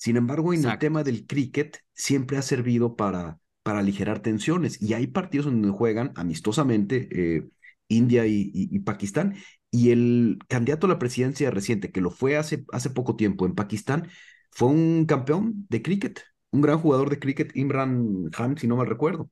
Sin 0.01 0.17
embargo, 0.17 0.55
en 0.55 0.65
el 0.65 0.79
tema 0.79 1.05
del 1.05 1.27
cricket 1.27 1.77
siempre 1.93 2.39
ha 2.39 2.43
servido 2.43 2.97
para, 2.97 3.39
para 3.63 3.81
aligerar 3.81 4.21
tensiones 4.21 4.81
y 4.81 4.95
hay 4.95 5.09
partidos 5.09 5.45
donde 5.45 5.69
juegan 5.69 6.13
amistosamente 6.17 7.07
eh, 7.13 7.51
India 7.89 8.25
y, 8.27 8.79
Pakistán 8.79 9.37
y 9.71 9.91
el 9.91 10.39
candidato 10.49 10.87
a 10.87 10.89
la 10.89 10.99
presidencia 10.99 11.51
reciente, 11.51 11.93
que 11.93 12.01
lo 12.01 12.11
fue 12.11 12.39
hace, 12.39 12.65
hace 12.73 12.89
poco 12.89 13.15
tiempo 13.15 13.45
en 13.45 13.55
Pakistán, 13.55 14.09
fue 14.51 14.69
un 14.69 15.05
campeón 15.05 15.67
de 15.69 15.83
cricket, 15.83 16.23
un 16.51 16.63
gran 16.63 16.79
jugador 16.79 17.11
de 17.11 17.19
cricket, 17.19 17.55
Imran 17.55 18.31
Khan, 18.31 18.57
si 18.57 18.67
no 18.69 18.77
mal 18.77 18.87
recuerdo. 18.87 19.31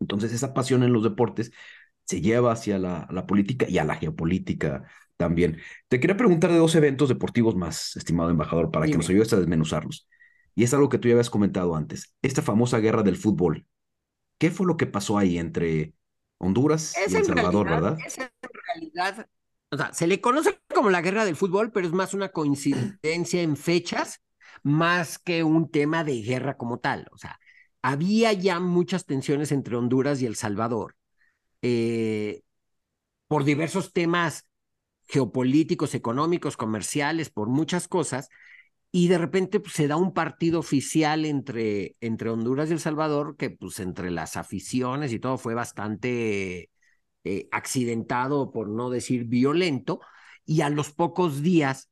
Entonces, 0.00 0.32
esa 0.32 0.54
pasión 0.54 0.82
en 0.82 0.92
los 0.92 1.04
deportes 1.04 1.52
se 2.04 2.20
lleva 2.20 2.50
hacia 2.52 2.78
la, 2.80 3.06
la 3.12 3.26
política 3.28 3.66
y 3.68 3.78
a 3.78 3.84
la 3.84 3.94
geopolítica 3.94 4.88
también. 5.18 5.58
Te 5.88 6.00
quería 6.00 6.16
preguntar 6.16 6.50
de 6.50 6.56
dos 6.56 6.74
eventos 6.74 7.10
deportivos 7.10 7.54
más, 7.54 7.96
estimado 7.96 8.30
embajador, 8.30 8.70
para 8.70 8.86
que 8.86 8.96
nos 8.96 9.10
ayudes 9.10 9.32
a 9.34 9.36
desmenuzarlos. 9.36 10.08
Y 10.54 10.64
es 10.64 10.72
algo 10.72 10.88
que 10.88 10.98
tú 10.98 11.08
ya 11.08 11.14
habías 11.14 11.28
comentado 11.28 11.76
antes, 11.76 12.14
esta 12.22 12.40
famosa 12.40 12.78
guerra 12.78 13.02
del 13.02 13.16
fútbol. 13.16 13.66
¿Qué 14.38 14.50
fue 14.50 14.66
lo 14.66 14.76
que 14.76 14.86
pasó 14.86 15.18
ahí 15.18 15.38
entre 15.38 15.92
Honduras 16.38 16.94
y 16.96 17.14
El 17.14 17.24
Salvador, 17.24 17.68
verdad? 17.68 17.98
Es 18.04 18.18
en 18.18 18.30
realidad, 18.74 19.28
o 19.70 19.76
sea, 19.76 19.92
se 19.92 20.06
le 20.06 20.20
conoce 20.20 20.58
como 20.72 20.90
la 20.90 21.02
guerra 21.02 21.24
del 21.24 21.36
fútbol, 21.36 21.72
pero 21.72 21.86
es 21.86 21.92
más 21.92 22.14
una 22.14 22.30
coincidencia 22.30 23.42
en 23.42 23.56
fechas, 23.56 24.22
más 24.62 25.18
que 25.18 25.42
un 25.42 25.70
tema 25.70 26.04
de 26.04 26.22
guerra 26.22 26.56
como 26.56 26.78
tal. 26.78 27.08
O 27.12 27.18
sea, 27.18 27.38
había 27.82 28.32
ya 28.32 28.60
muchas 28.60 29.04
tensiones 29.04 29.52
entre 29.52 29.76
Honduras 29.76 30.22
y 30.22 30.26
El 30.26 30.36
Salvador 30.36 30.96
eh, 31.62 32.42
por 33.26 33.44
diversos 33.44 33.92
temas 33.92 34.47
geopolíticos, 35.08 35.94
económicos, 35.94 36.56
comerciales, 36.56 37.30
por 37.30 37.48
muchas 37.48 37.88
cosas, 37.88 38.28
y 38.90 39.08
de 39.08 39.18
repente 39.18 39.60
pues, 39.60 39.74
se 39.74 39.88
da 39.88 39.96
un 39.96 40.12
partido 40.14 40.60
oficial 40.60 41.24
entre, 41.24 41.96
entre 42.00 42.30
Honduras 42.30 42.70
y 42.70 42.74
El 42.74 42.80
Salvador, 42.80 43.36
que 43.36 43.50
pues 43.50 43.80
entre 43.80 44.10
las 44.10 44.36
aficiones 44.36 45.12
y 45.12 45.18
todo 45.18 45.38
fue 45.38 45.54
bastante 45.54 46.70
eh, 47.24 47.48
accidentado, 47.50 48.52
por 48.52 48.68
no 48.68 48.90
decir 48.90 49.24
violento, 49.24 50.00
y 50.44 50.62
a 50.62 50.70
los 50.70 50.92
pocos 50.92 51.42
días, 51.42 51.90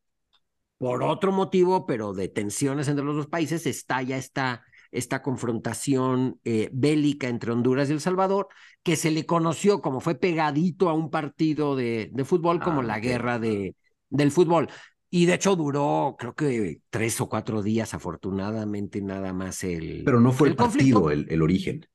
por 0.79 1.03
otro 1.03 1.33
motivo, 1.33 1.87
pero 1.87 2.13
de 2.13 2.29
tensiones 2.29 2.89
entre 2.89 3.05
los 3.05 3.17
dos 3.17 3.27
países, 3.29 3.67
estalla 3.67 4.17
esta 4.17 4.65
esta 4.97 5.23
confrontación 5.23 6.41
eh, 6.45 6.71
bélica 6.73 7.29
entre 7.29 7.53
Honduras 7.53 7.89
y 7.89 7.93
El 7.93 8.01
Salvador, 8.01 8.49
que 8.83 8.97
se 8.97 9.11
le 9.11 9.27
conoció 9.27 9.81
como 9.81 10.01
fue 10.01 10.15
pegadito 10.15 10.89
a 10.89 10.95
un 10.95 11.11
partido 11.11 11.77
de, 11.77 12.11
de 12.13 12.25
fútbol 12.25 12.61
como 12.61 12.81
ah, 12.81 12.85
la 12.85 13.01
guerra 13.01 13.39
de, 13.39 13.75
del 14.09 14.31
fútbol. 14.31 14.69
Y 15.11 15.27
de 15.27 15.35
hecho 15.35 15.57
duró, 15.57 16.17
creo 16.19 16.35
que 16.35 16.81
tres 16.91 17.21
o 17.21 17.29
cuatro 17.29 17.63
días, 17.63 17.95
afortunadamente, 17.95 19.01
nada 19.01 19.33
más 19.33 19.63
el. 19.65 20.03
Pero 20.05 20.21
no 20.21 20.33
fue 20.33 20.49
el, 20.49 20.57
partido 20.57 21.11
el, 21.11 21.27
el, 21.31 21.43
origen. 21.43 21.87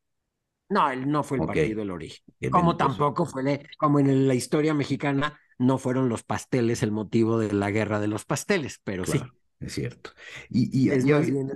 No, 0.69 0.89
él 0.89 1.09
no 1.09 1.23
fue 1.23 1.37
el 1.37 1.45
partido 1.45 1.81
el 1.81 1.91
origen. 1.91 2.23
como 2.49 2.77
tampoco 2.77 3.25
fue, 3.25 3.67
como 3.77 3.99
en 3.99 4.27
la 4.27 4.33
historia 4.33 4.73
mexicana, 4.73 5.37
no 5.59 5.77
fueron 5.77 6.07
los 6.07 6.23
pasteles 6.23 6.81
el 6.83 6.91
motivo 6.91 7.37
de 7.37 7.51
la 7.51 7.69
guerra 7.69 7.99
de 7.99 8.07
los 8.07 8.25
pasteles, 8.25 8.79
pero 8.83 9.05
sí. 9.05 9.21
Es 9.59 9.73
cierto. 9.73 10.11
Y, 10.49 10.85
y, 10.85 10.89
es 10.89 11.05
el... 11.05 11.51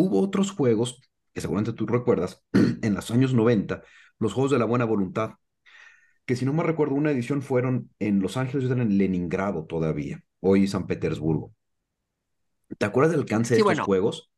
Hubo 0.00 0.22
otros 0.22 0.52
juegos, 0.52 1.02
que 1.34 1.42
seguramente 1.42 1.74
tú 1.74 1.86
recuerdas, 1.86 2.42
en 2.82 2.94
los 2.94 3.10
años 3.10 3.34
90, 3.34 3.82
los 4.18 4.32
Juegos 4.32 4.50
de 4.50 4.58
la 4.58 4.64
Buena 4.64 4.86
Voluntad, 4.86 5.32
que 6.24 6.36
si 6.36 6.46
no 6.46 6.54
me 6.54 6.62
recuerdo, 6.62 6.94
una 6.94 7.10
edición 7.10 7.42
fueron 7.42 7.90
en 7.98 8.20
Los 8.20 8.38
Ángeles, 8.38 8.70
en 8.70 8.96
Leningrado 8.96 9.66
todavía, 9.66 10.22
hoy 10.40 10.66
San 10.68 10.86
Petersburgo. 10.86 11.52
¿Te 12.78 12.86
acuerdas 12.86 13.10
del 13.12 13.20
alcance 13.20 13.54
de 13.54 13.60
estos 13.60 13.80
juegos? 13.80 14.30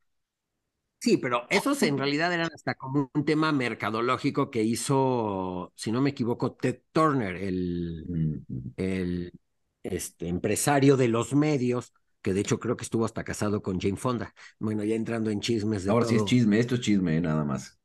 Sí, 0.99 1.17
pero 1.17 1.47
esos 1.49 1.81
en 1.83 1.99
realidad 1.99 2.33
eran 2.33 2.51
hasta 2.53 2.75
como 2.75 3.11
un 3.15 3.25
tema 3.25 3.53
mercadológico 3.53 4.51
que 4.51 4.63
hizo, 4.63 5.73
si 5.77 5.93
no 5.93 6.01
me 6.01 6.11
equivoco, 6.11 6.55
Ted 6.55 6.81
Turner, 6.93 7.37
el, 7.37 8.45
el 8.77 9.33
este, 9.83 10.29
empresario 10.29 10.97
de 10.97 11.09
los 11.09 11.35
medios, 11.35 11.93
que 12.23 12.33
de 12.33 12.41
hecho 12.41 12.59
creo 12.59 12.77
que 12.77 12.85
estuvo 12.85 13.05
hasta 13.05 13.25
casado 13.25 13.63
con 13.63 13.81
Jane 13.81 13.97
Fonda. 13.97 14.33
Bueno, 14.59 14.85
ya 14.85 14.95
entrando 14.95 15.31
en 15.31 15.41
chismes 15.41 15.85
de 15.85 15.91
Ahora 15.91 16.07
sí 16.07 16.17
es 16.17 16.25
chisme, 16.25 16.59
esto 16.59 16.77
es 16.77 16.81
chisme, 16.81 17.21
nada 17.21 17.45
más. 17.45 17.79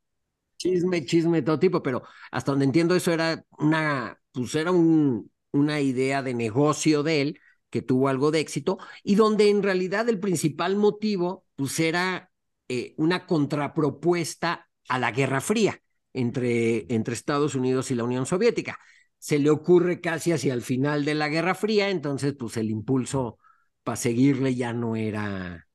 Chisme, 0.58 1.06
chisme, 1.06 1.42
todo 1.42 1.60
tipo, 1.60 1.84
pero 1.84 2.04
hasta 2.32 2.52
donde 2.52 2.66
entiendo 2.66 2.96
eso 2.96 3.12
era 3.12 3.44
una, 3.60 4.20
pues 4.32 4.56
era 4.56 4.72
un, 4.72 5.32
una 5.52 5.82
idea 5.82 6.24
de 6.24 6.34
negocio 6.34 7.04
de 7.04 7.22
él 7.22 7.40
que 7.70 7.82
tuvo 7.82 8.08
algo 8.08 8.32
de 8.32 8.40
éxito 8.40 8.78
y 9.04 9.16
donde 9.16 9.50
en 9.50 9.62
realidad 9.62 10.08
el 10.10 10.20
principal 10.20 10.76
motivo 10.78 11.46
pues 11.56 11.80
era 11.80 12.32
eh, 12.70 12.94
una 12.98 13.26
contrapropuesta 13.26 14.70
a 14.88 15.00
la 15.00 15.12
Guerra 15.12 15.42
Fría 15.42 15.82
entre, 16.14 16.92
entre 16.94 17.14
Estados 17.14 17.56
Unidos 17.56 17.92
y 17.92 17.96
la 17.96 18.04
Unión 18.04 18.26
Soviética. 18.26 18.80
Se 19.20 19.40
le 19.40 19.50
ocurre 19.50 20.00
casi 20.00 20.32
hacia 20.32 20.54
el 20.54 20.62
final 20.62 21.06
de 21.06 21.16
la 21.16 21.28
Guerra 21.28 21.56
Fría, 21.56 21.90
entonces 21.90 22.36
pues 22.38 22.58
el 22.58 22.70
impulso 22.70 23.40
para 23.88 23.96
seguirle 23.96 24.54
ya 24.54 24.74
no 24.74 24.98
era, 24.98 25.66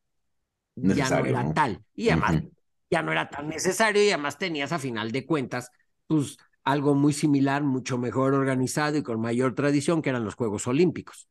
ya 0.76 1.08
no 1.08 1.24
era 1.24 1.54
tal. 1.54 1.82
Y 1.94 2.10
además 2.10 2.42
ya 2.90 3.02
no 3.02 3.10
era 3.10 3.30
tan 3.30 3.48
necesario 3.48 4.04
y 4.04 4.10
además 4.10 4.36
tenías 4.36 4.70
a 4.70 4.78
final 4.78 5.12
de 5.12 5.24
cuentas, 5.24 5.70
pues 6.06 6.36
algo 6.62 6.94
muy 6.94 7.14
similar, 7.14 7.62
mucho 7.62 7.96
mejor 7.96 8.34
organizado 8.34 8.98
y 8.98 9.02
con 9.02 9.18
mayor 9.18 9.54
tradición 9.54 10.02
que 10.02 10.10
eran 10.10 10.26
los 10.26 10.34
Juegos 10.34 10.66
Olímpicos. 10.66 11.26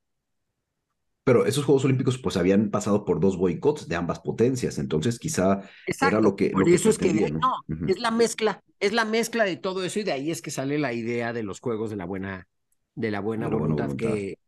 Pero 1.23 1.45
esos 1.45 1.65
Juegos 1.65 1.85
Olímpicos 1.85 2.17
pues 2.17 2.35
habían 2.35 2.71
pasado 2.71 3.05
por 3.05 3.19
dos 3.19 3.37
boicots 3.37 3.87
de 3.87 3.95
ambas 3.95 4.19
potencias, 4.19 4.79
entonces 4.79 5.19
quizá 5.19 5.61
era 5.85 6.19
lo 6.19 6.35
que... 6.35 6.49
Por 6.49 6.67
eso 6.67 6.89
es 6.89 6.97
que 6.97 7.29
no, 7.29 7.53
es 7.87 7.99
la 7.99 8.09
mezcla, 8.09 8.63
es 8.79 8.91
la 8.91 9.05
mezcla 9.05 9.43
de 9.43 9.55
todo 9.55 9.83
eso 9.83 9.99
y 9.99 10.03
de 10.03 10.13
ahí 10.13 10.31
es 10.31 10.41
que 10.41 10.49
sale 10.49 10.79
la 10.79 10.93
idea 10.93 11.31
de 11.31 11.43
los 11.43 11.59
Juegos 11.59 11.91
de 11.91 11.97
la 11.97 12.05
buena, 12.05 12.47
de 12.95 13.11
la 13.11 13.19
buena, 13.19 13.49
voluntad, 13.49 13.95
Que, 13.95 14.39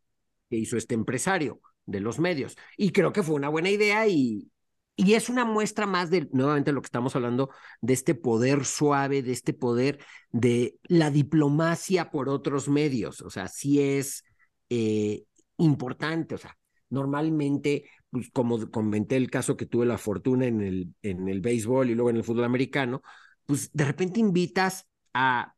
que 0.49 0.57
hizo 0.57 0.77
este 0.77 0.95
empresario 0.95 1.61
de 1.85 1.99
los 1.99 2.19
medios. 2.19 2.57
Y 2.77 2.91
creo 2.91 3.11
que 3.13 3.23
fue 3.23 3.35
una 3.35 3.49
buena 3.49 3.69
idea 3.69 4.07
y, 4.07 4.49
y 4.95 5.15
es 5.15 5.29
una 5.29 5.45
muestra 5.45 5.87
más 5.87 6.09
de, 6.09 6.27
nuevamente, 6.31 6.71
lo 6.71 6.81
que 6.81 6.87
estamos 6.87 7.15
hablando, 7.15 7.49
de 7.81 7.93
este 7.93 8.15
poder 8.15 8.65
suave, 8.65 9.23
de 9.23 9.31
este 9.31 9.53
poder 9.53 9.99
de 10.31 10.77
la 10.83 11.09
diplomacia 11.09 12.11
por 12.11 12.29
otros 12.29 12.69
medios. 12.69 13.21
O 13.21 13.29
sea, 13.29 13.47
sí 13.47 13.81
es 13.81 14.23
eh, 14.69 15.23
importante. 15.57 16.35
O 16.35 16.37
sea, 16.37 16.57
normalmente, 16.89 17.89
pues, 18.11 18.29
como 18.31 18.69
comenté 18.69 19.15
el 19.17 19.31
caso 19.31 19.57
que 19.57 19.65
tuve 19.65 19.85
la 19.85 19.97
fortuna 19.97 20.45
en 20.45 20.61
el, 20.61 20.93
en 21.01 21.27
el 21.27 21.41
béisbol 21.41 21.89
y 21.89 21.95
luego 21.95 22.11
en 22.11 22.17
el 22.17 22.23
fútbol 22.23 22.45
americano, 22.45 23.01
pues 23.45 23.71
de 23.73 23.85
repente 23.85 24.19
invitas 24.19 24.87
a 25.13 25.55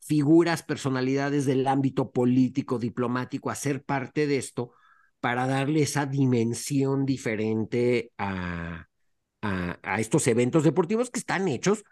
figuras, 0.00 0.62
personalidades 0.62 1.46
del 1.46 1.66
ámbito 1.66 2.10
político, 2.10 2.78
diplomático, 2.78 3.50
a 3.50 3.54
ser 3.54 3.84
parte 3.84 4.26
de 4.26 4.38
esto 4.38 4.72
para 5.26 5.48
darle 5.48 5.82
esa 5.82 6.06
dimensión 6.06 7.04
diferente 7.04 8.12
a, 8.16 8.86
a, 9.42 10.00
estos 10.00 10.24
eventos 10.28 10.62
deportivos 10.62 11.10
que 11.10 11.18
están 11.18 11.48
hechos 11.48 11.82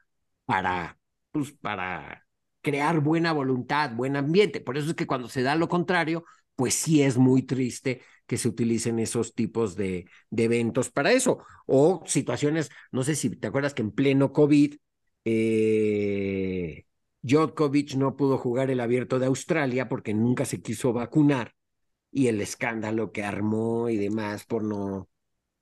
para, 0.45 1.01
pues, 1.33 1.51
para 1.51 2.29
crear 2.63 3.01
buena 3.01 3.33
voluntad, 3.33 3.91
buen 3.93 4.15
ambiente. 4.15 4.61
Por 4.61 4.79
eso 4.79 4.91
es 4.91 4.95
que 4.95 5.09
cuando 5.09 5.29
se 5.29 5.43
da 5.43 5.57
lo 5.57 5.69
contrario, 5.69 6.25
pues 6.55 6.75
sí 6.75 7.03
es 7.03 7.19
muy 7.19 7.43
triste 7.43 8.03
que 8.25 8.37
se 8.37 8.47
utilicen 8.47 9.01
esos 9.01 9.35
tipos 9.35 9.75
de, 9.75 10.07
eventos 10.31 10.91
para 10.91 11.11
eso. 11.11 11.39
O 11.67 12.05
situaciones, 12.07 12.71
no 12.93 13.03
sé 13.03 13.17
si 13.17 13.31
te 13.31 13.49
acuerdas 13.49 13.75
que 13.75 13.83
en 13.83 13.91
pleno 13.91 14.33
COVID, 14.33 14.77
eh, 15.25 16.85
Djokovic 17.23 17.97
no 17.97 18.15
pudo 18.15 18.39
jugar 18.39 18.71
el 18.71 18.79
abierto 18.79 19.19
de 19.19 19.27
Australia 19.27 19.89
porque 19.89 20.15
nunca 20.15 20.45
se 20.45 20.63
quiso 20.63 20.93
vacunar 20.93 21.53
y 22.15 22.29
el 22.29 22.41
escándalo 22.41 23.11
que 23.11 23.25
armó 23.25 23.89
y 23.89 23.97
demás 23.97 24.45
por 24.45 24.63
no, 24.63 25.11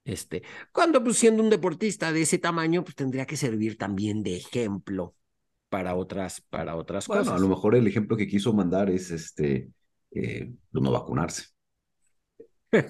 este, 0.05 0.43
cuando 0.71 1.03
pues 1.03 1.17
siendo 1.17 1.43
un 1.43 1.49
deportista 1.49 2.13
de 2.13 2.23
ese 2.23 2.39
tamaño, 2.39 2.85
pues 2.85 2.95
tendría 2.95 3.25
que 3.25 3.39
servir 3.39 3.79
también 3.79 4.23
de 4.23 4.37
ejemplo 4.37 5.17
para 5.71 5.95
otras, 5.95 6.43
para 6.43 6.77
otras 6.77 7.07
bueno, 7.07 7.23
cosas. 7.23 7.39
a 7.39 7.41
lo 7.41 7.49
mejor 7.49 7.75
el 7.75 7.87
ejemplo 7.87 8.19
que 8.19 8.29
quiso 8.29 8.53
mandar 8.53 8.91
es 8.91 9.11
este, 9.11 9.71
eh, 10.11 10.53
pues, 10.71 10.85
no 10.85 10.93
vacunarse. 10.93 11.47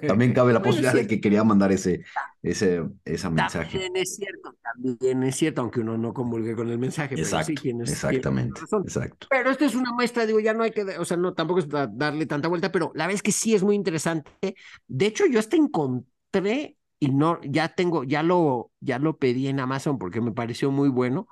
También 0.06 0.32
cabe 0.32 0.52
la 0.52 0.60
Bueno, 0.60 0.70
posibilidad 0.70 0.94
de 0.94 1.02
sí, 1.02 1.08
que 1.08 1.20
quería 1.20 1.42
mandar 1.42 1.72
ese, 1.72 2.04
ese, 2.42 2.82
mensaje. 3.30 3.78
También 3.78 3.96
es 3.96 4.14
cierto, 4.14 4.54
también 4.62 5.22
es 5.24 5.36
cierto, 5.36 5.60
aunque 5.60 5.80
uno 5.80 5.98
no 5.98 6.14
comulgue 6.14 6.54
con 6.54 6.68
el 6.68 6.78
mensaje, 6.78 7.16
pero 7.16 7.26
sí 7.26 7.32
Exacto, 7.32 7.62
tienes, 7.62 7.62
tienes 7.62 7.90
exactamente, 7.90 8.60
exacto. 8.84 9.26
Pero 9.28 9.50
esto 9.50 9.64
es 9.64 9.74
una 9.74 9.92
muestra, 9.92 10.24
digo, 10.24 10.38
ya 10.38 10.54
no 10.54 10.62
hay 10.62 10.70
que, 10.70 10.82
o 10.82 11.04
sea, 11.04 11.16
no, 11.16 11.34
tampoco 11.34 11.60
es 11.60 11.68
da- 11.68 11.88
darle 11.88 12.26
tanta 12.26 12.48
vuelta, 12.48 12.70
pero 12.70 12.92
la 12.94 13.06
verdad 13.06 13.16
es 13.16 13.22
que 13.22 13.32
sí 13.32 13.54
es 13.54 13.62
muy 13.62 13.74
interesante. 13.74 14.54
De 14.86 15.06
hecho, 15.06 15.26
yo 15.26 15.40
hasta 15.40 15.56
encontré, 15.56 16.76
y 17.00 17.08
no, 17.10 17.40
ya 17.42 17.68
tengo, 17.68 18.04
ya 18.04 18.22
lo, 18.22 18.70
ya 18.80 19.00
lo 19.00 19.16
pedí 19.18 19.48
en 19.48 19.58
Amazon 19.58 19.98
porque 19.98 20.20
me 20.20 20.30
pareció 20.30 20.70
muy 20.70 20.88
bueno, 20.90 21.26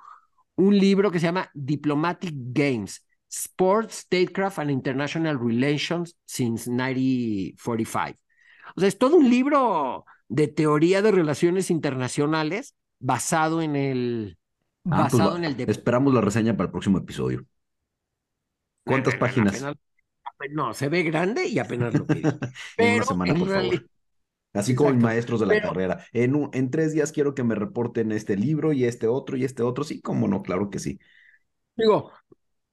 un 0.57 0.77
libro 0.77 1.11
que 1.11 1.21
se 1.21 1.27
llama 1.27 1.51
Diplomatic 1.55 2.35
Games, 2.35 3.05
Sports, 3.29 3.95
Statecraft 4.07 4.59
and 4.59 4.71
International 4.71 5.39
Relations 5.39 6.17
since 6.27 6.69
1945. 6.69 8.19
O 8.77 8.81
sea, 8.81 8.89
es 8.89 8.99
todo 8.99 9.17
un 9.17 9.29
libro 9.31 10.05
de 10.29 10.49
teoría 10.49 11.03
de 11.03 11.11
relaciones 11.13 11.71
internacionales 11.71 12.75
basado 12.99 13.63
en 13.63 13.77
el, 13.77 14.39
Ah, 14.91 15.09
pues 15.11 15.13
basado 15.15 15.37
en 15.37 15.45
el 15.45 15.57
deporte. 15.57 15.73
esperamos 15.73 16.15
la 16.15 16.21
reseña 16.23 16.57
para 16.57 16.67
el 16.67 16.71
próximo 16.73 16.99
episodio. 16.99 17.45
¿Cuántas 18.85 19.15
páginas? 19.17 19.55
apenas- 19.57 19.77
no, 20.53 20.73
se 20.73 20.89
ve 20.89 21.03
grande 21.03 21.47
y 21.47 21.59
apenas 21.59 21.93
lo 21.95 22.07
pedí. 22.07 22.23
En 22.79 22.95
una 22.97 23.05
semana, 23.05 23.33
en 23.33 23.39
por 23.39 23.49
favor. 23.49 23.87
Así 24.55 24.75
como 24.75 24.91
mis 24.93 25.03
maestros 25.03 25.41
de 25.41 25.47
la 25.47 25.53
Pero- 25.55 25.69
carrera. 25.69 26.07
En, 26.13 26.35
un- 26.35 26.51
en 26.55 26.71
tres 26.71 26.93
días 26.93 27.13
quiero 27.13 27.35
que 27.35 27.45
me 27.45 27.55
reporten 27.55 28.11
este 28.11 28.37
libro 28.37 28.73
y 28.73 28.85
este 28.85 29.07
otro 29.07 29.37
y 29.37 29.45
este 29.45 29.63
otro. 29.63 29.85
Sí, 29.85 30.01
cómo 30.01 30.29
no, 30.29 30.43
claro 30.43 30.71
que 30.71 30.79
sí. 30.79 30.99
Digo, 31.77 32.11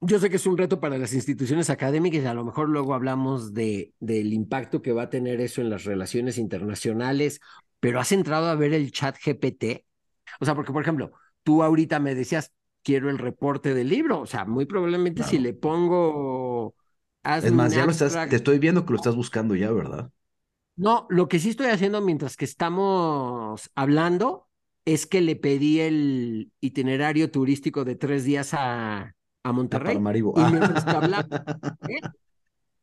yo 0.00 0.20
sé 0.20 0.30
que 0.30 0.36
es 0.36 0.46
un 0.46 0.56
reto 0.56 0.80
para 0.80 0.98
las 0.98 1.12
instituciones 1.12 1.70
académicas 1.70 2.22
y 2.22 2.26
a 2.26 2.34
lo 2.34 2.44
mejor 2.44 2.68
luego 2.68 2.94
hablamos 2.94 3.52
de, 3.52 3.92
del 3.98 4.32
impacto 4.32 4.80
que 4.80 4.92
va 4.92 5.04
a 5.04 5.10
tener 5.10 5.40
eso 5.40 5.60
en 5.60 5.70
las 5.70 5.84
relaciones 5.84 6.38
internacionales, 6.38 7.40
pero 7.80 7.98
has 7.98 8.12
entrado 8.12 8.46
a 8.46 8.54
ver 8.54 8.72
el 8.74 8.92
chat 8.92 9.16
GPT. 9.16 9.84
O 10.40 10.44
sea, 10.44 10.54
porque, 10.54 10.72
por 10.72 10.82
ejemplo, 10.82 11.12
tú 11.42 11.62
ahorita 11.62 11.98
me 11.98 12.14
decías, 12.14 12.52
quiero 12.82 13.10
el 13.10 13.18
reporte 13.18 13.74
del 13.74 13.88
libro. 13.88 14.20
O 14.20 14.26
sea, 14.26 14.44
muy 14.44 14.66
probablemente 14.66 15.24
si 15.24 15.38
le 15.38 15.52
pongo... 15.52 16.74
Es 17.24 17.52
más, 17.52 17.74
ya 17.74 17.84
lo 17.84 17.90
estás, 17.90 18.16
te 18.28 18.36
estoy 18.36 18.58
viendo 18.58 18.86
que 18.86 18.92
lo 18.92 18.96
estás 18.96 19.16
buscando 19.16 19.54
ya, 19.54 19.70
¿verdad? 19.72 20.10
No, 20.76 21.06
lo 21.10 21.28
que 21.28 21.40
sí 21.40 21.50
estoy 21.50 21.66
haciendo 21.66 22.00
mientras 22.00 22.36
que 22.36 22.44
estamos 22.44 23.70
hablando 23.74 24.48
es 24.84 25.06
que 25.06 25.20
le 25.20 25.34
pedí 25.34 25.80
el 25.80 26.52
itinerario 26.60 27.30
turístico 27.30 27.84
de 27.84 27.96
tres 27.96 28.24
días 28.24 28.54
a, 28.54 29.16
a 29.42 29.50
Ah, 29.50 29.52
Monterrey. 29.52 29.94
para 29.94 30.00
Maribo. 30.00 30.34
Y 30.36 30.40
hablamos, 30.86 31.40
¿eh? 31.88 32.00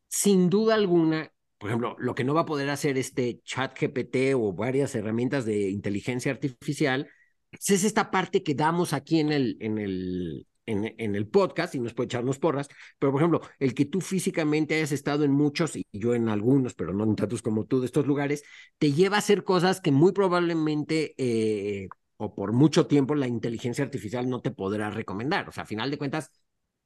sin 0.07 0.49
duda 0.49 0.75
alguna, 0.75 1.31
por 1.57 1.69
ejemplo, 1.69 1.95
lo 1.99 2.15
que 2.15 2.23
no 2.23 2.33
va 2.33 2.41
a 2.41 2.45
poder 2.45 2.69
hacer 2.69 2.97
este 2.97 3.41
chat 3.43 3.77
GPT 3.79 4.35
o 4.35 4.53
varias 4.53 4.95
herramientas 4.95 5.45
de 5.45 5.69
inteligencia 5.69 6.31
artificial, 6.31 7.09
pues 7.51 7.69
es 7.71 7.83
esta 7.83 8.11
parte 8.11 8.43
que 8.43 8.55
damos 8.55 8.93
aquí 8.93 9.19
en 9.19 9.31
el, 9.31 9.57
en 9.59 9.77
el, 9.77 10.47
en, 10.65 10.93
en 10.97 11.15
el 11.15 11.27
podcast 11.27 11.75
y 11.75 11.79
nos 11.79 11.93
puede 11.93 12.05
echarnos 12.07 12.39
porras, 12.39 12.67
pero 12.99 13.11
por 13.11 13.21
ejemplo, 13.21 13.41
el 13.59 13.73
que 13.73 13.85
tú 13.85 14.01
físicamente 14.01 14.75
hayas 14.75 14.91
estado 14.91 15.23
en 15.23 15.31
muchos 15.31 15.75
y 15.75 15.85
yo 15.91 16.13
en 16.15 16.29
algunos, 16.29 16.73
pero 16.75 16.93
no 16.93 17.03
en 17.03 17.15
tantos 17.15 17.41
como 17.41 17.65
tú 17.65 17.79
de 17.79 17.85
estos 17.87 18.05
lugares, 18.07 18.43
te 18.77 18.91
lleva 18.93 19.15
a 19.17 19.19
hacer 19.19 19.43
cosas 19.43 19.81
que 19.81 19.91
muy 19.91 20.11
probablemente 20.11 21.13
eh, 21.17 21.87
o 22.17 22.33
por 22.35 22.53
mucho 22.53 22.87
tiempo 22.87 23.15
la 23.15 23.27
inteligencia 23.27 23.83
artificial 23.83 24.29
no 24.29 24.41
te 24.41 24.51
podrá 24.51 24.89
recomendar. 24.89 25.49
O 25.49 25.51
sea, 25.51 25.63
a 25.63 25.65
final 25.65 25.91
de 25.91 25.97
cuentas, 25.97 26.31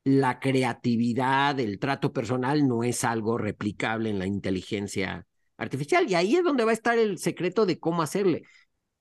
la 0.03 0.39
creatividad, 0.39 1.59
el 1.59 1.79
trato 1.79 2.13
personal 2.13 2.67
no 2.67 2.83
es 2.83 3.03
algo 3.03 3.37
replicable 3.37 4.09
en 4.09 4.19
la 4.19 4.25
inteligencia 4.25 5.25
artificial 5.57 6.09
y 6.09 6.15
ahí 6.15 6.35
es 6.35 6.43
donde 6.43 6.63
va 6.63 6.71
a 6.71 6.73
estar 6.73 6.97
el 6.97 7.17
secreto 7.17 7.65
de 7.65 7.79
cómo 7.79 8.01
hacerle. 8.01 8.43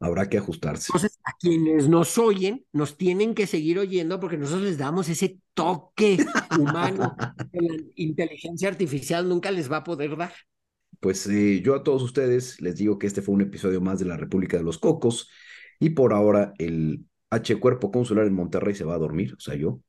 Habrá 0.01 0.28
que 0.28 0.38
ajustarse. 0.38 0.86
Entonces, 0.88 1.18
a 1.24 1.32
quienes 1.40 1.88
nos 1.88 2.18
oyen, 2.18 2.64
nos 2.72 2.96
tienen 2.96 3.34
que 3.34 3.49
seguir 3.49 3.78
oyendo 3.80 4.20
porque 4.20 4.36
nosotros 4.36 4.62
les 4.62 4.78
damos 4.78 5.09
ese 5.09 5.40
toque 5.55 6.24
humano 6.59 7.16
que 7.53 7.59
la 7.61 7.76
inteligencia 7.96 8.68
artificial 8.68 9.28
nunca 9.28 9.51
les 9.51 9.70
va 9.70 9.78
a 9.78 9.84
poder 9.84 10.16
dar. 10.16 10.32
Pues 11.01 11.26
eh, 11.26 11.62
yo 11.62 11.74
a 11.74 11.82
todos 11.82 12.03
ustedes 12.03 12.61
les 12.61 12.76
digo 12.76 12.99
que 12.99 13.09
este 13.09 13.22
fue 13.22 13.34
un 13.34 13.40
episodio 13.42 13.80
más 13.80 13.99
de 13.99 14.05
la 14.05 14.16
República 14.16 14.57
de 14.57 14.64
los 14.64 14.78
Cocos 14.78 15.30
y 15.80 15.90
por 15.90 16.12
ahora 16.12 16.55
el 16.59 17.05
H 17.30 17.57
Cuerpo 17.57 17.90
Consular 17.90 18.26
en 18.26 18.34
Monterrey 18.34 18.74
se 18.74 18.84
va 18.84 18.94
a 18.94 18.99
dormir, 18.99 19.34
o 19.34 19.40
sea, 19.40 19.55
yo. 19.55 19.80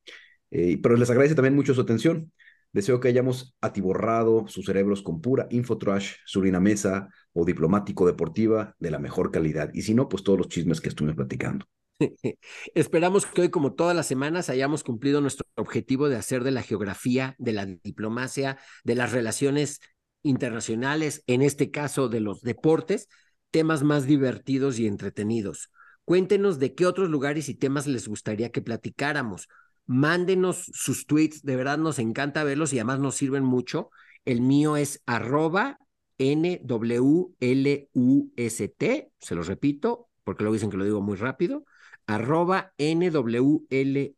Eh, 0.51 0.79
pero 0.81 0.95
les 0.95 1.09
agradece 1.09 1.35
también 1.35 1.55
mucho 1.55 1.73
su 1.73 1.81
atención. 1.81 2.31
Deseo 2.71 2.99
que 2.99 3.07
hayamos 3.07 3.55
atiborrado 3.61 4.47
sus 4.47 4.65
cerebros 4.65 5.01
con 5.01 5.21
pura 5.21 5.47
infotrash, 5.49 6.13
surinamesa 6.25 7.09
o 7.33 7.45
diplomático 7.45 8.05
deportiva 8.05 8.75
de 8.79 8.91
la 8.91 8.99
mejor 8.99 9.31
calidad. 9.31 9.71
Y 9.73 9.81
si 9.81 9.95
no, 9.95 10.07
pues 10.07 10.23
todos 10.23 10.37
los 10.37 10.49
chismes 10.49 10.79
que 10.79 10.89
estuvimos 10.89 11.15
platicando. 11.15 11.65
Esperamos 12.75 13.25
que 13.25 13.41
hoy, 13.41 13.49
como 13.49 13.73
todas 13.73 13.95
las 13.95 14.07
semanas, 14.07 14.49
hayamos 14.49 14.83
cumplido 14.83 15.19
nuestro 15.19 15.45
objetivo 15.55 16.09
de 16.09 16.15
hacer 16.15 16.43
de 16.43 16.51
la 16.51 16.61
geografía, 16.61 17.35
de 17.39 17.53
la 17.53 17.65
diplomacia, 17.65 18.57
de 18.83 18.95
las 18.95 19.11
relaciones 19.11 19.79
internacionales, 20.21 21.23
en 21.27 21.41
este 21.41 21.71
caso 21.71 22.07
de 22.07 22.19
los 22.19 22.41
deportes, 22.41 23.07
temas 23.51 23.83
más 23.83 24.05
divertidos 24.05 24.79
y 24.79 24.87
entretenidos. 24.87 25.71
Cuéntenos 26.05 26.59
de 26.59 26.73
qué 26.73 26.85
otros 26.85 27.09
lugares 27.09 27.49
y 27.49 27.55
temas 27.55 27.87
les 27.87 28.07
gustaría 28.07 28.51
que 28.51 28.61
platicáramos. 28.61 29.47
Mándenos 29.89 30.69
sus 30.71 31.07
tweets, 31.07 31.41
de 31.41 31.55
verdad 31.55 31.79
nos 31.79 31.97
encanta 31.97 32.43
verlos 32.43 32.73
y 32.73 32.77
además 32.77 32.99
nos 32.99 33.15
sirven 33.15 33.43
mucho. 33.43 33.89
El 34.23 34.41
mío 34.41 34.77
es 34.77 35.01
arroba 35.07 35.79
NWLUST, 36.19 37.33
se 39.17 39.35
los 39.35 39.47
repito, 39.47 40.07
porque 40.23 40.43
luego 40.43 40.53
dicen 40.53 40.69
que 40.69 40.77
lo 40.77 40.85
digo 40.85 41.01
muy 41.01 41.17
rápido, 41.17 41.65
arroba 42.05 42.71
NWLUST 42.77 44.13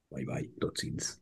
Bye 0.09 0.25
bye, 0.25 0.49
Totsins. 0.59 1.21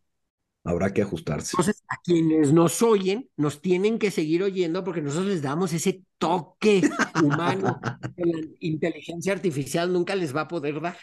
Habrá 0.65 0.93
que 0.93 1.01
ajustarse. 1.01 1.51
Entonces, 1.53 1.83
a 1.89 1.97
quienes 2.01 2.53
nos 2.53 2.81
oyen, 2.81 3.29
nos 3.35 3.61
tienen 3.61 3.99
que 3.99 4.11
seguir 4.11 4.43
oyendo 4.43 4.83
porque 4.83 5.01
nosotros 5.01 5.27
les 5.27 5.41
damos 5.41 5.73
ese 5.73 6.03
toque 6.17 6.89
humano 7.21 7.81
que 8.15 8.23
la 8.25 8.47
inteligencia 8.61 9.33
artificial 9.33 9.91
nunca 9.91 10.15
les 10.15 10.33
va 10.33 10.41
a 10.41 10.47
poder 10.47 10.79
dar. 10.79 10.97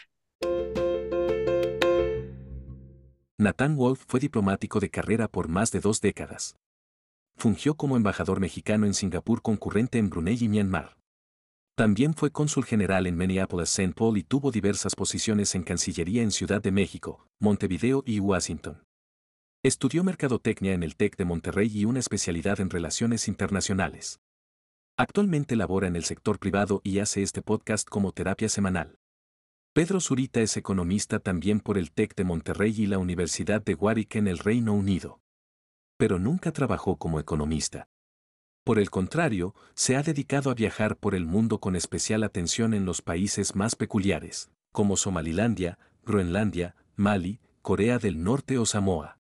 Nathan 3.37 3.75
Wolf 3.75 4.03
fue 4.07 4.19
diplomático 4.19 4.79
de 4.79 4.89
carrera 4.89 5.27
por 5.27 5.47
más 5.47 5.71
de 5.71 5.79
dos 5.79 6.01
décadas. 6.01 6.55
fungió 7.37 7.75
como 7.75 7.97
embajador 7.97 8.39
mexicano 8.39 8.85
en 8.85 8.93
Singapur 8.93 9.41
concurrente 9.41 9.97
en 9.97 10.09
Brunei 10.09 10.37
y 10.39 10.47
Myanmar. 10.47 10.97
También 11.75 12.13
fue 12.13 12.31
cónsul 12.31 12.65
general 12.65 13.07
en 13.07 13.17
Minneapolis-St. 13.17 13.93
Paul 13.95 14.17
y 14.17 14.23
tuvo 14.23 14.51
diversas 14.51 14.93
posiciones 14.93 15.55
en 15.55 15.63
Cancillería 15.63 16.21
en 16.21 16.29
Ciudad 16.29 16.61
de 16.61 16.71
México, 16.71 17.25
Montevideo 17.39 18.03
y 18.05 18.19
Washington. 18.19 18.83
Estudió 19.63 20.03
mercadotecnia 20.03 20.73
en 20.73 20.81
el 20.81 20.95
TEC 20.95 21.17
de 21.17 21.25
Monterrey 21.25 21.69
y 21.71 21.85
una 21.85 21.99
especialidad 21.99 22.59
en 22.59 22.71
relaciones 22.71 23.27
internacionales. 23.27 24.19
Actualmente 24.97 25.55
labora 25.55 25.85
en 25.85 25.95
el 25.95 26.03
sector 26.03 26.39
privado 26.39 26.81
y 26.83 26.97
hace 26.97 27.21
este 27.21 27.43
podcast 27.43 27.87
como 27.87 28.11
terapia 28.11 28.49
semanal. 28.49 28.97
Pedro 29.71 29.99
Zurita 29.99 30.41
es 30.41 30.57
economista 30.57 31.19
también 31.19 31.59
por 31.59 31.77
el 31.77 31.91
TEC 31.91 32.15
de 32.15 32.23
Monterrey 32.23 32.73
y 32.75 32.87
la 32.87 32.97
Universidad 32.97 33.61
de 33.61 33.75
Warwick 33.75 34.15
en 34.15 34.27
el 34.27 34.39
Reino 34.39 34.73
Unido. 34.73 35.21
Pero 35.95 36.17
nunca 36.17 36.51
trabajó 36.51 36.97
como 36.97 37.19
economista. 37.19 37.87
Por 38.63 38.79
el 38.79 38.89
contrario, 38.89 39.53
se 39.75 39.95
ha 39.95 40.01
dedicado 40.01 40.49
a 40.49 40.55
viajar 40.55 40.97
por 40.97 41.13
el 41.13 41.27
mundo 41.27 41.59
con 41.59 41.75
especial 41.75 42.23
atención 42.23 42.73
en 42.73 42.85
los 42.85 43.03
países 43.03 43.55
más 43.55 43.75
peculiares, 43.75 44.49
como 44.71 44.97
Somalilandia, 44.97 45.77
Groenlandia, 46.03 46.75
Mali, 46.95 47.39
Corea 47.61 47.99
del 47.99 48.23
Norte 48.23 48.57
o 48.57 48.65
Samoa. 48.65 49.20